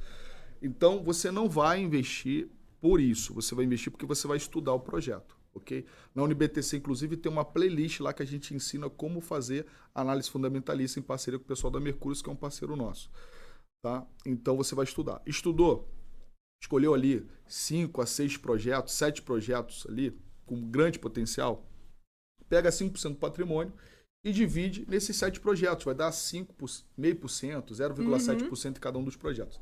Então, 0.61 1.03
você 1.03 1.31
não 1.31 1.49
vai 1.49 1.81
investir 1.81 2.47
por 2.79 3.01
isso. 3.01 3.33
Você 3.33 3.55
vai 3.55 3.64
investir 3.64 3.90
porque 3.90 4.05
você 4.05 4.29
vai 4.29 4.37
estudar 4.37 4.75
o 4.75 4.81
projeto, 4.81 5.35
ok? 5.55 5.87
Na 6.14 6.23
UniBTC, 6.25 6.77
inclusive, 6.77 7.16
tem 7.16 7.33
uma 7.33 7.42
playlist 7.44 8.01
lá 8.01 8.12
que 8.12 8.23
a 8.23 8.27
gente 8.27 8.55
ensina 8.55 8.90
como 8.90 9.23
fazer 9.23 9.64
análise 9.94 10.29
fundamentalista 10.29 11.01
em 11.01 11.03
parceria 11.03 11.38
com 11.38 11.44
o 11.47 11.49
pessoal 11.49 11.70
da 11.70 11.81
Mercúrio, 11.81 12.23
que 12.23 12.29
é 12.29 12.33
um 12.33 12.37
parceiro 12.37 12.77
nosso. 12.77 13.09
Tá? 13.85 14.07
Então, 14.25 14.57
você 14.57 14.75
vai 14.75 14.87
estudar. 14.87 15.20
Estudou? 15.27 15.87
Escolheu 16.62 16.94
ali 16.94 17.29
5 17.47 18.01
a 18.01 18.07
6 18.07 18.38
projetos, 18.38 18.94
7 18.94 19.20
projetos 19.20 19.87
ali, 19.87 20.18
com 20.47 20.70
grande 20.70 20.99
potencial? 20.99 21.68
Pega 22.49 22.70
5% 22.70 23.11
do 23.11 23.16
patrimônio 23.16 23.75
e 24.25 24.33
divide 24.33 24.87
nesses 24.88 25.14
sete 25.18 25.38
projetos. 25.38 25.85
Vai 25.85 25.94
dar 25.94 26.11
5,5%, 26.11 27.75
0,7% 27.75 28.70
em 28.70 28.81
cada 28.81 28.99
um 28.99 29.05
dos 29.05 29.16
projetos. 29.16 29.61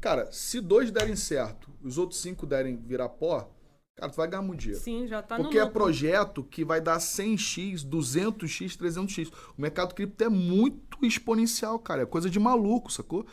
Cara, 0.00 0.32
se 0.32 0.62
dois 0.62 0.90
derem 0.90 1.14
certo, 1.14 1.70
os 1.82 1.98
outros 1.98 2.22
cinco 2.22 2.46
derem 2.46 2.74
virar 2.74 3.10
pó, 3.10 3.52
cara, 3.96 4.10
tu 4.10 4.16
vai 4.16 4.28
ganhar 4.28 4.42
muito 4.42 4.60
dinheiro. 4.60 4.82
Sim, 4.82 5.06
já 5.06 5.22
tá 5.22 5.36
Porque 5.36 5.56
no 5.56 5.60
é 5.60 5.64
lucro. 5.64 5.78
projeto 5.78 6.42
que 6.42 6.64
vai 6.64 6.80
dar 6.80 6.98
100x, 6.98 7.86
200x, 7.86 8.78
300x. 8.78 9.30
O 9.58 9.60
mercado 9.60 9.94
cripto 9.94 10.24
é 10.24 10.28
muito 10.30 11.04
exponencial, 11.04 11.78
cara. 11.78 12.02
É 12.02 12.06
coisa 12.06 12.30
de 12.30 12.40
maluco, 12.40 12.90
sacou? 12.90 13.26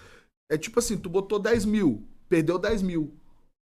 É 0.49 0.57
tipo 0.57 0.79
assim, 0.79 0.97
tu 0.97 1.09
botou 1.09 1.39
10 1.39 1.65
mil, 1.65 2.03
perdeu 2.29 2.57
10 2.59 2.81
mil. 2.81 3.13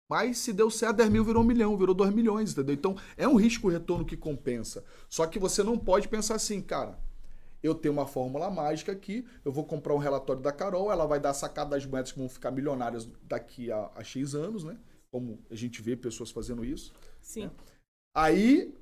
Mas 0.08 0.38
se 0.38 0.52
deu 0.52 0.70
certo, 0.70 0.96
10 0.96 1.10
mil 1.10 1.24
virou 1.24 1.42
um 1.42 1.46
milhão, 1.46 1.76
virou 1.76 1.94
2 1.94 2.14
milhões, 2.14 2.52
entendeu? 2.52 2.74
Então 2.74 2.96
é 3.16 3.28
um 3.28 3.36
risco-retorno 3.36 4.04
que 4.04 4.16
compensa. 4.16 4.84
Só 5.08 5.26
que 5.26 5.38
você 5.38 5.62
não 5.62 5.78
pode 5.78 6.08
pensar 6.08 6.36
assim, 6.36 6.62
cara. 6.62 6.98
Eu 7.62 7.74
tenho 7.74 7.92
uma 7.92 8.06
fórmula 8.06 8.48
mágica 8.48 8.92
aqui, 8.92 9.26
eu 9.44 9.50
vou 9.50 9.64
comprar 9.64 9.92
um 9.92 9.98
relatório 9.98 10.40
da 10.40 10.52
Carol, 10.52 10.92
ela 10.92 11.06
vai 11.06 11.18
dar 11.18 11.30
a 11.30 11.34
sacada 11.34 11.70
das 11.70 11.84
moedas 11.84 12.12
que 12.12 12.18
vão 12.18 12.28
ficar 12.28 12.52
milionárias 12.52 13.08
daqui 13.24 13.70
a, 13.72 13.90
a 13.96 14.04
X 14.04 14.34
anos, 14.34 14.62
né? 14.62 14.78
Como 15.10 15.40
a 15.50 15.56
gente 15.56 15.82
vê 15.82 15.96
pessoas 15.96 16.30
fazendo 16.30 16.64
isso. 16.64 16.92
Sim. 17.20 17.46
Né? 17.46 17.50
Aí 18.14 18.74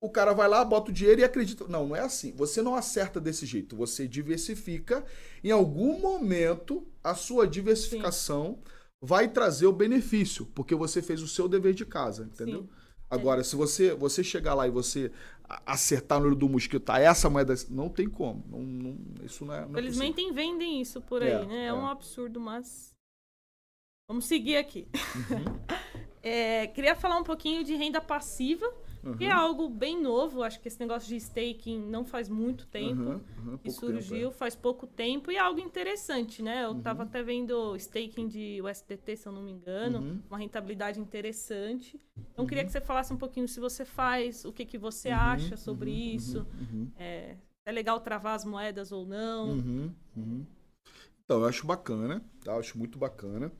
o 0.00 0.08
cara 0.08 0.32
vai 0.32 0.48
lá, 0.48 0.64
bota 0.64 0.90
o 0.90 0.94
dinheiro 0.94 1.20
e 1.20 1.24
acredita. 1.24 1.66
Não, 1.66 1.88
não 1.88 1.96
é 1.96 2.00
assim. 2.00 2.32
Você 2.32 2.62
não 2.62 2.74
acerta 2.74 3.20
desse 3.20 3.44
jeito. 3.44 3.76
Você 3.76 4.06
diversifica. 4.06 5.04
Em 5.42 5.50
algum 5.50 5.98
momento, 5.98 6.86
a 7.02 7.14
sua 7.14 7.46
diversificação 7.46 8.54
Sim. 8.54 8.72
vai 9.02 9.28
trazer 9.28 9.66
o 9.66 9.72
benefício, 9.72 10.46
porque 10.54 10.74
você 10.74 11.02
fez 11.02 11.20
o 11.20 11.28
seu 11.28 11.48
dever 11.48 11.74
de 11.74 11.84
casa, 11.84 12.24
entendeu? 12.24 12.62
Sim. 12.62 12.68
Agora, 13.10 13.40
é. 13.40 13.44
se 13.44 13.56
você 13.56 13.94
você 13.94 14.22
chegar 14.22 14.54
lá 14.54 14.68
e 14.68 14.70
você 14.70 15.10
acertar 15.64 16.20
no 16.20 16.26
olho 16.26 16.36
do 16.36 16.48
mosquito, 16.48 16.84
tá, 16.84 17.00
essa 17.00 17.28
moeda, 17.30 17.54
não 17.70 17.88
tem 17.88 18.08
como. 18.08 18.44
Não, 18.48 18.60
não, 18.60 19.24
isso 19.24 19.44
não 19.44 19.54
é. 19.54 19.62
Não 19.62 19.72
Felizmente 19.72 20.20
é 20.20 20.32
vendem 20.32 20.80
isso 20.80 21.00
por 21.00 21.22
aí, 21.22 21.30
é, 21.30 21.46
né? 21.46 21.64
É, 21.64 21.66
é, 21.68 21.72
um 21.72 21.86
absurdo, 21.86 22.38
mas. 22.38 22.94
Vamos 24.08 24.26
seguir 24.26 24.56
aqui. 24.56 24.86
Uhum. 24.94 25.58
é, 26.22 26.66
queria 26.68 26.94
falar 26.94 27.18
um 27.18 27.24
pouquinho 27.24 27.64
de 27.64 27.74
renda 27.74 28.00
passiva. 28.00 28.66
Uhum. 29.02 29.16
Que 29.16 29.24
é 29.24 29.30
algo 29.30 29.68
bem 29.68 30.00
novo, 30.00 30.42
acho 30.42 30.60
que 30.60 30.68
esse 30.68 30.78
negócio 30.80 31.08
de 31.08 31.16
staking 31.16 31.78
não 31.78 32.04
faz 32.04 32.28
muito 32.28 32.66
tempo. 32.66 33.02
Uhum, 33.02 33.20
uhum, 33.46 33.58
que 33.58 33.70
surgiu 33.70 34.18
tempo, 34.18 34.30
é. 34.30 34.38
faz 34.38 34.54
pouco 34.54 34.86
tempo 34.86 35.30
e 35.30 35.36
é 35.36 35.38
algo 35.38 35.60
interessante, 35.60 36.42
né? 36.42 36.64
Eu 36.64 36.76
estava 36.78 37.02
uhum. 37.02 37.08
até 37.08 37.22
vendo 37.22 37.76
staking 37.76 38.26
de 38.26 38.60
USDT, 38.62 39.16
se 39.16 39.26
eu 39.26 39.32
não 39.32 39.42
me 39.42 39.52
engano, 39.52 39.98
uhum. 39.98 40.22
uma 40.28 40.38
rentabilidade 40.38 41.00
interessante. 41.00 42.00
Então, 42.32 42.46
queria 42.46 42.64
que 42.64 42.72
você 42.72 42.80
falasse 42.80 43.12
um 43.12 43.16
pouquinho 43.16 43.48
se 43.48 43.60
você 43.60 43.84
faz, 43.84 44.44
o 44.44 44.52
que, 44.52 44.64
que 44.64 44.78
você 44.78 45.10
acha 45.10 45.56
sobre 45.56 45.90
isso. 45.90 46.46
É, 46.96 47.36
é 47.64 47.72
legal 47.72 48.00
travar 48.00 48.34
as 48.34 48.44
moedas 48.44 48.92
ou 48.92 49.06
não. 49.06 49.56
Então, 51.24 51.40
eu 51.40 51.46
acho 51.46 51.66
bacana, 51.66 52.24
tá? 52.42 52.52
Eu 52.52 52.58
acho 52.58 52.78
muito 52.78 52.98
bacana. 52.98 53.52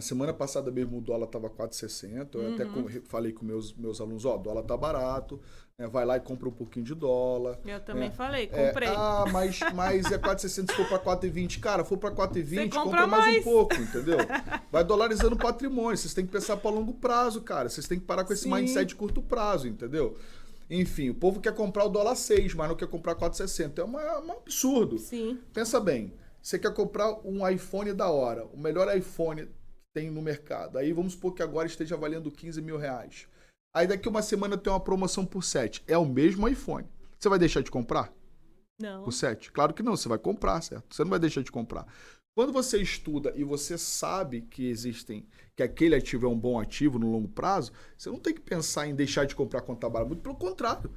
Na 0.00 0.02
semana 0.02 0.32
passada 0.32 0.70
mesmo 0.70 0.96
o 0.96 1.00
dólar 1.02 1.26
estava 1.26 1.50
4,60. 1.50 2.28
Eu 2.32 2.40
uhum. 2.40 2.54
até 2.54 3.00
falei 3.04 3.34
com 3.34 3.44
meus, 3.44 3.74
meus 3.74 4.00
alunos, 4.00 4.24
ó, 4.24 4.34
oh, 4.34 4.38
dólar 4.38 4.62
tá 4.62 4.74
barato, 4.74 5.38
né? 5.76 5.86
vai 5.86 6.06
lá 6.06 6.16
e 6.16 6.20
compra 6.20 6.48
um 6.48 6.52
pouquinho 6.52 6.86
de 6.86 6.94
dólar. 6.94 7.58
Eu 7.66 7.78
também 7.80 8.08
né? 8.08 8.14
falei, 8.14 8.46
comprei. 8.46 8.88
É, 8.88 8.94
ah, 8.96 9.26
mas, 9.30 9.60
mas 9.74 10.10
é 10.10 10.16
4,60 10.16 10.70
se 10.70 10.74
for 10.74 10.88
para 10.88 11.18
4,20. 11.18 11.60
Cara, 11.60 11.84
for 11.84 11.98
para 11.98 12.12
4,20, 12.12 12.72
compra 12.72 13.06
mais. 13.06 13.24
mais 13.26 13.40
um 13.40 13.42
pouco, 13.42 13.74
entendeu? 13.74 14.16
Vai 14.72 14.82
dolarizando 14.82 15.34
o 15.34 15.38
patrimônio. 15.38 15.98
Vocês 15.98 16.14
têm 16.14 16.24
que 16.24 16.32
pensar 16.32 16.56
para 16.56 16.70
longo 16.70 16.94
prazo, 16.94 17.42
cara. 17.42 17.68
Vocês 17.68 17.86
têm 17.86 18.00
que 18.00 18.06
parar 18.06 18.24
com 18.24 18.32
esse 18.32 18.44
Sim. 18.44 18.54
mindset 18.54 18.86
de 18.86 18.94
curto 18.94 19.20
prazo, 19.20 19.68
entendeu? 19.68 20.16
Enfim, 20.70 21.10
o 21.10 21.14
povo 21.14 21.40
quer 21.40 21.54
comprar 21.54 21.84
o 21.84 21.90
dólar 21.90 22.14
6, 22.14 22.54
mas 22.54 22.70
não 22.70 22.74
quer 22.74 22.88
comprar 22.88 23.14
4,60. 23.16 23.80
É 23.80 23.84
uma, 23.84 24.20
um 24.20 24.32
absurdo. 24.32 24.96
Sim. 24.96 25.38
Pensa 25.52 25.78
bem. 25.78 26.14
Você 26.40 26.58
quer 26.58 26.72
comprar 26.72 27.14
um 27.22 27.46
iPhone 27.46 27.92
da 27.92 28.08
hora, 28.08 28.46
o 28.46 28.58
melhor 28.58 28.96
iPhone 28.96 29.46
tem 29.92 30.10
no 30.10 30.22
mercado. 30.22 30.78
Aí 30.78 30.92
vamos 30.92 31.12
supor 31.14 31.34
que 31.34 31.42
agora 31.42 31.66
esteja 31.66 31.96
valendo 31.96 32.30
15 32.30 32.60
mil 32.62 32.76
reais. 32.76 33.26
Aí 33.74 33.86
daqui 33.86 34.08
uma 34.08 34.22
semana 34.22 34.58
tem 34.58 34.72
uma 34.72 34.80
promoção 34.80 35.24
por 35.24 35.44
7. 35.44 35.82
É 35.86 35.96
o 35.96 36.06
mesmo 36.06 36.48
iPhone. 36.48 36.86
Você 37.18 37.28
vai 37.28 37.38
deixar 37.38 37.62
de 37.62 37.70
comprar? 37.70 38.12
Não. 38.80 39.04
Por 39.04 39.12
7? 39.12 39.52
Claro 39.52 39.74
que 39.74 39.82
não, 39.82 39.96
você 39.96 40.08
vai 40.08 40.18
comprar, 40.18 40.60
certo? 40.62 40.94
Você 40.94 41.02
não 41.02 41.10
vai 41.10 41.18
deixar 41.18 41.42
de 41.42 41.52
comprar. 41.52 41.86
Quando 42.34 42.52
você 42.52 42.80
estuda 42.80 43.32
e 43.36 43.44
você 43.44 43.76
sabe 43.76 44.42
que 44.42 44.68
existem, 44.68 45.26
que 45.56 45.62
aquele 45.62 45.94
ativo 45.94 46.26
é 46.26 46.28
um 46.28 46.38
bom 46.38 46.58
ativo 46.58 46.98
no 46.98 47.10
longo 47.10 47.28
prazo, 47.28 47.72
você 47.98 48.08
não 48.08 48.18
tem 48.18 48.32
que 48.32 48.40
pensar 48.40 48.86
em 48.86 48.94
deixar 48.94 49.26
de 49.26 49.34
comprar 49.34 49.60
quando 49.62 49.78
está 49.78 49.88
barato. 49.88 50.08
Muito 50.08 50.22
pelo 50.22 50.36
contrário. 50.36 50.90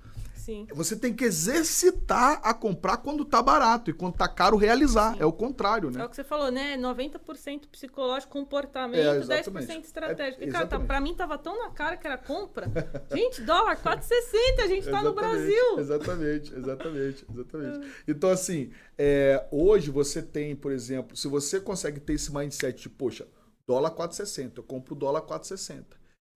Sim. 0.43 0.67
Você 0.73 0.97
tem 0.97 1.13
que 1.13 1.23
exercitar 1.23 2.41
a 2.43 2.53
comprar 2.53 2.97
quando 2.97 3.23
tá 3.23 3.41
barato 3.41 3.89
e 3.89 3.93
quando 3.93 4.15
tá 4.15 4.27
caro 4.27 4.57
realizar. 4.57 5.13
Sim. 5.13 5.21
É 5.21 5.25
o 5.25 5.31
contrário, 5.31 5.89
né? 5.89 6.01
É 6.01 6.05
o 6.05 6.09
que 6.09 6.17
você 6.17 6.23
falou, 6.23 6.51
né? 6.51 6.77
90% 6.77 7.67
psicológico, 7.71 8.33
comportamento, 8.33 9.31
é, 9.31 9.41
10% 9.41 9.85
estratégico. 9.85 10.43
É, 10.43 10.47
e, 10.47 10.51
cara, 10.51 10.67
tá, 10.67 10.77
pra 10.77 10.99
mim 10.99 11.15
tava 11.15 11.37
tão 11.37 11.57
na 11.57 11.69
cara 11.69 11.95
que 11.95 12.05
era 12.05 12.17
compra. 12.17 12.69
gente, 13.15 13.41
dólar 13.41 13.81
4,60, 13.81 14.63
a 14.63 14.67
gente 14.67 14.91
tá 14.91 15.01
no 15.01 15.13
Brasil. 15.13 15.79
Exatamente, 15.79 16.53
exatamente, 16.53 17.25
exatamente. 17.31 17.87
então, 18.05 18.29
assim, 18.29 18.69
é, 18.97 19.47
hoje 19.49 19.91
você 19.91 20.21
tem, 20.21 20.57
por 20.57 20.73
exemplo, 20.73 21.15
se 21.15 21.29
você 21.29 21.57
consegue 21.61 22.01
ter 22.01 22.13
esse 22.13 22.33
mindset 22.33 22.81
de, 22.81 22.89
poxa, 22.89 23.25
dólar 23.65 23.91
4,60, 23.91 24.57
eu 24.57 24.63
compro 24.63 24.93
dólar 24.93 25.21
4,60 25.21 25.85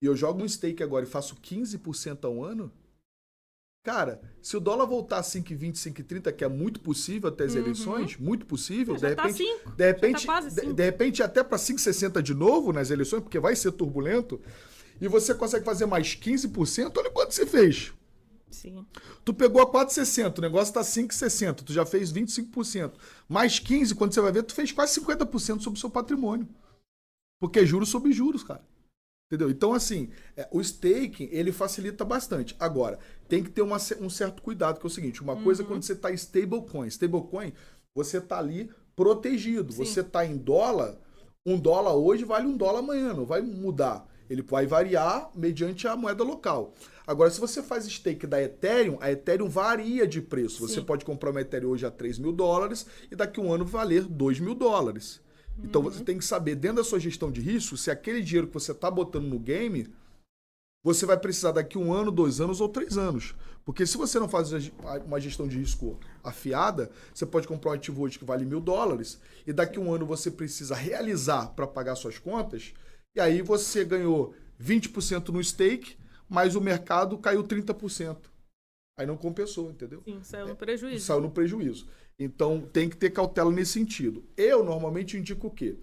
e 0.02 0.06
eu 0.06 0.16
jogo 0.16 0.42
um 0.42 0.48
stake 0.48 0.82
agora 0.82 1.04
e 1.04 1.10
faço 1.10 1.36
15% 1.36 2.24
ao 2.24 2.42
ano, 2.42 2.72
Cara, 3.88 4.20
se 4.42 4.58
o 4.58 4.60
dólar 4.60 4.86
voltar 4.86 5.20
a 5.20 5.22
5,20, 5.22 5.76
5,30, 5.76 6.34
que 6.34 6.44
é 6.44 6.50
muito 6.50 6.82
possível 6.82 7.30
até 7.30 7.46
as 7.46 7.54
uhum. 7.54 7.60
eleições, 7.60 8.18
muito 8.18 8.46
possível, 8.46 8.98
já 8.98 9.12
de 9.12 9.16
tá 9.16 9.28
repente, 9.28 9.60
tá 9.64 9.72
de 9.72 9.86
repente, 9.86 10.28
tá 10.28 10.40
de, 10.42 10.74
de, 10.74 10.84
repente 10.84 11.24
até 11.24 11.42
para 11.42 11.58
5,60 11.58 12.22
de 12.22 12.34
novo 12.34 12.74
nas 12.74 12.92
eleições, 12.92 13.22
porque 13.22 13.40
vai 13.40 13.56
ser 13.56 13.72
turbulento, 13.72 14.42
e 15.00 15.08
você 15.08 15.34
consegue 15.34 15.64
fazer 15.64 15.86
mais 15.86 16.18
15%, 16.18 16.98
olha 16.98 17.10
quanto 17.12 17.34
você 17.34 17.46
fez. 17.46 17.94
Sim. 18.52 18.86
Tu 19.24 19.34
pegou 19.34 19.62
a 19.62 19.72
4,60, 19.72 20.40
o 20.40 20.42
negócio 20.42 20.74
tá 20.74 20.82
5,60, 20.82 21.64
tu 21.64 21.72
já 21.72 21.86
fez 21.86 22.12
25%. 22.12 22.92
Mais 23.30 23.58
15, 23.58 23.96
quando 23.96 24.14
você 24.14 24.20
vai 24.20 24.34
ver, 24.34 24.44
tu 24.44 24.54
fez 24.54 24.70
quase 24.74 25.00
50% 25.00 25.62
sobre 25.62 25.78
o 25.78 25.80
seu 25.80 25.90
patrimônio. 25.90 26.46
Porque 27.40 27.60
é 27.60 27.66
juros 27.66 27.88
sobre 27.88 28.12
juros, 28.12 28.44
cara. 28.44 28.66
Entendeu? 29.28 29.50
Então, 29.50 29.74
assim, 29.74 30.10
é, 30.38 30.48
o 30.52 30.62
staking, 30.62 31.28
ele 31.32 31.52
facilita 31.52 32.06
bastante. 32.06 32.56
Agora, 32.58 32.98
tem 33.28 33.44
que 33.44 33.50
ter 33.50 33.62
uma, 33.62 33.78
um 34.00 34.10
certo 34.10 34.42
cuidado, 34.42 34.80
que 34.80 34.86
é 34.86 34.88
o 34.88 34.90
seguinte, 34.90 35.22
uma 35.22 35.34
uhum. 35.34 35.44
coisa 35.44 35.64
quando 35.66 35.84
você 35.84 35.94
está 35.94 36.12
em 36.12 36.16
stablecoin. 36.16 36.88
Stablecoin, 36.88 37.52
você 37.94 38.20
está 38.20 38.40
ali 38.40 38.72
protegido. 38.96 39.74
Sim. 39.74 39.84
Você 39.84 40.00
está 40.00 40.26
em 40.26 40.38
dólar, 40.38 40.98
um 41.46 41.60
dólar 41.60 41.94
hoje 41.94 42.24
vale 42.24 42.48
um 42.48 42.56
dólar 42.56 42.80
amanhã, 42.80 43.14
não 43.14 43.26
vai 43.26 43.42
mudar. 43.42 44.08
Ele 44.30 44.42
vai 44.42 44.66
variar 44.66 45.30
mediante 45.36 45.88
a 45.88 45.96
moeda 45.96 46.24
local. 46.24 46.74
Agora, 47.06 47.30
se 47.30 47.40
você 47.40 47.64
faz 47.64 47.86
stake 47.86 48.28
da 48.28 48.42
Ethereum, 48.42 48.98
a 49.00 49.12
Ethereum 49.12 49.48
varia 49.48 50.06
de 50.06 50.22
preço. 50.22 50.68
Sim. 50.68 50.74
Você 50.74 50.82
pode 50.82 51.06
comprar 51.06 51.32
uma 51.32 51.40
Ethereum 51.40 51.70
hoje 51.70 51.86
a 51.86 51.92
3 51.92 52.20
mil 52.20 52.34
dólares 52.34 52.86
e 53.10 53.16
daqui 53.16 53.40
a 53.40 53.44
um 53.44 53.54
ano 53.54 53.66
valer 53.66 54.04
2 54.04 54.40
mil 54.40 54.56
dólares. 54.56 55.22
Então 55.64 55.82
uhum. 55.82 55.92
você 55.92 56.04
tem 56.04 56.18
que 56.18 56.26
saber, 56.26 56.56
dentro 56.56 56.78
da 56.78 56.84
sua 56.84 57.00
gestão 57.00 57.32
de 57.32 57.42
risco, 57.42 57.78
se 57.78 57.90
aquele 57.90 58.22
dinheiro 58.22 58.48
que 58.48 58.54
você 58.54 58.72
está 58.72 58.90
botando 58.92 59.26
no 59.26 59.40
game, 59.40 59.88
você 60.84 61.06
vai 61.06 61.18
precisar 61.18 61.52
daqui 61.52 61.78
um 61.78 61.92
ano, 61.92 62.12
dois 62.12 62.40
anos 62.40 62.62
ou 62.62 62.70
três 62.70 62.98
anos. 62.98 63.36
Porque 63.66 63.86
se 63.86 63.98
você 63.98 64.20
não 64.20 64.30
faz 64.30 64.52
uma 65.06 65.20
gestão 65.20 65.48
de 65.48 65.58
risco 65.58 66.00
afiada, 66.24 66.90
você 67.14 67.26
pode 67.26 67.48
comprar 67.48 67.72
um 67.72 67.74
ativo 67.74 68.02
hoje 68.04 68.18
que 68.18 68.24
vale 68.24 68.46
mil 68.46 68.62
dólares 68.62 69.20
e 69.46 69.52
daqui 69.52 69.78
um 69.78 69.94
ano 69.94 70.06
você 70.06 70.32
precisa 70.32 70.74
realizar 70.74 71.48
para 71.48 71.68
pagar 71.68 71.96
suas 71.96 72.18
contas, 72.18 72.74
e 73.16 73.20
aí 73.20 73.42
você 73.42 73.84
ganhou 73.84 74.34
20% 74.62 75.30
no 75.30 75.44
stake, 75.44 75.98
mas 76.30 76.56
o 76.56 76.62
mercado 76.62 77.18
caiu 77.18 77.44
30%. 77.44 78.18
Aí 78.98 79.06
não 79.06 79.18
compensou, 79.18 79.70
entendeu? 79.70 80.02
Sim, 80.06 80.24
saiu 80.24 80.48
no 80.48 80.56
prejuízo. 80.56 80.96
É, 80.96 81.00
saiu 81.00 81.22
no 81.22 81.30
prejuízo. 81.30 81.88
Então 82.20 82.62
tem 82.62 82.90
que 82.90 82.98
ter 82.98 83.12
cautela 83.12 83.52
nesse 83.52 83.74
sentido. 83.74 84.26
Eu 84.36 84.64
normalmente 84.64 85.18
indico 85.18 85.48
o 85.48 85.52
quê? 85.52 85.78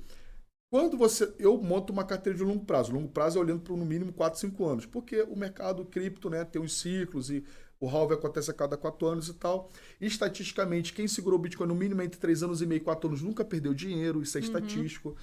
Quando 0.74 0.96
você. 0.96 1.32
Eu 1.38 1.56
monto 1.56 1.92
uma 1.92 2.02
carteira 2.04 2.36
de 2.36 2.42
longo 2.42 2.64
prazo. 2.64 2.92
Longo 2.92 3.08
prazo 3.08 3.38
é 3.38 3.40
olhando 3.40 3.60
para 3.60 3.76
no 3.76 3.84
mínimo 3.84 4.12
4, 4.12 4.40
5 4.40 4.66
anos. 4.66 4.86
Porque 4.86 5.22
o 5.22 5.36
mercado 5.36 5.84
cripto 5.84 6.28
né, 6.28 6.44
tem 6.44 6.60
uns 6.60 6.80
ciclos 6.80 7.30
e 7.30 7.44
o 7.78 7.88
halve 7.88 8.14
acontece 8.14 8.50
a 8.50 8.54
cada 8.54 8.76
4 8.76 9.06
anos 9.06 9.28
e 9.28 9.34
tal. 9.34 9.70
E, 10.00 10.06
estatisticamente, 10.06 10.92
quem 10.92 11.06
segurou 11.06 11.38
o 11.38 11.42
Bitcoin 11.42 11.68
no 11.68 11.76
mínimo 11.76 12.02
entre 12.02 12.18
3 12.18 12.42
anos 12.42 12.60
e 12.60 12.66
meio 12.66 12.78
e 12.78 12.84
4 12.84 13.08
anos 13.08 13.22
nunca 13.22 13.44
perdeu 13.44 13.72
dinheiro. 13.72 14.20
Isso 14.20 14.36
é 14.36 14.40
uhum. 14.40 14.46
estatístico. 14.48 15.16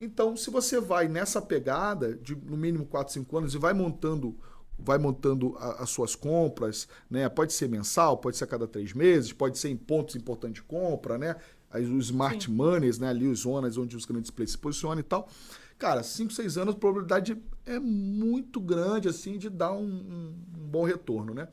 Então, 0.00 0.36
se 0.36 0.50
você 0.50 0.80
vai 0.80 1.06
nessa 1.06 1.40
pegada 1.40 2.16
de 2.16 2.34
no 2.34 2.56
mínimo 2.56 2.84
4, 2.84 3.14
5 3.14 3.38
anos 3.38 3.54
e 3.54 3.58
vai 3.58 3.72
montando 3.72 4.36
vai 4.78 4.98
montando 4.98 5.56
a, 5.58 5.82
as 5.82 5.90
suas 5.90 6.14
compras, 6.14 6.88
né? 7.10 7.28
Pode 7.28 7.52
ser 7.52 7.68
mensal, 7.68 8.18
pode 8.18 8.36
ser 8.36 8.44
a 8.44 8.46
cada 8.46 8.66
três 8.66 8.92
meses, 8.92 9.32
pode 9.32 9.58
ser 9.58 9.68
em 9.68 9.76
pontos 9.76 10.16
importantes 10.16 10.62
de 10.62 10.68
compra, 10.68 11.18
né? 11.18 11.36
Aí, 11.70 11.84
os 11.84 12.06
smart 12.06 12.44
Sim. 12.44 12.52
monies, 12.52 12.98
né? 12.98 13.08
Ali 13.08 13.26
os 13.26 13.40
zonas 13.40 13.76
onde 13.76 13.96
os 13.96 14.04
grandes 14.04 14.30
players 14.30 14.52
se 14.52 14.58
posicionam 14.58 15.00
e 15.00 15.02
tal. 15.02 15.28
Cara, 15.78 16.02
5, 16.02 16.32
6 16.32 16.56
anos 16.56 16.74
a 16.74 16.78
probabilidade 16.78 17.36
é 17.66 17.78
muito 17.78 18.60
grande, 18.60 19.08
assim, 19.08 19.36
de 19.36 19.50
dar 19.50 19.72
um, 19.72 19.84
um, 19.84 20.34
um 20.58 20.68
bom 20.68 20.84
retorno, 20.84 21.34
né? 21.34 21.48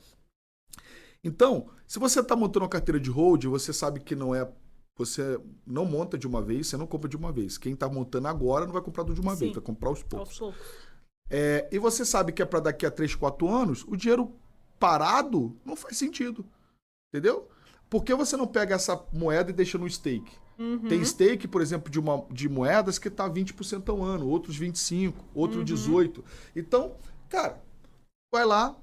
Então, 1.23 1.67
se 1.87 1.99
você 1.99 2.19
está 2.19 2.35
montando 2.35 2.63
uma 2.63 2.69
carteira 2.69 2.99
de 2.99 3.09
hold, 3.09 3.45
você 3.45 3.73
sabe 3.73 3.99
que 3.99 4.15
não 4.15 4.33
é 4.33 4.49
você 4.95 5.39
não 5.65 5.85
monta 5.85 6.17
de 6.17 6.27
uma 6.27 6.41
vez, 6.41 6.67
você 6.67 6.77
não 6.77 6.85
compra 6.85 7.09
de 7.09 7.17
uma 7.17 7.31
vez. 7.31 7.57
Quem 7.57 7.73
está 7.73 7.89
montando 7.89 8.27
agora 8.27 8.65
não 8.65 8.73
vai 8.73 8.81
comprar 8.81 9.03
de 9.03 9.19
uma 9.19 9.33
Sim. 9.33 9.39
vez, 9.39 9.53
vai 9.53 9.63
comprar 9.63 9.89
aos 9.89 10.03
poucos. 10.03 10.29
Aos 10.29 10.37
poucos. 10.37 10.61
É, 11.35 11.67
e 11.71 11.79
você 11.79 12.05
sabe 12.05 12.31
que 12.31 12.43
é 12.43 12.45
para 12.45 12.59
daqui 12.59 12.85
a 12.85 12.91
3, 12.91 13.15
4 13.15 13.49
anos, 13.49 13.83
o 13.87 13.95
dinheiro 13.97 14.31
parado 14.79 15.57
não 15.65 15.75
faz 15.75 15.97
sentido. 15.97 16.45
Entendeu? 17.09 17.49
Por 17.89 18.03
que 18.03 18.13
você 18.13 18.37
não 18.37 18.45
pega 18.45 18.75
essa 18.75 19.03
moeda 19.11 19.49
e 19.49 19.53
deixa 19.53 19.79
no 19.79 19.89
stake? 19.89 20.31
Uhum. 20.59 20.87
Tem 20.87 21.03
stake, 21.03 21.47
por 21.47 21.59
exemplo, 21.59 21.91
de, 21.91 21.99
uma, 21.99 22.23
de 22.29 22.47
moedas 22.47 22.99
que 22.99 23.07
está 23.07 23.27
20% 23.27 23.89
ao 23.89 24.03
ano, 24.03 24.27
outros 24.27 24.59
25%, 24.59 25.15
outro 25.33 25.59
uhum. 25.59 25.65
18%. 25.65 26.23
Então, 26.55 26.95
cara, 27.29 27.59
vai 28.31 28.45
lá, 28.45 28.77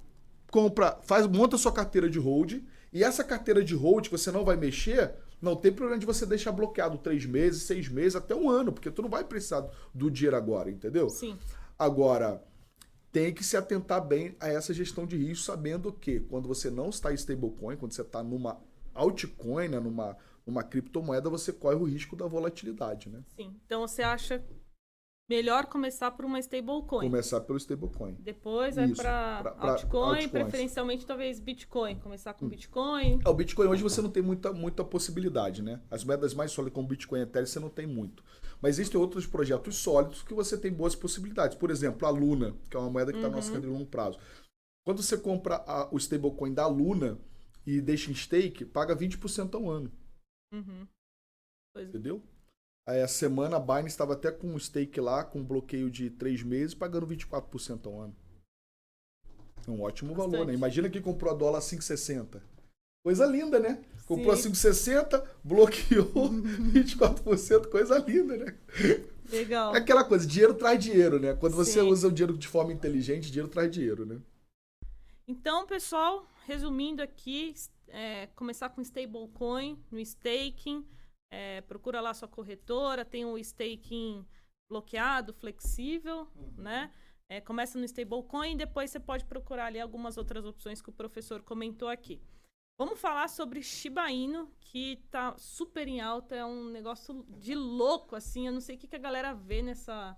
compra, 0.51 0.99
faz, 1.03 1.29
monta 1.29 1.57
sua 1.57 1.73
carteira 1.73 2.11
de 2.11 2.19
hold, 2.19 2.55
e 2.93 3.05
essa 3.05 3.23
carteira 3.23 3.63
de 3.63 3.77
hold 3.77 4.07
que 4.07 4.11
você 4.11 4.33
não 4.33 4.45
vai 4.45 4.57
mexer, 4.57 5.15
não 5.41 5.55
tem 5.55 5.73
problema 5.73 6.01
de 6.01 6.07
você 6.07 6.27
deixar 6.27 6.51
bloqueado 6.51 6.99
três 6.99 7.25
meses, 7.25 7.63
seis 7.63 7.89
meses, 7.89 8.17
até 8.17 8.35
um 8.35 8.51
ano, 8.51 8.73
porque 8.73 8.91
tu 8.91 9.03
não 9.03 9.09
vai 9.09 9.23
precisar 9.23 9.65
do 9.95 10.11
dinheiro 10.11 10.37
agora, 10.37 10.69
entendeu? 10.69 11.09
Sim. 11.09 11.39
Agora, 11.81 12.45
tem 13.11 13.33
que 13.33 13.43
se 13.43 13.57
atentar 13.57 14.07
bem 14.07 14.37
a 14.39 14.49
essa 14.49 14.75
gestão 14.75 15.07
de 15.07 15.17
risco, 15.17 15.47
sabendo 15.47 15.91
que 15.91 16.21
quando 16.21 16.47
você 16.47 16.71
não 16.71 16.91
está 16.91 17.11
em 17.11 17.15
stablecoin, 17.15 17.79
quando 17.79 17.93
você 17.93 18.03
está 18.03 18.23
numa 18.23 18.61
altcoin, 18.93 19.69
né, 19.69 19.81
numa, 19.81 20.15
numa 20.47 20.63
criptomoeda, 20.63 21.31
você 21.31 21.55
corre 21.55 21.77
o 21.77 21.85
risco 21.85 22.15
da 22.15 22.27
volatilidade, 22.27 23.09
né? 23.09 23.23
Sim. 23.35 23.59
Então 23.65 23.81
você 23.81 24.03
acha 24.03 24.45
melhor 25.31 25.67
começar 25.67 26.11
por 26.11 26.25
uma 26.25 26.41
stablecoin. 26.41 27.07
Começar 27.07 27.41
pelo 27.43 27.57
stablecoin. 27.57 28.17
Depois 28.19 28.75
vai 28.75 28.89
para 28.89 29.55
altcoin, 29.59 30.29
preferencialmente 30.29 31.07
talvez 31.07 31.39
Bitcoin. 31.39 32.01
Começar 32.01 32.35
com 32.35 32.47
hum. 32.47 32.49
Bitcoin. 32.49 33.21
É, 33.25 33.29
o 33.29 33.35
Bitcoin 33.35 33.69
hoje 33.69 33.81
você 33.81 34.03
não 34.03 34.11
tem 34.11 34.25
muita, 34.25 34.53
muita 34.53 34.85
possibilidade, 34.85 35.63
né? 35.63 35.81
As 35.89 36.03
moedas 36.03 36.35
mais 36.35 36.51
sólidas 36.51 36.75
como 36.75 36.89
Bitcoin 36.89 37.21
e 37.21 37.23
Ethereum 37.23 37.47
você 37.47 37.61
não 37.61 37.71
tem 37.71 37.87
muito. 37.87 38.25
Mas 38.61 38.77
existem 38.81 39.01
outros 39.01 39.25
projetos 39.25 39.77
sólidos 39.77 40.25
que 40.25 40.35
você 40.35 40.59
tem 40.59 40.73
boas 40.73 40.97
possibilidades. 40.97 41.57
Por 41.57 41.71
exemplo, 41.71 42.09
a 42.09 42.11
Luna, 42.11 42.57
que 42.69 42.77
é 42.77 42.81
uma 42.81 42.91
moeda 42.91 43.13
que 43.13 43.19
está 43.19 43.29
uhum. 43.29 43.35
no 43.35 43.37
nosso 43.37 43.55
uhum. 43.55 43.61
de 43.61 43.67
longo 43.69 43.87
prazo. 43.87 44.19
Quando 44.85 45.01
você 45.01 45.17
compra 45.17 45.63
a, 45.65 45.89
o 45.95 45.97
stablecoin 45.97 46.53
da 46.53 46.67
Luna 46.67 47.21
e 47.65 47.81
deixa 47.81 48.11
em 48.11 48.15
stake, 48.15 48.65
paga 48.65 48.97
20% 48.97 49.55
ao 49.55 49.71
ano. 49.71 49.93
Uhum. 50.53 50.89
É. 51.77 51.83
Entendeu? 51.83 52.21
A 52.91 53.09
semana 53.09 53.57
a 53.57 53.61
Binance 53.61 53.89
estava 53.89 54.15
até 54.15 54.33
com 54.33 54.49
um 54.49 54.59
stake 54.59 55.01
lá, 55.01 55.23
com 55.23 55.41
um 55.41 55.45
bloqueio 55.45 55.91
de 55.91 56.11
3 56.11 56.43
meses, 56.43 56.75
pagando 56.75 57.07
24% 57.07 57.87
ao 57.87 58.01
ano. 58.01 58.17
É 59.67 59.71
um 59.71 59.83
ótimo 59.83 60.15
Bastante. 60.15 60.33
valor, 60.33 60.47
né? 60.47 60.55
Imagina 60.55 60.89
que 60.91 61.01
comprou 61.01 61.33
a 61.33 61.37
dólar 61.37 61.61
5,60. 61.61 62.41
Coisa 63.05 63.25
linda, 63.27 63.59
né? 63.59 63.83
Comprou 64.07 64.37
Sim. 64.37 64.49
a 64.49 64.53
5,60, 64.53 65.27
bloqueou 65.45 66.13
24%, 66.75 67.71
coisa 67.71 67.99
linda, 67.99 68.37
né? 68.37 68.55
Legal. 69.31 69.75
É 69.75 69.79
aquela 69.79 70.03
coisa, 70.05 70.27
dinheiro 70.27 70.55
traz 70.55 70.83
dinheiro, 70.83 71.21
né? 71.21 71.35
Quando 71.35 71.55
você 71.55 71.81
Sim. 71.81 71.89
usa 71.89 72.09
o 72.09 72.13
dinheiro 72.13 72.37
de 72.37 72.49
forma 72.49 72.73
inteligente, 72.73 73.31
dinheiro 73.31 73.49
traz 73.49 73.71
dinheiro, 73.71 74.05
né? 74.05 74.21
Então, 75.29 75.65
pessoal, 75.67 76.27
resumindo 76.45 77.01
aqui, 77.01 77.55
é, 77.89 78.27
começar 78.35 78.69
com 78.71 78.81
stablecoin, 78.81 79.79
no 79.91 80.01
staking, 80.01 80.85
é, 81.31 81.61
procura 81.63 82.01
lá 82.01 82.13
sua 82.13 82.29
corretora, 82.29 83.05
tem 83.05 83.25
o 83.25 83.39
staking 83.39 84.27
bloqueado, 84.69 85.33
flexível, 85.33 86.29
uhum. 86.37 86.55
né? 86.59 86.93
É, 87.29 87.41
começa 87.41 87.79
no 87.79 87.85
stablecoin, 87.85 88.57
depois 88.57 88.91
você 88.91 88.99
pode 88.99 89.25
procurar 89.25 89.67
ali 89.67 89.81
algumas 89.81 90.17
outras 90.17 90.45
opções 90.45 90.83
que 90.83 90.91
o 90.91 90.93
professor 90.93 91.43
comentou 91.43 91.89
aqui. 91.89 92.21
Vamos 92.77 92.99
falar 92.99 93.29
sobre 93.29 93.63
Shiba 93.63 94.11
Inu, 94.11 94.51
que 94.59 94.97
tá 95.11 95.37
super 95.37 95.87
em 95.87 96.01
alta, 96.01 96.35
é 96.35 96.45
um 96.45 96.71
negócio 96.71 97.27
de 97.29 97.55
louco, 97.55 98.17
assim. 98.17 98.47
Eu 98.47 98.53
não 98.55 98.61
sei 98.61 98.75
o 98.75 98.79
que, 98.79 98.89
que 98.89 98.97
a 98.97 99.01
galera 99.01 99.35
vê 99.35 99.61
nessa, 99.61 100.17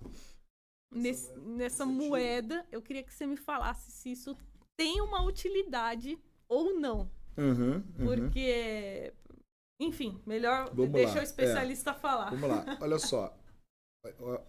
nesse, 0.90 1.36
nessa 1.38 1.84
moeda. 1.84 2.64
Eu 2.70 2.80
queria 2.80 3.02
que 3.02 3.12
você 3.12 3.26
me 3.26 3.36
falasse 3.36 3.90
se 3.90 4.12
isso 4.12 4.36
tem 4.76 5.00
uma 5.00 5.22
utilidade 5.24 6.16
ou 6.48 6.78
não. 6.78 7.10
Uhum, 7.36 7.74
uhum. 7.74 8.06
Porque, 8.06 9.12
enfim, 9.82 10.20
melhor 10.26 10.70
Vamos 10.74 10.92
deixa 10.92 11.14
lá. 11.14 11.20
o 11.20 11.24
especialista 11.24 11.90
é. 11.90 11.94
falar. 11.94 12.30
Vamos 12.30 12.48
lá, 12.48 12.78
olha 12.80 12.98
só. 12.98 13.38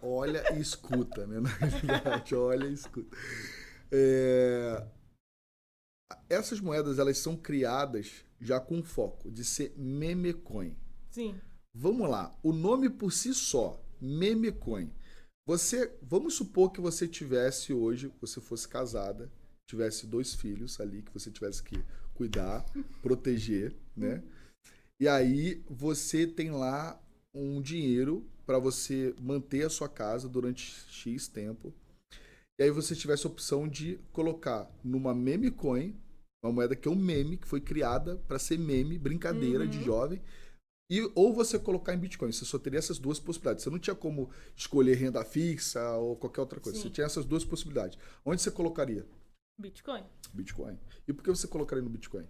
Olha 0.02 0.42
e 0.54 0.60
escuta, 0.60 1.26
né? 1.26 1.40
Na 1.40 1.50
verdade, 1.50 2.34
olha 2.34 2.66
e 2.66 2.72
escuta. 2.72 3.16
É, 3.92 4.84
essas 6.28 6.60
moedas 6.60 6.98
elas 6.98 7.18
são 7.18 7.36
criadas 7.36 8.24
já 8.40 8.60
com 8.60 8.82
foco 8.82 9.30
de 9.30 9.44
ser 9.44 9.72
memecoin. 9.76 10.76
Sim. 11.10 11.40
Vamos 11.72 12.08
lá, 12.08 12.36
o 12.42 12.52
nome 12.52 12.88
por 12.88 13.12
si 13.12 13.32
só, 13.34 13.80
memecoin. 14.00 14.92
Você, 15.46 15.96
vamos 16.02 16.34
supor 16.34 16.70
que 16.70 16.80
você 16.80 17.06
tivesse 17.06 17.72
hoje, 17.72 18.12
você 18.20 18.40
fosse 18.40 18.66
casada, 18.66 19.30
tivesse 19.68 20.06
dois 20.06 20.34
filhos 20.34 20.80
ali 20.80 21.02
que 21.02 21.12
você 21.12 21.30
tivesse 21.30 21.62
que 21.62 21.84
cuidar, 22.14 22.64
proteger, 23.02 23.76
né? 23.96 24.22
E 25.00 25.08
aí 25.08 25.62
você 25.68 26.26
tem 26.26 26.50
lá 26.50 27.00
um 27.34 27.60
dinheiro 27.60 28.26
para 28.46 28.58
você 28.58 29.14
manter 29.20 29.64
a 29.64 29.70
sua 29.70 29.88
casa 29.88 30.28
durante 30.28 30.62
X 30.88 31.28
tempo. 31.28 31.74
E 32.58 32.62
aí 32.62 32.70
você 32.70 32.94
tivesse 32.94 33.26
a 33.26 33.30
opção 33.30 33.66
de 33.66 33.98
colocar 34.12 34.70
numa 34.84 35.14
meme 35.14 35.50
coin 35.50 35.96
uma 36.44 36.52
moeda 36.52 36.76
que 36.76 36.86
é 36.86 36.90
um 36.90 36.96
meme, 36.96 37.38
que 37.38 37.48
foi 37.48 37.60
criada 37.60 38.16
para 38.28 38.38
ser 38.38 38.58
meme, 38.58 38.98
brincadeira 38.98 39.64
uhum. 39.64 39.70
de 39.70 39.82
jovem. 39.82 40.20
E, 40.90 41.00
ou 41.14 41.32
você 41.32 41.58
colocar 41.58 41.94
em 41.94 41.98
Bitcoin. 41.98 42.30
Você 42.30 42.44
só 42.44 42.58
teria 42.58 42.78
essas 42.78 42.98
duas 42.98 43.18
possibilidades. 43.18 43.64
Você 43.64 43.70
não 43.70 43.78
tinha 43.78 43.96
como 43.96 44.30
escolher 44.54 44.94
renda 44.96 45.24
fixa 45.24 45.96
ou 45.96 46.14
qualquer 46.16 46.42
outra 46.42 46.60
coisa. 46.60 46.76
Sim. 46.76 46.84
Você 46.84 46.90
tinha 46.90 47.06
essas 47.06 47.24
duas 47.24 47.44
possibilidades. 47.44 47.98
Onde 48.22 48.42
você 48.42 48.50
colocaria? 48.50 49.06
Bitcoin. 49.58 50.04
Bitcoin. 50.34 50.78
E 51.08 51.12
por 51.14 51.24
que 51.24 51.30
você 51.30 51.48
colocaria 51.48 51.82
no 51.82 51.88
Bitcoin? 51.88 52.26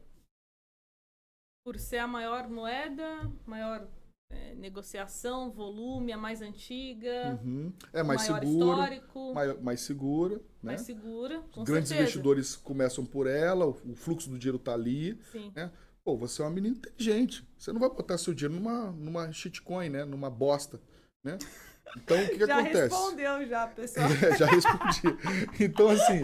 Por 1.64 1.78
ser 1.78 1.98
a 1.98 2.06
maior 2.06 2.48
moeda, 2.48 3.30
maior 3.46 3.88
é, 4.30 4.54
negociação, 4.54 5.50
volume, 5.50 6.12
a 6.12 6.16
mais 6.18 6.42
antiga. 6.42 7.40
Uhum. 7.42 7.72
É 7.92 8.02
mais 8.02 8.22
segura. 8.22 8.44
Histórico. 8.44 9.34
Mais, 9.34 9.62
mais 9.62 9.80
segura. 9.80 10.36
Né? 10.36 10.42
Mais 10.62 10.80
segura. 10.82 11.40
Com 11.52 11.64
Grandes 11.64 11.88
certeza. 11.88 11.94
investidores 11.94 12.56
começam 12.56 13.04
por 13.06 13.26
ela, 13.26 13.66
o, 13.66 13.70
o 13.70 13.94
fluxo 13.94 14.28
do 14.28 14.38
dinheiro 14.38 14.58
está 14.58 14.74
ali. 14.74 15.18
Sim. 15.32 15.52
Né? 15.54 15.72
Pô, 16.04 16.18
você 16.18 16.42
é 16.42 16.44
uma 16.44 16.50
menina 16.50 16.76
inteligente. 16.76 17.48
Você 17.56 17.72
não 17.72 17.80
vai 17.80 17.88
botar 17.88 18.18
seu 18.18 18.34
dinheiro 18.34 18.60
numa, 18.60 18.90
numa 18.92 19.32
shitcoin, 19.32 19.88
né? 19.88 20.04
Numa 20.04 20.28
bosta. 20.28 20.78
Né? 21.24 21.38
Então, 21.96 22.22
o 22.22 22.28
que, 22.28 22.38
que 22.38 22.44
acontece? 22.44 22.74
Já 22.74 22.82
respondeu, 22.82 23.48
já, 23.48 23.66
pessoal. 23.68 24.06
É, 24.10 24.36
já 24.36 24.46
respondi. 24.46 25.02
Então, 25.60 25.88
assim, 25.88 26.20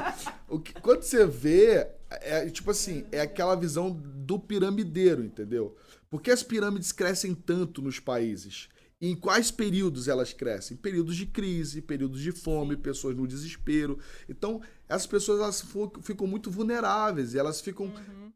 o 0.48 0.58
que, 0.58 0.72
quando 0.80 1.02
você 1.02 1.24
vê, 1.26 1.86
é 2.10 2.48
tipo 2.50 2.70
assim, 2.70 3.06
é 3.12 3.20
aquela 3.20 3.54
visão 3.54 3.90
do 3.90 4.38
piramideiro, 4.38 5.24
entendeu? 5.24 5.76
Por 6.08 6.20
que 6.20 6.30
as 6.30 6.42
pirâmides 6.42 6.90
crescem 6.90 7.34
tanto 7.34 7.80
nos 7.80 8.00
países? 8.00 8.68
E 9.00 9.08
em 9.08 9.16
quais 9.16 9.50
períodos 9.50 10.08
elas 10.08 10.32
crescem? 10.32 10.76
Períodos 10.76 11.16
de 11.16 11.24
crise, 11.24 11.80
períodos 11.80 12.20
de 12.20 12.32
fome, 12.32 12.76
pessoas 12.76 13.16
no 13.16 13.26
desespero. 13.26 13.98
Então, 14.28 14.60
essas 14.88 15.06
pessoas 15.06 15.40
elas 15.40 15.64
ficam 16.02 16.26
muito 16.26 16.50
vulneráveis 16.50 17.32
e 17.32 17.38
elas 17.38 17.60
ficam 17.60 17.86
uhum. 17.86 18.32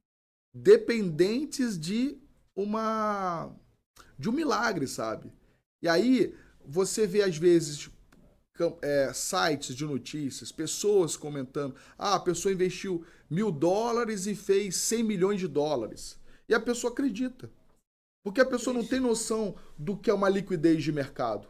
dependentes 0.55 1.79
de 1.79 2.17
uma 2.57 3.55
de 4.19 4.31
um 4.31 4.33
milagre, 4.33 4.87
sabe? 4.87 5.31
E 5.83 5.89
aí 5.89 6.35
você 6.67 7.07
vê 7.07 7.23
às 7.23 7.37
vezes 7.37 7.91
é, 8.83 9.13
sites 9.13 9.75
de 9.75 9.85
notícias, 9.85 10.53
pessoas 10.53 11.17
comentando: 11.17 11.75
ah, 11.99 12.15
a 12.15 12.21
pessoa 12.21 12.53
investiu 12.53 13.05
mil 13.29 13.51
dólares 13.51 14.27
e 14.27 14.35
fez 14.35 14.77
100 14.77 15.03
milhões 15.03 15.41
de 15.41 15.49
dólares. 15.49 16.19
E 16.49 16.55
a 16.55 16.61
pessoa 16.61 16.93
acredita. 16.93 17.51
Porque 18.25 18.41
a 18.41 18.47
pessoa 18.47 18.73
não 18.73 18.85
tem 18.85 19.01
noção 19.01 19.55
do 19.77 19.97
que 19.97 20.09
é 20.09 20.15
uma 20.15 20.29
liquidez 20.29 20.83
de 20.83 20.93
mercado. 20.93 21.47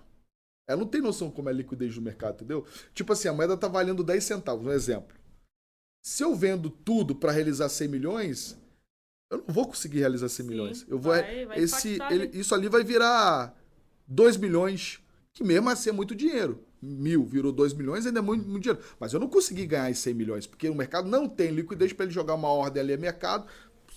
Ela 0.69 0.81
não 0.81 0.89
tem 0.89 1.01
noção 1.01 1.31
como 1.31 1.49
é 1.49 1.53
a 1.53 1.55
liquidez 1.55 1.95
do 1.95 2.03
mercado, 2.03 2.37
entendeu? 2.37 2.67
Tipo 2.95 3.12
assim, 3.12 3.29
a 3.29 3.33
moeda 3.33 3.57
tá 3.57 3.69
valendo 3.69 4.03
10 4.03 4.25
centavos, 4.25 4.67
um 4.67 4.73
exemplo. 4.73 5.15
Se 6.03 6.23
eu 6.23 6.35
vendo 6.35 6.71
tudo 6.71 7.15
para 7.15 7.33
realizar 7.33 7.69
100 7.69 7.89
milhões, 7.89 8.59
eu 9.31 9.39
não 9.39 9.55
vou 9.55 9.67
conseguir 9.67 10.01
realizar 10.01 10.29
100 10.29 10.45
Sim, 10.45 10.51
milhões. 10.51 10.87
Eu 10.89 10.99
vou 10.99 11.12
vai, 11.12 11.47
vai 11.47 11.59
esse 11.59 11.99
ele, 12.11 12.39
isso 12.39 12.55
ali 12.55 12.69
vai 12.69 12.83
virar 12.83 13.55
2 14.07 14.37
milhões, 14.37 15.01
que 15.35 15.43
mesmo 15.43 15.68
assim 15.68 15.91
é 15.91 15.93
muito 15.93 16.14
dinheiro. 16.14 16.64
Mil 16.80 17.24
virou 17.24 17.51
2 17.51 17.74
milhões, 17.74 18.07
ainda 18.07 18.20
é 18.20 18.22
muito, 18.22 18.49
muito 18.49 18.62
dinheiro. 18.62 18.82
Mas 19.01 19.12
eu 19.12 19.18
não 19.18 19.28
consegui 19.28 19.66
ganhar 19.66 19.91
esses 19.91 20.03
100 20.05 20.14
milhões, 20.14 20.47
porque 20.47 20.68
o 20.68 20.74
mercado 20.74 21.09
não 21.09 21.28
tem 21.28 21.51
liquidez 21.51 21.93
para 21.93 22.05
ele 22.05 22.14
jogar 22.14 22.35
uma 22.35 22.49
ordem 22.49 22.80
ali 22.80 22.93
a 22.93 22.97
mercado, 22.97 23.47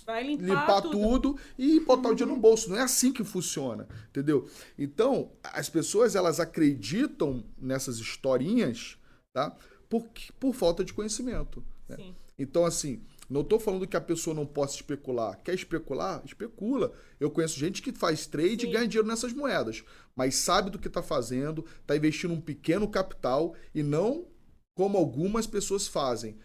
Vai 0.06 0.24
limpar, 0.24 0.46
limpar 0.46 0.82
tudo. 0.82 0.98
tudo. 0.98 1.40
e 1.58 1.82
botar 1.82 2.08
uhum. 2.08 2.14
o 2.14 2.16
dinheiro 2.16 2.36
no 2.36 2.42
bolso. 2.42 2.70
Não 2.70 2.78
é 2.78 2.82
assim 2.82 3.12
que 3.12 3.26
funciona, 3.26 3.88
entendeu? 4.10 4.50
Então, 4.80 5.32
as 5.44 5.70
pessoas 5.70 6.16
elas 6.16 6.40
acreditam 6.40 7.44
nessas 7.58 7.98
historinhas, 7.98 8.98
tá? 9.34 9.56
Por, 9.90 10.08
por 10.40 10.56
falta 10.56 10.84
de 10.84 10.94
conhecimento. 10.94 11.62
Né? 11.90 12.14
Então, 12.40 12.64
assim, 12.64 13.02
não 13.30 13.42
estou 13.42 13.60
falando 13.60 13.88
que 13.88 13.98
a 13.98 14.02
pessoa 14.02 14.36
não 14.36 14.46
possa 14.46 14.76
especular. 14.76 15.40
Quer 15.44 15.54
especular? 15.54 16.22
Especula. 16.26 16.94
Eu 17.20 17.30
conheço 17.30 17.60
gente 17.60 17.82
que 17.82 17.92
faz 17.92 18.26
trade 18.26 18.62
Sim. 18.62 18.68
e 18.68 18.72
ganha 18.72 18.88
dinheiro 18.88 19.08
nessas 19.08 19.34
moedas, 19.34 19.84
mas 20.16 20.36
sabe 20.36 20.70
do 20.70 20.80
que 20.80 20.88
está 20.88 21.02
fazendo, 21.02 21.66
está 21.82 21.96
investindo 21.96 22.34
um 22.34 22.42
pequeno 22.42 22.88
capital 22.88 23.54
e 23.74 23.84
não 23.84 24.28
como 24.76 24.98
algumas 24.98 25.48
pessoas 25.48 25.88
fazem 25.88 26.38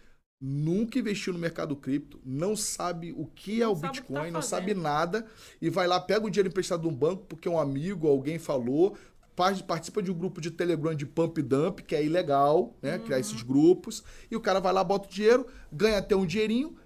nunca 0.45 0.99
investiu 0.99 1.31
no 1.31 1.39
mercado 1.39 1.73
cripto, 1.73 2.19
não 2.25 2.53
sabe 2.53 3.13
o 3.13 3.25
que 3.25 3.61
é 3.61 3.65
Não 3.65 3.71
o 3.71 3.75
que 3.77 3.87
Bitcoin, 3.87 4.25
tá 4.25 4.31
não 4.31 4.41
sabe 4.41 4.73
nada 4.73 5.25
e 5.61 5.69
vai 5.69 5.87
lá, 5.87 6.01
pega 6.01 6.25
o 6.25 6.29
dinheiro 6.29 6.49
emprestado 6.49 6.81
de 6.81 6.87
um 6.89 6.93
banco 6.93 7.25
porque 7.27 7.47
um 7.47 7.57
amigo, 7.57 8.09
alguém 8.09 8.37
falou, 8.37 8.97
participa 9.35 10.01
de 10.01 10.11
um 10.11 10.17
grupo 10.17 10.39
de 10.39 10.51
Telegram 10.51 10.93
de 10.93 11.05
pump 11.05 11.41
dump, 11.41 11.81
que 11.81 11.95
é 11.95 12.03
ilegal, 12.03 12.75
né? 12.81 12.99
Criar 12.99 13.19
esses 13.19 13.41
grupos, 13.41 14.03
e 14.29 14.35
o 14.35 14.41
cara 14.41 14.59
vai 14.59 14.73
lá, 14.73 14.83
bota 14.83 15.07
o 15.07 15.11
dinheiro, 15.11 15.47
ganha 15.71 15.97
até 15.97 16.15
um 16.15 16.25
dinheirinho, 16.25 16.77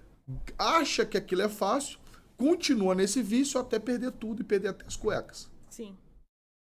acha 0.58 1.04
que 1.04 1.16
aquilo 1.16 1.42
é 1.42 1.48
fácil, 1.48 1.98
continua 2.36 2.94
nesse 2.94 3.22
vício 3.22 3.60
até 3.60 3.78
perder 3.78 4.12
tudo 4.12 4.42
e 4.42 4.44
perder 4.44 4.68
até 4.68 4.86
as 4.86 4.96
cuecas. 4.96 5.50
Sim. 5.68 5.96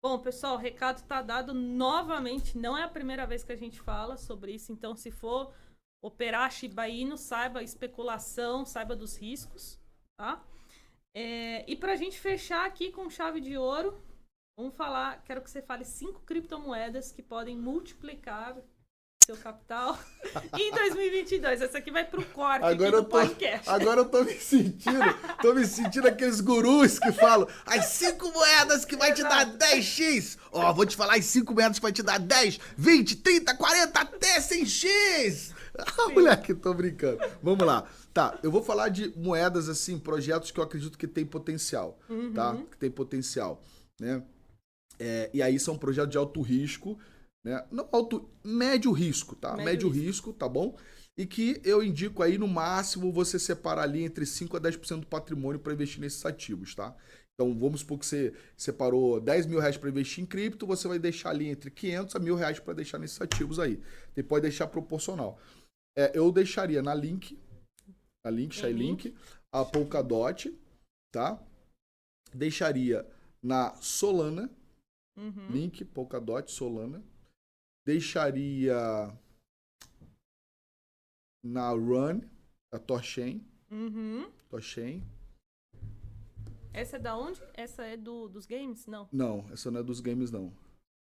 Bom, 0.02 0.18
pessoal, 0.18 0.54
o 0.54 0.58
recado 0.58 1.02
tá 1.06 1.20
dado 1.20 1.52
novamente. 1.52 2.56
Não 2.56 2.76
é 2.76 2.84
a 2.84 2.88
primeira 2.88 3.26
vez 3.26 3.44
que 3.44 3.52
a 3.52 3.56
gente 3.56 3.78
fala 3.80 4.16
sobre 4.16 4.52
isso. 4.52 4.72
Então, 4.72 4.96
se 4.96 5.10
for 5.10 5.52
operar 6.02 6.50
Shiba 6.50 6.88
Inu, 6.88 7.18
saiba 7.18 7.60
a 7.60 7.62
especulação, 7.62 8.64
saiba 8.64 8.96
dos 8.96 9.16
riscos, 9.18 9.78
tá? 10.18 10.42
É, 11.14 11.70
e 11.70 11.76
pra 11.76 11.96
gente 11.96 12.18
fechar 12.18 12.64
aqui 12.64 12.90
com 12.90 13.10
chave 13.10 13.40
de 13.40 13.58
ouro, 13.58 14.00
vamos 14.60 14.76
falar. 14.76 15.22
Quero 15.24 15.40
que 15.40 15.50
você 15.50 15.62
fale 15.62 15.84
cinco 15.84 16.20
criptomoedas 16.20 17.10
que 17.10 17.22
podem 17.22 17.56
multiplicar 17.56 18.56
seu 19.24 19.36
capital 19.36 19.98
em 20.58 20.70
2022. 20.70 21.62
Essa 21.62 21.78
aqui 21.78 21.90
vai 21.90 22.04
pro 22.04 22.24
corte 22.26 22.64
aqui 22.64 22.74
Agora 22.74 22.90
do 22.90 22.96
eu, 22.98 23.04
tô, 23.04 23.10
podcast. 23.10 23.70
agora 23.70 24.00
eu 24.00 24.04
tô 24.08 24.24
me 24.24 24.34
sentindo, 24.34 25.00
tô 25.40 25.54
me 25.54 25.66
sentindo 25.66 26.08
aqueles 26.08 26.40
gurus 26.40 26.98
que 26.98 27.12
falam 27.12 27.48
as 27.64 27.86
cinco 27.86 28.30
moedas 28.32 28.84
que 28.84 28.96
vai 28.96 29.14
te 29.14 29.22
dar 29.22 29.46
10x. 29.46 30.38
Ó, 30.52 30.72
vou 30.72 30.84
te 30.84 30.96
falar 30.96 31.16
as 31.16 31.24
cinco 31.24 31.54
moedas 31.54 31.78
que 31.78 31.82
vai 31.82 31.92
te 31.92 32.02
dar 32.02 32.18
10, 32.18 32.60
20, 32.76 33.16
30, 33.16 33.56
40, 33.56 34.00
até 34.00 34.40
100x. 34.40 35.54
Ah, 35.78 36.08
moleque, 36.10 36.52
tô 36.52 36.74
brincando. 36.74 37.20
Vamos 37.42 37.64
lá. 37.64 37.86
Tá, 38.12 38.38
eu 38.42 38.50
vou 38.50 38.62
falar 38.62 38.88
de 38.88 39.16
moedas, 39.16 39.68
assim, 39.68 39.98
projetos 39.98 40.50
que 40.50 40.58
eu 40.58 40.64
acredito 40.64 40.98
que 40.98 41.06
tem 41.06 41.24
potencial, 41.24 41.98
tá? 42.34 42.58
Que 42.70 42.76
tem 42.76 42.90
potencial, 42.90 43.62
né? 43.98 44.22
É, 45.00 45.30
e 45.32 45.42
aí 45.42 45.58
são 45.58 45.78
projetos 45.78 46.10
de 46.10 46.18
alto 46.18 46.42
risco, 46.42 46.98
né? 47.44 47.66
Não 47.70 47.88
alto, 47.90 48.28
médio 48.44 48.92
risco, 48.92 49.34
tá? 49.34 49.56
Médio 49.56 49.64
Médio, 49.64 49.88
risco. 49.88 50.06
risco. 50.06 50.32
tá 50.34 50.48
bom? 50.48 50.76
E 51.16 51.26
que 51.26 51.60
eu 51.64 51.82
indico 51.82 52.22
aí 52.22 52.36
no 52.38 52.46
máximo 52.46 53.12
você 53.12 53.38
separar 53.38 53.82
ali 53.82 54.02
entre 54.04 54.26
5 54.26 54.56
a 54.56 54.60
10% 54.60 55.00
do 55.00 55.06
patrimônio 55.06 55.58
para 55.58 55.72
investir 55.72 56.00
nesses 56.00 56.24
ativos, 56.24 56.74
tá? 56.74 56.94
Então 57.34 57.58
vamos 57.58 57.80
supor 57.80 57.98
que 57.98 58.04
você 58.04 58.34
separou 58.54 59.18
10 59.18 59.46
mil 59.46 59.58
reais 59.58 59.76
para 59.76 59.88
investir 59.88 60.22
em 60.22 60.26
cripto, 60.26 60.66
você 60.66 60.86
vai 60.86 60.98
deixar 60.98 61.30
ali 61.30 61.48
entre 61.48 61.70
500 61.70 62.14
a 62.14 62.18
mil 62.18 62.34
reais 62.34 62.60
para 62.60 62.74
deixar 62.74 62.98
nesses 62.98 63.20
ativos 63.20 63.58
aí. 63.58 63.80
Você 64.14 64.22
pode 64.22 64.42
deixar 64.42 64.66
proporcional. 64.66 65.38
É, 65.96 66.12
eu 66.14 66.30
deixaria 66.30 66.82
na 66.82 66.94
Link, 66.94 67.38
na 68.24 68.30
Link, 68.30 68.54
Shai 68.54 68.72
Link, 68.72 69.14
a 69.52 69.64
Polkadot, 69.64 70.54
tá? 71.10 71.42
Deixaria 72.34 73.06
na 73.42 73.74
Solana, 73.76 74.50
Uhum. 75.16 75.48
Link, 75.50 75.84
Polkadot, 75.84 76.50
Solana. 76.50 77.02
Deixaria 77.86 78.74
na 81.42 81.70
Run, 81.70 82.20
a 82.72 82.78
Torchain, 82.78 83.44
Uhum. 83.70 84.30
Torchain. 84.48 85.02
Essa 86.72 86.96
é 86.96 87.00
da 87.00 87.16
onde? 87.16 87.40
Essa 87.54 87.84
é 87.84 87.96
do, 87.96 88.28
dos 88.28 88.46
games? 88.46 88.86
Não. 88.86 89.08
Não, 89.12 89.48
essa 89.50 89.70
não 89.70 89.80
é 89.80 89.82
dos 89.82 90.00
games 90.00 90.30
não. 90.30 90.52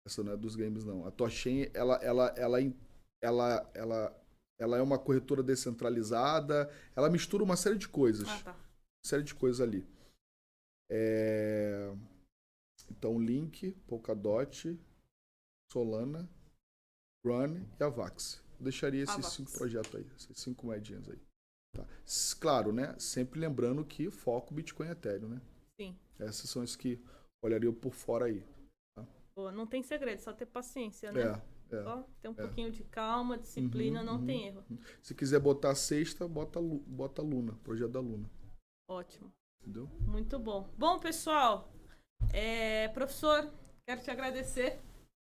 Essa 0.06 0.22
não 0.22 0.32
é 0.32 0.36
dos 0.36 0.54
games 0.56 0.84
não. 0.84 1.06
A 1.06 1.10
Torchain, 1.10 1.70
ela 1.74 1.96
ela 1.96 2.28
ela 2.36 2.58
ela 3.22 3.70
ela 3.74 4.24
ela 4.58 4.76
é 4.76 4.82
uma 4.82 4.98
corretora 4.98 5.42
descentralizada, 5.42 6.70
ela 6.94 7.08
mistura 7.08 7.42
uma 7.42 7.56
série 7.56 7.78
de 7.78 7.88
coisas. 7.88 8.28
Ah, 8.28 8.42
tá. 8.44 8.56
série 9.04 9.22
de 9.22 9.34
coisas 9.34 9.60
ali. 9.60 9.86
É, 10.90 11.94
Então, 12.90 13.18
Link, 13.18 13.72
Polkadot, 13.86 14.78
Solana, 15.72 16.28
Run 17.24 17.64
e 17.78 17.82
Avax. 17.82 18.42
Eu 18.58 18.64
deixaria 18.64 19.02
esses 19.02 19.14
Avax. 19.14 19.32
cinco 19.34 19.52
projetos 19.52 19.94
aí, 19.94 20.06
essas 20.14 20.38
cinco 20.38 20.66
moedinhas 20.66 21.08
aí. 21.08 21.18
Tá. 21.74 21.86
Claro, 22.40 22.72
né? 22.72 22.98
Sempre 22.98 23.38
lembrando 23.38 23.84
que 23.84 24.10
foco 24.10 24.52
Bitcoin 24.52 24.88
e 24.88 24.90
Ethereum, 24.90 25.28
né? 25.28 25.40
Sim. 25.80 25.96
Essas 26.18 26.50
são 26.50 26.62
as 26.62 26.74
que 26.74 27.00
olhariam 27.42 27.72
por 27.72 27.94
fora 27.94 28.26
aí. 28.26 28.44
Pô, 29.34 29.50
não 29.52 29.66
tem 29.66 29.82
segredo, 29.82 30.18
só 30.18 30.32
ter 30.32 30.46
paciência, 30.46 31.12
né? 31.12 31.22
É, 31.22 31.76
é. 31.76 31.82
Só 31.82 32.02
ter 32.20 32.28
um 32.28 32.32
é. 32.32 32.34
pouquinho 32.34 32.70
de 32.70 32.82
calma, 32.84 33.38
disciplina, 33.38 34.00
Uhum, 34.00 34.06
não 34.06 34.18
uhum. 34.18 34.26
tem 34.26 34.48
erro. 34.48 34.64
Se 35.00 35.14
quiser 35.14 35.38
botar 35.38 35.70
a 35.70 35.74
sexta, 35.74 36.26
bota, 36.26 36.60
bota 36.60 37.22
Luna, 37.22 37.54
projeto 37.62 37.92
da 37.92 38.00
Luna. 38.00 38.28
Ótimo. 38.88 39.32
Entendeu? 39.62 39.86
Muito 40.00 40.38
bom. 40.38 40.68
Bom, 40.76 40.98
pessoal, 40.98 41.72
é, 42.32 42.88
professor, 42.88 43.50
quero 43.86 44.00
te 44.02 44.10
agradecer 44.10 44.72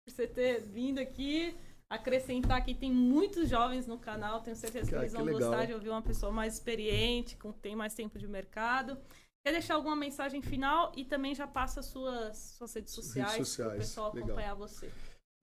por 0.04 0.12
você 0.14 0.26
ter 0.26 0.60
vindo 0.62 0.98
aqui. 0.98 1.54
Acrescentar 1.90 2.64
que 2.64 2.74
tem 2.74 2.90
muitos 2.90 3.48
jovens 3.50 3.86
no 3.86 3.98
canal, 3.98 4.40
tenho 4.40 4.56
certeza 4.56 4.88
que 4.88 4.94
Ah, 4.94 5.00
eles 5.00 5.12
que 5.12 5.16
vão 5.18 5.26
legal. 5.26 5.50
gostar 5.50 5.66
de 5.66 5.74
ouvir 5.74 5.90
uma 5.90 6.00
pessoa 6.00 6.32
mais 6.32 6.54
experiente, 6.54 7.36
com 7.36 7.52
tem 7.52 7.76
mais 7.76 7.92
tempo 7.94 8.18
de 8.18 8.26
mercado. 8.26 8.96
Quer 9.44 9.52
deixar 9.52 9.74
alguma 9.74 9.94
mensagem 9.96 10.40
final 10.40 10.90
e 10.96 11.04
também 11.04 11.34
já 11.34 11.46
passa 11.46 11.82
suas, 11.82 12.38
suas 12.56 12.72
redes 12.74 12.94
sociais, 12.94 13.32
para 13.32 13.42
o 13.42 13.44
sociais, 13.44 13.78
pessoal 13.78 14.12
legal. 14.14 14.28
acompanhar 14.28 14.54
você. 14.54 14.90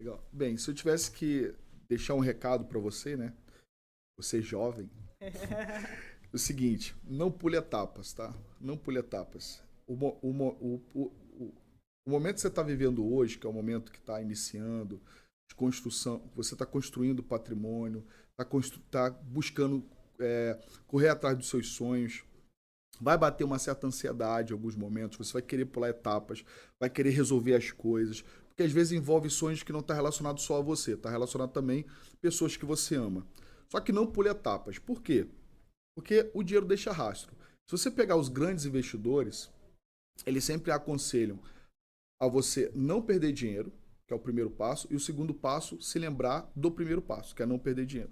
Legal. 0.02 0.24
Bem, 0.32 0.58
se 0.58 0.72
eu 0.72 0.74
tivesse 0.74 1.12
que 1.12 1.54
deixar 1.88 2.16
um 2.16 2.20
recado 2.20 2.66
pra 2.66 2.80
você, 2.80 3.16
né? 3.16 3.34
Você 4.18 4.42
jovem. 4.42 4.90
o 6.34 6.38
seguinte, 6.38 6.96
não 7.04 7.30
pule 7.32 7.58
etapas, 7.58 8.14
tá? 8.14 8.34
Não 8.60 8.78
pule 8.78 9.00
etapas. 9.00 9.62
O, 9.86 9.94
o, 9.94 10.30
o, 10.32 10.82
o, 10.96 11.12
o, 12.10 12.12
momento 12.12 12.36
que 12.36 12.42
você 12.42 12.48
está 12.48 12.64
vivendo 12.64 13.06
hoje, 13.06 13.38
que 13.38 13.46
é 13.46 13.50
o 13.50 13.54
momento 13.54 13.92
que 13.92 14.00
está 14.00 14.22
iniciando, 14.22 15.02
de 15.48 15.56
construção, 15.56 16.30
você 16.36 16.56
está 16.56 16.66
construindo 16.66 17.24
patrimônio, 17.24 18.06
está 18.32 18.44
constru, 18.44 18.82
tá 18.90 19.10
buscando 19.10 19.86
é, 20.20 20.60
correr 20.88 21.10
atrás 21.10 21.38
dos 21.38 21.50
seus 21.50 21.70
sonhos, 21.70 22.24
vai 23.00 23.18
bater 23.18 23.44
uma 23.44 23.60
certa 23.60 23.88
ansiedade 23.88 24.52
em 24.52 24.56
alguns 24.56 24.76
momentos, 24.76 25.18
você 25.18 25.34
vai 25.34 25.42
querer 25.42 25.66
pular 25.66 25.90
etapas, 25.90 26.44
vai 26.80 26.90
querer 26.90 27.12
resolver 27.12 27.56
as 27.56 27.72
coisas, 27.72 28.24
porque 28.48 28.64
às 28.64 28.72
vezes 28.72 28.92
envolve 28.92 29.30
sonhos 29.30 29.64
que 29.64 29.72
não 29.72 29.80
está 29.80 29.94
relacionado 29.94 30.40
só 30.40 30.58
a 30.58 30.62
você, 30.62 30.94
está 30.94 31.10
relacionado 31.10 31.52
também 31.52 31.86
pessoas 32.22 32.58
que 32.58 32.66
você 32.66 32.96
ama. 32.96 33.26
Só 33.72 33.80
que 33.80 33.92
não 33.92 34.08
pule 34.08 34.30
etapas. 34.30 34.80
Por 34.80 35.02
quê? 35.02 35.28
Porque 35.96 36.30
o 36.34 36.44
dinheiro 36.44 36.66
deixa 36.66 36.92
rastro. 36.92 37.36
Se 37.70 37.78
você 37.78 37.92
pegar 37.92 38.16
os 38.16 38.30
grandes 38.30 38.66
investidores, 38.66 39.50
eles 40.26 40.44
sempre 40.44 40.72
aconselham 40.72 41.40
a 42.20 42.28
você 42.28 42.72
não 42.76 43.02
perder 43.02 43.32
dinheiro, 43.32 43.72
que 44.08 44.14
é 44.14 44.16
o 44.16 44.20
primeiro 44.20 44.50
passo, 44.50 44.88
e 44.92 44.96
o 44.96 45.00
segundo 45.00 45.34
passo, 45.34 45.82
se 45.82 45.98
lembrar 46.00 46.52
do 46.56 46.72
primeiro 46.72 47.02
passo, 47.02 47.36
que 47.36 47.44
é 47.44 47.46
não 47.46 47.60
perder 47.60 47.86
dinheiro. 47.86 48.12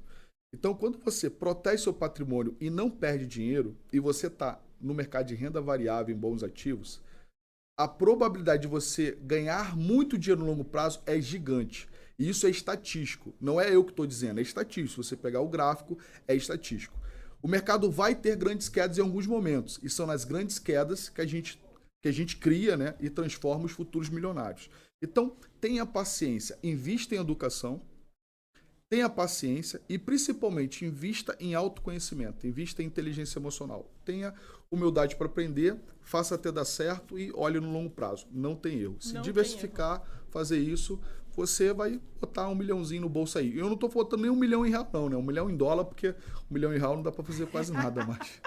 Então, 0.53 0.74
quando 0.74 0.97
você 0.99 1.30
protege 1.30 1.84
seu 1.84 1.93
patrimônio 1.93 2.55
e 2.60 2.70
não 2.70 2.89
perde 2.89 3.26
dinheiro, 3.26 3.76
e 3.91 3.99
você 3.99 4.28
está 4.28 4.62
no 4.80 4.93
mercado 4.93 5.28
de 5.28 5.36
renda 5.36 5.60
variável 5.60 6.16
em 6.16 6.20
bons 6.20 6.43
ativos, 6.43 7.01
a 7.78 7.88
probabilidade 7.88 8.64
de 8.64 8.68
você 8.68 9.12
ganhar 9.22 9.76
muito 9.78 10.18
dinheiro 10.18 10.41
no 10.41 10.47
longo 10.47 10.64
prazo 10.64 11.01
é 11.05 11.20
gigante. 11.22 11.88
E 12.18 12.28
isso 12.28 12.47
é 12.47 12.49
estatístico. 12.49 13.34
Não 13.39 13.62
é 13.62 13.74
eu 13.74 13.84
que 13.84 13.91
estou 13.91 14.08
dizendo, 14.08 14.39
é 14.39 14.41
estatístico. 14.41 15.03
Se 15.03 15.10
você 15.10 15.16
pegar 15.16 15.41
o 15.41 15.49
gráfico, 15.49 15.97
é 16.28 16.36
estatístico. 16.36 16.97
O 17.41 17.47
mercado 17.47 17.91
vai 17.91 18.16
ter 18.16 18.36
grandes 18.36 18.68
quedas 18.68 18.97
em 18.97 19.01
alguns 19.01 19.28
momentos. 19.28 19.80
E 19.84 19.89
são 19.89 20.08
nas 20.08 20.26
grandes 20.26 20.58
quedas 20.58 21.10
que 21.10 21.22
a 21.22 21.26
gente, 21.26 21.62
que 22.02 22.08
a 22.08 22.12
gente 22.12 22.38
cria 22.38 22.78
né, 22.78 22.95
e 23.00 23.10
transforma 23.10 23.66
os 23.66 23.72
futuros 23.72 24.10
milionários. 24.10 24.70
Então, 25.02 25.36
tenha 25.60 25.86
paciência, 25.86 26.58
invista 26.64 27.16
em 27.16 27.20
educação, 27.20 27.82
tenha 28.89 29.10
paciência 29.10 29.82
e 29.89 29.98
principalmente 29.98 30.86
invista 30.86 31.36
em 31.39 31.54
autoconhecimento, 31.54 32.48
invista 32.48 32.82
em 32.82 32.86
inteligência 32.86 33.38
emocional. 33.38 33.91
Tenha 34.06 34.34
humildade 34.72 35.16
para 35.16 35.28
aprender, 35.28 35.78
faça 36.02 36.36
até 36.36 36.52
dar 36.52 36.66
certo 36.66 37.20
e 37.20 37.32
olhe 37.34 37.60
no 37.60 37.72
longo 37.72 37.89
prazo. 37.89 38.28
Não 38.32 38.56
tem 38.56 38.80
erro. 38.80 38.98
Se 39.00 39.14
Não 39.14 39.22
diversificar, 39.22 40.02
fazer 40.30 40.60
isso, 40.60 41.00
você 41.36 41.74
vai 41.74 42.02
botar 42.20 42.48
um 42.48 42.56
milhãozinho 42.56 43.02
no 43.02 43.10
bolso 43.10 43.38
aí. 43.38 43.58
Eu 43.58 43.66
não 43.66 43.74
estou 43.74 43.89
botando 43.89 44.22
nem 44.22 44.32
um 44.32 44.36
milhão 44.36 44.66
em 44.66 44.70
real, 44.70 44.89
não, 44.91 45.10
né? 45.10 45.16
Um 45.16 45.22
milhão 45.22 45.50
em 45.50 45.56
dólar, 45.56 45.86
porque 45.86 46.16
um 46.50 46.54
milhão 46.54 46.74
em 46.74 46.80
real 46.80 46.95
não 46.95 47.04
dá 47.04 47.12
para 47.12 47.24
fazer 47.24 47.45
quase 47.48 47.72
nada 47.72 48.04
mais. 48.08 48.41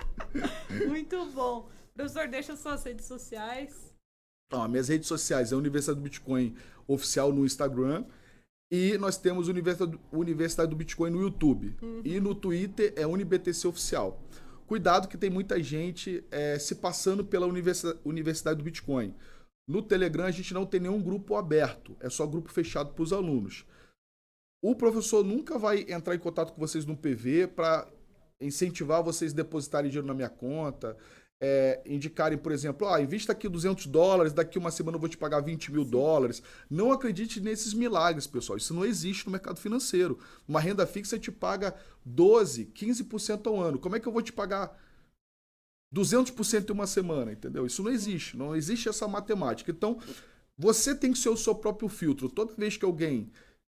Muito 0.88 1.24
bom. 1.26 1.68
Professor, 2.00 2.28
deixa 2.28 2.56
suas 2.56 2.82
redes 2.82 3.06
sociais. 3.06 3.94
Então, 4.46 4.62
as 4.64 4.70
minhas 4.70 4.88
redes 4.88 5.06
sociais 5.06 5.52
é 5.52 5.56
Universidade 5.56 5.98
do 5.98 6.02
Bitcoin 6.02 6.56
oficial 6.86 7.32
no 7.32 7.44
Instagram. 7.44 8.04
E 8.72 8.96
nós 8.98 9.16
temos 9.16 9.48
Universidade 9.48 9.98
Universidade 10.12 10.70
do 10.70 10.76
Bitcoin 10.76 11.10
no 11.10 11.20
YouTube. 11.20 11.76
E 12.04 12.20
no 12.20 12.34
Twitter 12.34 12.92
é 12.96 13.06
UniBTC 13.06 13.66
Oficial. 13.68 14.20
Cuidado 14.66 15.08
que 15.08 15.18
tem 15.18 15.28
muita 15.28 15.60
gente 15.62 16.24
é, 16.30 16.58
se 16.58 16.76
passando 16.76 17.24
pela 17.24 17.46
Universi- 17.46 17.96
Universidade 18.04 18.58
do 18.58 18.64
Bitcoin. 18.64 19.14
No 19.68 19.82
Telegram 19.82 20.24
a 20.24 20.30
gente 20.30 20.54
não 20.54 20.64
tem 20.64 20.80
nenhum 20.80 21.02
grupo 21.02 21.34
aberto, 21.36 21.96
é 22.00 22.08
só 22.08 22.26
grupo 22.26 22.50
fechado 22.50 22.92
para 22.92 23.02
os 23.02 23.12
alunos. 23.12 23.66
O 24.62 24.74
professor 24.74 25.24
nunca 25.24 25.58
vai 25.58 25.84
entrar 25.88 26.14
em 26.14 26.18
contato 26.18 26.52
com 26.52 26.60
vocês 26.60 26.86
no 26.86 26.96
PV 26.96 27.48
para 27.48 27.88
incentivar 28.40 29.02
vocês 29.02 29.32
a 29.32 29.36
depositarem 29.36 29.90
dinheiro 29.90 30.06
na 30.06 30.14
minha 30.14 30.28
conta, 30.28 30.96
é, 31.40 31.80
indicarem, 31.86 32.36
por 32.36 32.52
exemplo, 32.52 32.86
ah, 32.86 33.00
invista 33.00 33.32
aqui 33.32 33.48
200 33.48 33.86
dólares, 33.86 34.32
daqui 34.32 34.58
uma 34.58 34.70
semana 34.70 34.96
eu 34.96 35.00
vou 35.00 35.08
te 35.08 35.16
pagar 35.16 35.40
20 35.40 35.72
mil 35.72 35.84
dólares. 35.84 36.42
Não 36.68 36.92
acredite 36.92 37.40
nesses 37.40 37.72
milagres, 37.72 38.26
pessoal. 38.26 38.58
Isso 38.58 38.74
não 38.74 38.84
existe 38.84 39.24
no 39.24 39.32
mercado 39.32 39.58
financeiro. 39.58 40.18
Uma 40.46 40.60
renda 40.60 40.86
fixa 40.86 41.18
te 41.18 41.32
paga 41.32 41.74
12, 42.04 42.66
15% 42.66 43.46
ao 43.46 43.58
ano. 43.58 43.78
Como 43.78 43.96
é 43.96 44.00
que 44.00 44.06
eu 44.06 44.12
vou 44.12 44.20
te 44.20 44.32
pagar 44.32 44.78
200% 45.94 46.68
em 46.68 46.72
uma 46.72 46.86
semana, 46.86 47.32
entendeu? 47.32 47.64
Isso 47.64 47.82
não 47.82 47.90
existe. 47.90 48.36
Não 48.36 48.54
existe 48.54 48.88
essa 48.90 49.08
matemática. 49.08 49.70
Então, 49.70 49.98
você 50.58 50.94
tem 50.94 51.10
que 51.10 51.18
ser 51.18 51.30
o 51.30 51.36
seu 51.38 51.54
próprio 51.54 51.88
filtro. 51.88 52.28
Toda 52.28 52.54
vez 52.54 52.76
que 52.76 52.84
alguém 52.84 53.32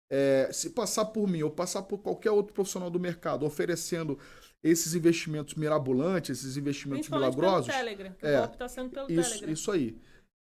é, 0.09 0.49
se 0.53 0.69
passar 0.69 1.05
por 1.05 1.27
mim 1.27 1.43
ou 1.43 1.51
passar 1.51 1.83
por 1.83 1.97
qualquer 1.97 2.31
outro 2.31 2.53
profissional 2.53 2.89
do 2.89 2.99
mercado 2.99 3.45
oferecendo 3.45 4.17
esses 4.67 4.93
investimentos 4.95 5.55
mirabolantes, 5.55 6.39
esses 6.39 6.57
investimentos 6.57 7.09
milagrosos. 7.09 7.67
Pelo 7.67 7.77
Telegram, 7.79 8.13
que 8.13 8.25
é, 8.25 8.37
o 8.37 8.41
golpe 8.41 8.57
tá 8.57 8.67
sendo 8.67 8.89
pelo 8.89 9.11
isso, 9.11 9.29
Telegram. 9.31 9.53
isso 9.53 9.71
aí. 9.71 9.97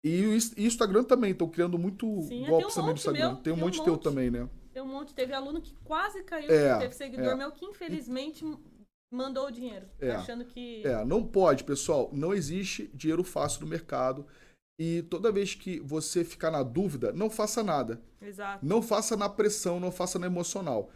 E 0.04 0.24
o 0.26 0.34
Ins- 0.34 0.56
Instagram 0.56 1.04
também, 1.04 1.32
estão 1.32 1.48
criando 1.48 1.78
muito 1.78 2.06
Sim, 2.22 2.46
golpes 2.46 2.76
um 2.76 2.80
também 2.80 2.82
no 2.82 2.88
monte 2.90 2.98
Instagram. 2.98 3.26
meu, 3.32 3.36
tem 3.36 3.38
um 3.38 3.42
tem 3.42 3.52
um 3.52 3.56
monte 3.66 3.82
teu 3.84 3.92
monte. 3.94 4.02
também, 4.02 4.30
né? 4.30 4.48
Tem 4.72 4.82
um 4.82 4.86
monte, 4.86 5.14
teve 5.14 5.32
aluno 5.32 5.60
que 5.60 5.74
quase 5.84 6.22
caiu, 6.22 6.50
É, 6.50 6.78
teve 6.78 6.94
seguidor 6.94 7.32
é. 7.32 7.34
meu 7.34 7.50
que 7.50 7.64
infelizmente 7.64 8.44
mandou 9.12 9.46
o 9.46 9.50
dinheiro, 9.50 9.86
É. 10.00 10.12
achando 10.12 10.44
que 10.44 10.86
É, 10.86 11.04
não 11.04 11.24
pode, 11.26 11.64
pessoal. 11.64 12.10
Não 12.12 12.32
existe 12.34 12.88
dinheiro 12.94 13.24
fácil 13.24 13.62
no 13.62 13.66
mercado. 13.66 14.24
E 14.80 15.02
toda 15.10 15.32
vez 15.32 15.56
que 15.56 15.80
você 15.80 16.22
ficar 16.24 16.52
na 16.52 16.62
dúvida, 16.62 17.10
não 17.12 17.28
faça 17.28 17.64
nada. 17.64 18.00
Exato. 18.22 18.64
Não 18.64 18.80
faça 18.80 19.16
na 19.16 19.28
pressão, 19.28 19.80
não 19.80 19.90
faça 19.90 20.18
na 20.20 20.26
emocional. 20.26 20.90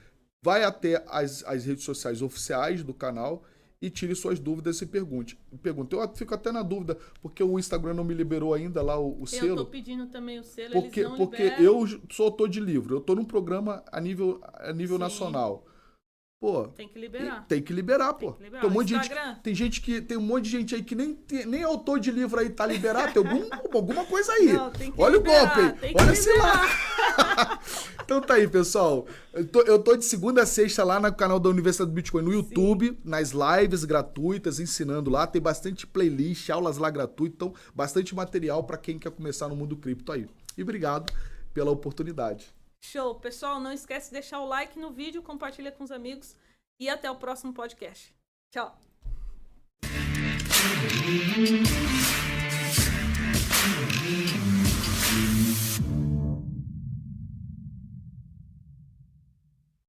Vai 0.44 0.64
até 0.64 1.02
as, 1.08 1.44
as 1.44 1.64
redes 1.64 1.84
sociais 1.84 2.20
oficiais 2.20 2.82
do 2.82 2.92
canal 2.92 3.44
e 3.80 3.88
tire 3.88 4.14
suas 4.14 4.40
dúvidas 4.40 4.80
e 4.82 4.86
pergunte. 4.86 5.38
Pergunta. 5.62 5.94
Eu 5.94 6.08
fico 6.16 6.34
até 6.34 6.50
na 6.50 6.62
dúvida, 6.62 6.98
porque 7.20 7.42
o 7.44 7.58
Instagram 7.60 7.94
não 7.94 8.02
me 8.02 8.12
liberou 8.12 8.52
ainda 8.52 8.82
lá 8.82 8.98
o, 8.98 9.10
o 9.10 9.12
Eu 9.12 9.18
tô 9.20 9.26
selo. 9.26 9.66
pedindo 9.66 10.06
também 10.08 10.40
o 10.40 10.44
selo, 10.44 10.72
Porque, 10.72 11.04
porque 11.16 11.44
liberam. 11.44 11.64
eu 11.64 12.00
sou 12.10 12.26
autor 12.26 12.48
de 12.48 12.58
livro. 12.58 12.96
Eu 12.96 13.00
tô 13.00 13.14
num 13.14 13.24
programa 13.24 13.84
a 13.90 14.00
nível, 14.00 14.40
a 14.54 14.72
nível 14.72 14.96
Sim. 14.96 15.00
nacional. 15.02 15.64
Pô, 16.42 16.66
Tem 16.66 16.88
que 16.88 16.98
liberar. 16.98 17.46
tem 17.46 17.62
que 17.62 17.72
liberar, 17.72 18.14
Tem 18.14 18.28
pô. 18.28 18.34
que 18.34 18.42
liberar. 18.42 18.60
Tem 18.62 18.68
um 18.68 18.72
monte 18.72 18.86
de 18.88 18.94
gente, 18.94 19.02
Instagram. 19.08 19.34
tem 19.44 19.54
gente 19.54 19.80
que 19.80 20.00
tem 20.00 20.16
um 20.18 20.20
monte 20.22 20.42
de 20.46 20.50
gente 20.50 20.74
aí 20.74 20.82
que 20.82 20.96
nem 20.96 21.14
tem- 21.14 21.46
nem 21.46 21.62
autor 21.62 22.00
de 22.00 22.10
livro 22.10 22.40
aí 22.40 22.50
tá 22.50 22.66
liberado, 22.66 23.12
tem 23.12 23.24
algum, 23.24 23.48
alguma 23.78 24.04
coisa 24.04 24.32
aí. 24.32 24.52
Não, 24.52 24.68
tem 24.72 24.92
Olha 24.98 25.18
liberar, 25.18 25.56
o 25.56 25.62
golpe, 25.62 25.78
tem 25.80 25.94
olha 25.96 26.10
esse 26.12 26.32
lá. 26.36 26.68
então 28.04 28.20
tá 28.20 28.34
aí, 28.34 28.48
pessoal. 28.48 29.06
Eu 29.32 29.46
tô, 29.46 29.60
eu 29.62 29.78
tô 29.78 29.94
de 29.96 30.04
segunda 30.04 30.42
a 30.42 30.46
sexta 30.46 30.82
lá 30.82 30.98
no 30.98 31.14
canal 31.14 31.38
da 31.38 31.48
Universidade 31.48 31.88
do 31.92 31.94
Bitcoin 31.94 32.22
no 32.22 32.32
YouTube, 32.32 32.98
nas 33.04 33.30
lives 33.30 33.84
gratuitas, 33.84 34.58
ensinando 34.58 35.10
lá. 35.10 35.28
Tem 35.28 35.40
bastante 35.40 35.86
playlist, 35.86 36.50
aulas 36.50 36.76
lá 36.76 36.90
gratuitas, 36.90 37.36
então 37.36 37.54
bastante 37.72 38.16
material 38.16 38.64
para 38.64 38.78
quem 38.78 38.98
quer 38.98 39.12
começar 39.12 39.46
no 39.48 39.54
mundo 39.54 39.76
cripto 39.76 40.10
aí. 40.10 40.26
E 40.58 40.62
obrigado 40.64 41.12
pela 41.54 41.70
oportunidade. 41.70 42.46
Show. 42.84 43.14
Pessoal, 43.14 43.60
não 43.60 43.72
esquece 43.72 44.08
de 44.08 44.14
deixar 44.14 44.40
o 44.40 44.46
like 44.46 44.78
no 44.78 44.90
vídeo, 44.90 45.22
compartilha 45.22 45.72
com 45.72 45.84
os 45.84 45.92
amigos 45.92 46.36
e 46.80 46.88
até 46.88 47.10
o 47.10 47.16
próximo 47.16 47.54
podcast. 47.54 48.14
Tchau. 48.50 48.76